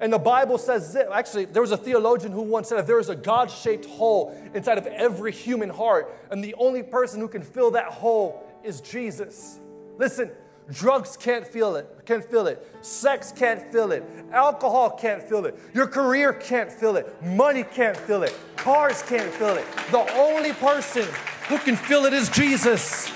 And 0.03 0.11
the 0.11 0.19
Bible 0.19 0.57
says 0.57 0.91
this. 0.91 1.07
Actually, 1.09 1.45
there 1.45 1.61
was 1.61 1.71
a 1.71 1.77
theologian 1.77 2.33
who 2.33 2.41
once 2.41 2.67
said 2.67 2.77
if 2.77 2.85
there 2.85 2.99
is 2.99 3.07
a 3.07 3.15
God 3.15 3.49
shaped 3.49 3.85
hole 3.85 4.37
inside 4.53 4.77
of 4.77 4.85
every 4.85 5.31
human 5.31 5.69
heart, 5.69 6.13
and 6.29 6.43
the 6.43 6.53
only 6.55 6.83
person 6.83 7.21
who 7.21 7.29
can 7.29 7.41
fill 7.41 7.71
that 7.71 7.85
hole 7.85 8.45
is 8.65 8.81
Jesus. 8.81 9.59
Listen, 9.97 10.29
drugs 10.69 11.15
can't 11.15 11.47
fill 11.47 11.77
it, 11.77 11.87
can't 12.05 12.25
fill 12.25 12.47
it. 12.47 12.67
Sex 12.81 13.31
can't 13.31 13.71
fill 13.71 13.93
it. 13.93 14.03
Alcohol 14.33 14.89
can't 14.89 15.23
fill 15.23 15.45
it. 15.45 15.57
Your 15.73 15.87
career 15.87 16.33
can't 16.33 16.69
fill 16.69 16.97
it. 16.97 17.23
Money 17.23 17.63
can't 17.63 17.95
fill 17.95 18.23
it. 18.23 18.37
Cars 18.57 19.03
can't 19.03 19.33
fill 19.33 19.55
it. 19.55 19.65
The 19.91 20.05
only 20.17 20.51
person 20.51 21.07
who 21.47 21.57
can 21.59 21.77
fill 21.77 22.03
it 22.03 22.11
is 22.11 22.27
Jesus. 22.27 23.09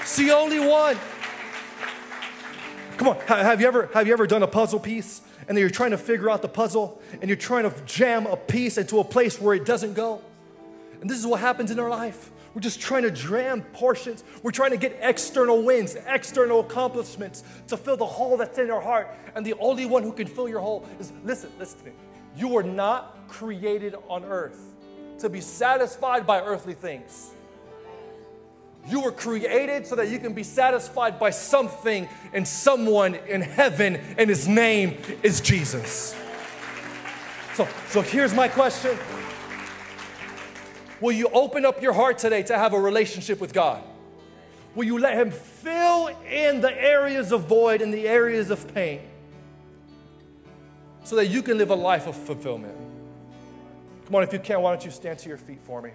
It's 0.00 0.16
the 0.16 0.32
only 0.32 0.58
one. 0.58 0.98
Come 2.98 3.06
on, 3.06 3.16
have 3.28 3.60
you 3.60 3.68
ever 3.68 3.88
have 3.94 4.08
you 4.08 4.12
ever 4.12 4.26
done 4.26 4.42
a 4.42 4.48
puzzle 4.48 4.80
piece 4.80 5.20
and 5.46 5.56
you're 5.56 5.70
trying 5.70 5.92
to 5.92 5.98
figure 5.98 6.28
out 6.28 6.42
the 6.42 6.48
puzzle 6.48 7.00
and 7.12 7.28
you're 7.28 7.36
trying 7.36 7.62
to 7.62 7.72
jam 7.86 8.26
a 8.26 8.36
piece 8.36 8.76
into 8.76 8.98
a 8.98 9.04
place 9.04 9.40
where 9.40 9.54
it 9.54 9.64
doesn't 9.64 9.94
go? 9.94 10.20
And 11.00 11.08
this 11.08 11.16
is 11.16 11.24
what 11.24 11.38
happens 11.38 11.70
in 11.70 11.78
our 11.78 11.88
life. 11.88 12.32
We're 12.54 12.60
just 12.60 12.80
trying 12.80 13.04
to 13.04 13.12
jam 13.12 13.62
portions. 13.72 14.24
We're 14.42 14.50
trying 14.50 14.72
to 14.72 14.76
get 14.76 14.98
external 15.00 15.62
wins, 15.62 15.96
external 16.08 16.58
accomplishments 16.58 17.44
to 17.68 17.76
fill 17.76 17.96
the 17.96 18.04
hole 18.04 18.36
that's 18.36 18.58
in 18.58 18.68
our 18.68 18.80
heart. 18.80 19.14
And 19.36 19.46
the 19.46 19.54
only 19.60 19.86
one 19.86 20.02
who 20.02 20.12
can 20.12 20.26
fill 20.26 20.48
your 20.48 20.60
hole 20.60 20.84
is 20.98 21.12
listen, 21.22 21.52
listen 21.56 21.78
to 21.78 21.84
me. 21.86 21.92
You 22.36 22.48
were 22.48 22.64
not 22.64 23.28
created 23.28 23.94
on 24.08 24.24
earth 24.24 24.74
to 25.20 25.28
be 25.28 25.40
satisfied 25.40 26.26
by 26.26 26.40
earthly 26.40 26.74
things. 26.74 27.30
You 28.88 29.00
were 29.00 29.12
created 29.12 29.86
so 29.86 29.96
that 29.96 30.08
you 30.08 30.18
can 30.18 30.32
be 30.32 30.42
satisfied 30.42 31.18
by 31.18 31.30
something 31.30 32.08
and 32.32 32.46
someone 32.48 33.14
in 33.14 33.42
heaven, 33.42 33.96
and 34.16 34.30
his 34.30 34.48
name 34.48 34.96
is 35.22 35.40
Jesus. 35.40 36.16
So, 37.54 37.68
so 37.88 38.02
here's 38.02 38.34
my 38.34 38.48
question 38.48 38.96
Will 41.00 41.12
you 41.12 41.28
open 41.28 41.64
up 41.64 41.82
your 41.82 41.92
heart 41.92 42.18
today 42.18 42.42
to 42.44 42.58
have 42.58 42.72
a 42.72 42.80
relationship 42.80 43.40
with 43.40 43.52
God? 43.52 43.82
Will 44.74 44.84
you 44.84 44.98
let 44.98 45.14
Him 45.14 45.30
fill 45.30 46.08
in 46.30 46.60
the 46.60 46.72
areas 46.72 47.32
of 47.32 47.42
void 47.46 47.82
and 47.82 47.92
the 47.92 48.06
areas 48.06 48.50
of 48.50 48.72
pain 48.74 49.00
so 51.04 51.16
that 51.16 51.26
you 51.26 51.42
can 51.42 51.58
live 51.58 51.70
a 51.70 51.74
life 51.74 52.06
of 52.06 52.16
fulfillment? 52.16 52.76
Come 54.06 54.14
on, 54.14 54.22
if 54.22 54.32
you 54.32 54.38
can, 54.38 54.62
why 54.62 54.70
don't 54.70 54.84
you 54.84 54.90
stand 54.90 55.18
to 55.20 55.28
your 55.28 55.38
feet 55.38 55.60
for 55.62 55.82
me? 55.82 55.90